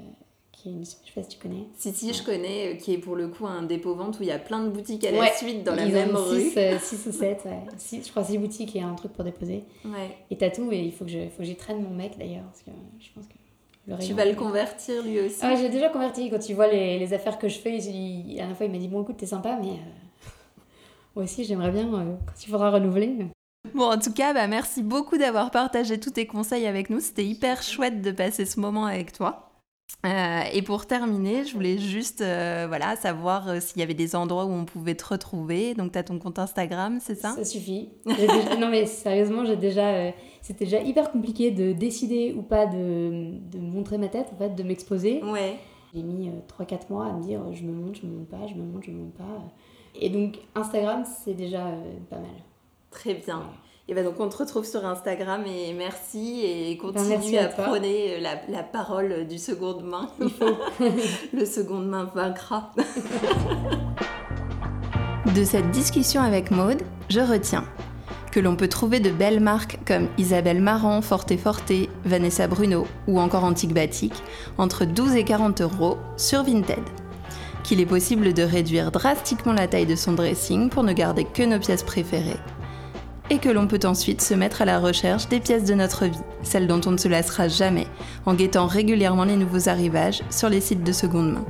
qui 0.53 0.69
est 0.69 0.73
une, 0.73 0.85
je 0.85 0.91
sais 0.91 0.97
pas 1.15 1.23
si 1.23 1.29
tu 1.31 1.39
connais. 1.39 1.65
Si, 1.77 1.93
si, 1.93 2.13
je 2.13 2.23
connais, 2.23 2.77
qui 2.77 2.93
est 2.93 2.99
pour 2.99 3.17
le 3.17 3.29
coup 3.29 3.47
un 3.47 3.63
dépôt-vente 3.63 4.19
où 4.21 4.23
il 4.23 4.29
y 4.29 4.33
a 4.33 4.39
plein 4.39 4.63
de 4.65 4.69
boutiques 4.69 5.05
à 5.05 5.11
la 5.13 5.21
Ouais. 5.21 5.33
suite 5.35 5.65
dans 5.65 5.75
la 5.75 5.87
même 5.87 6.15
rue. 6.15 6.51
6 6.79 7.07
ou 7.07 7.13
7, 7.13 7.45
ouais. 7.47 7.61
Six- 7.79 8.05
je 8.07 8.11
crois 8.11 8.25
6 8.25 8.37
boutiques 8.39 8.77
et 8.77 8.83
un 8.83 8.95
truc 8.95 9.13
pour 9.15 9.25
déposer. 9.25 9.65
Ouais. 9.87 10.11
Et 10.31 10.37
t'as 10.37 10.51
tout, 10.51 10.71
et 10.73 10.81
il 10.81 10.93
faut 10.93 11.05
que 11.07 11.11
je- 11.11 11.29
faut 11.31 11.39
que 11.39 11.45
j'y 11.45 11.57
traîne 11.57 11.83
mon 11.83 11.95
mec 11.95 12.19
d'ailleurs, 12.19 12.45
parce 12.45 12.63
que 12.63 12.71
je 13.01 13.09
pense 13.15 13.27
que 13.27 13.33
le 13.87 13.97
Tu 13.99 14.13
vas 14.13 14.25
le 14.27 14.35
convertir 14.35 15.03
lui 15.05 15.21
aussi. 15.21 15.39
Ah 15.41 15.51
ouais, 15.53 15.57
j'ai 15.57 15.69
déjà 15.71 15.89
converti. 15.89 16.29
Quand 16.29 16.47
il 16.49 16.55
voit 16.55 16.67
les, 16.67 16.99
les 16.99 17.13
affaires 17.15 17.39
que 17.39 17.49
je 17.49 17.59
fais, 17.59 17.79
il, 17.79 18.33
il- 18.33 18.37
la 18.37 18.55
fois, 18.55 18.67
il 18.67 18.73
m'a 18.73 18.79
dit 18.79 18.89
Bon, 18.89 19.03
écoute, 19.03 19.17
t'es 19.17 19.27
sympa, 19.27 19.59
mais 19.63 19.69
euh, 19.71 20.06
moi 21.17 21.25
aussi, 21.25 21.43
j'aimerais 21.45 21.73
bien, 21.73 21.93
euh, 21.93 22.15
quand 22.27 22.45
il 22.47 22.49
faudra 22.51 22.71
renouveler. 22.71 23.27
Bon, 23.75 23.91
en 23.91 23.99
tout 23.99 24.13
cas, 24.13 24.33
bah, 24.33 24.47
merci 24.47 24.83
beaucoup 24.85 25.19
d'avoir 25.19 25.51
partagé 25.51 25.99
tous 25.99 26.11
tes 26.11 26.27
conseils 26.27 26.67
avec 26.67 26.89
nous. 26.91 27.01
C'était 27.01 27.25
hyper 27.25 27.63
chouette 27.63 28.01
de 28.01 28.13
passer 28.13 28.45
ce 28.47 28.61
moment 28.61 28.85
avec 28.87 29.13
toi. 29.13 29.43
Euh, 30.05 30.41
et 30.53 30.63
pour 30.63 30.87
terminer, 30.87 31.45
je 31.45 31.55
voulais 31.55 31.79
juste 31.79 32.21
euh, 32.21 32.67
voilà, 32.69 32.95
savoir 32.97 33.49
euh, 33.49 33.61
s'il 33.61 33.81
y 33.81 33.83
avait 33.83 33.95
des 33.95 34.15
endroits 34.15 34.45
où 34.45 34.51
on 34.51 34.65
pouvait 34.65 34.95
te 34.95 35.05
retrouver. 35.07 35.75
Donc, 35.75 35.93
tu 35.93 35.99
as 35.99 36.05
ton 36.05 36.19
compte 36.19 36.39
Instagram, 36.39 36.99
c'est 37.01 37.15
ça? 37.17 37.31
Ça 37.35 37.45
suffit. 37.45 37.89
Déjà- 38.05 38.57
non, 38.57 38.69
mais 38.69 38.87
sérieusement, 38.87 39.45
j'ai 39.45 39.57
déjà. 39.57 39.89
euh, 39.95 40.11
C'était 40.43 40.65
déjà 40.67 40.81
hyper 40.81 41.11
compliqué 41.11 41.51
de 41.51 41.73
décider 41.73 42.35
ou 42.37 42.43
pas 42.43 42.67
de, 42.67 43.39
de 43.51 43.59
montrer 43.59 43.99
ma 43.99 44.09
tête, 44.09 44.29
en 44.33 44.37
fait, 44.37 44.55
de 44.55 44.63
m'exposer. 44.63 45.23
Ouais. 45.25 45.57
J'ai 45.95 46.03
mis 46.03 46.31
3-4 46.47 46.91
mois 46.91 47.07
à 47.07 47.13
me 47.13 47.23
dire 47.23 47.41
je 47.53 47.63
me 47.65 47.73
monte, 47.73 47.97
je 48.03 48.07
me 48.07 48.13
monte 48.19 48.29
pas, 48.29 48.47
je 48.47 48.55
me 48.55 48.63
monte, 48.65 48.85
je 48.85 48.91
me 48.91 48.99
monte 48.99 49.15
pas. 49.15 49.25
Et 50.01 50.11
donc, 50.11 50.39
Instagram, 50.55 51.05
c'est 51.25 51.35
déjà 51.35 51.67
euh, 51.67 51.83
pas 52.11 52.17
mal. 52.17 52.31
Très 52.91 53.15
bien. 53.15 53.43
Et 53.89 53.95
ben 53.95 54.05
donc 54.05 54.19
on 54.19 54.29
te 54.29 54.39
retrouve 54.39 54.65
sur 54.65 54.85
Instagram 54.85 55.45
et 55.47 55.73
merci 55.73 56.45
et 56.45 56.77
continue 56.77 57.07
merci 57.09 57.39
à, 57.39 57.47
prôner 57.47 58.19
la, 58.19 58.41
la 58.49 58.65
parole 58.65 59.29
du 59.29 59.39
seconde 59.39 59.85
main. 59.85 60.11
Il 60.21 60.29
faut. 60.29 60.57
Le 61.33 61.45
seconde 61.45 61.89
main 61.89 62.11
vaincra. 62.13 62.73
De 65.37 65.45
cette 65.45 65.71
discussion 65.71 66.21
avec 66.21 66.51
Maude, 66.51 66.83
je 67.11 67.21
retiens 67.21 67.65
que 68.33 68.41
l'on 68.41 68.57
peut 68.57 68.69
trouver 68.69 69.01
de 69.01 69.11
belles 69.11 69.41
marques 69.41 69.79
comme 69.87 70.09
Isabelle 70.19 70.61
Marant, 70.61 71.01
Forte 71.01 71.37
Forte, 71.37 71.73
Vanessa 72.05 72.47
Bruno 72.47 72.87
ou 73.07 73.21
encore 73.21 73.45
Antique 73.45 73.73
Batik 73.75 74.13
entre 74.59 74.85
12 74.85 75.17
et 75.17 75.25
40 75.25 75.61
euros 75.63 75.97
sur 76.17 76.43
Vinted. 76.43 76.83
Qu'il 77.67 77.81
est 77.81 77.87
possible 77.87 78.33
de 78.33 78.45
réduire 78.45 78.93
drastiquement 78.93 79.53
la 79.53 79.67
taille 79.67 79.87
de 79.87 79.97
son 79.97 80.13
dressing 80.13 80.71
pour 80.71 80.85
ne 80.85 80.93
garder 80.93 81.25
que 81.25 81.43
nos 81.43 81.59
pièces 81.59 81.83
préférées. 81.83 82.39
Et 83.29 83.39
que 83.39 83.49
l'on 83.49 83.67
peut 83.67 83.81
ensuite 83.83 84.23
se 84.23 84.35
mettre 84.35 84.63
à 84.63 84.65
la 84.65 84.79
recherche 84.79 85.29
des 85.29 85.41
pièces 85.41 85.65
de 85.65 85.75
notre 85.75 86.05
vie, 86.05 86.21
celles 86.45 86.69
dont 86.69 86.81
on 86.87 86.93
ne 86.93 86.97
se 86.97 87.09
lassera 87.09 87.49
jamais, 87.49 87.89
en 88.25 88.35
guettant 88.35 88.69
régulièrement 88.69 89.25
les 89.25 89.35
nouveaux 89.35 89.69
arrivages 89.69 90.23
sur 90.31 90.49
les 90.49 90.61
sites 90.61 90.85
de 90.85 90.93
seconde 90.93 91.33
main. 91.33 91.45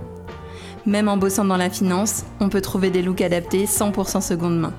Même 0.87 1.09
en 1.09 1.19
bossant 1.19 1.45
dans 1.45 1.59
la 1.59 1.69
finance, 1.69 2.25
on 2.41 2.49
peut 2.49 2.63
trouver 2.63 2.89
des 2.89 3.03
looks 3.03 3.21
adaptés 3.21 3.67
100% 3.67 4.23
seconde 4.23 4.59
main. 4.59 4.73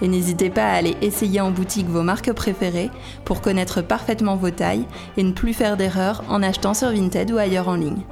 Et 0.00 0.08
n'hésitez 0.08 0.48
pas 0.48 0.70
à 0.70 0.72
aller 0.72 0.96
essayer 1.02 1.42
en 1.42 1.50
boutique 1.50 1.86
vos 1.86 2.02
marques 2.02 2.32
préférées 2.32 2.88
pour 3.26 3.42
connaître 3.42 3.82
parfaitement 3.82 4.36
vos 4.36 4.50
tailles 4.50 4.86
et 5.18 5.22
ne 5.22 5.32
plus 5.32 5.52
faire 5.52 5.76
d'erreurs 5.76 6.24
en 6.30 6.42
achetant 6.42 6.72
sur 6.72 6.92
Vinted 6.92 7.30
ou 7.30 7.36
ailleurs 7.36 7.68
en 7.68 7.74
ligne. 7.74 8.04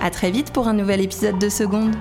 A 0.00 0.10
très 0.10 0.30
vite 0.30 0.52
pour 0.52 0.68
un 0.68 0.74
nouvel 0.74 1.00
épisode 1.00 1.38
de 1.38 1.48
Seconde 1.48 1.94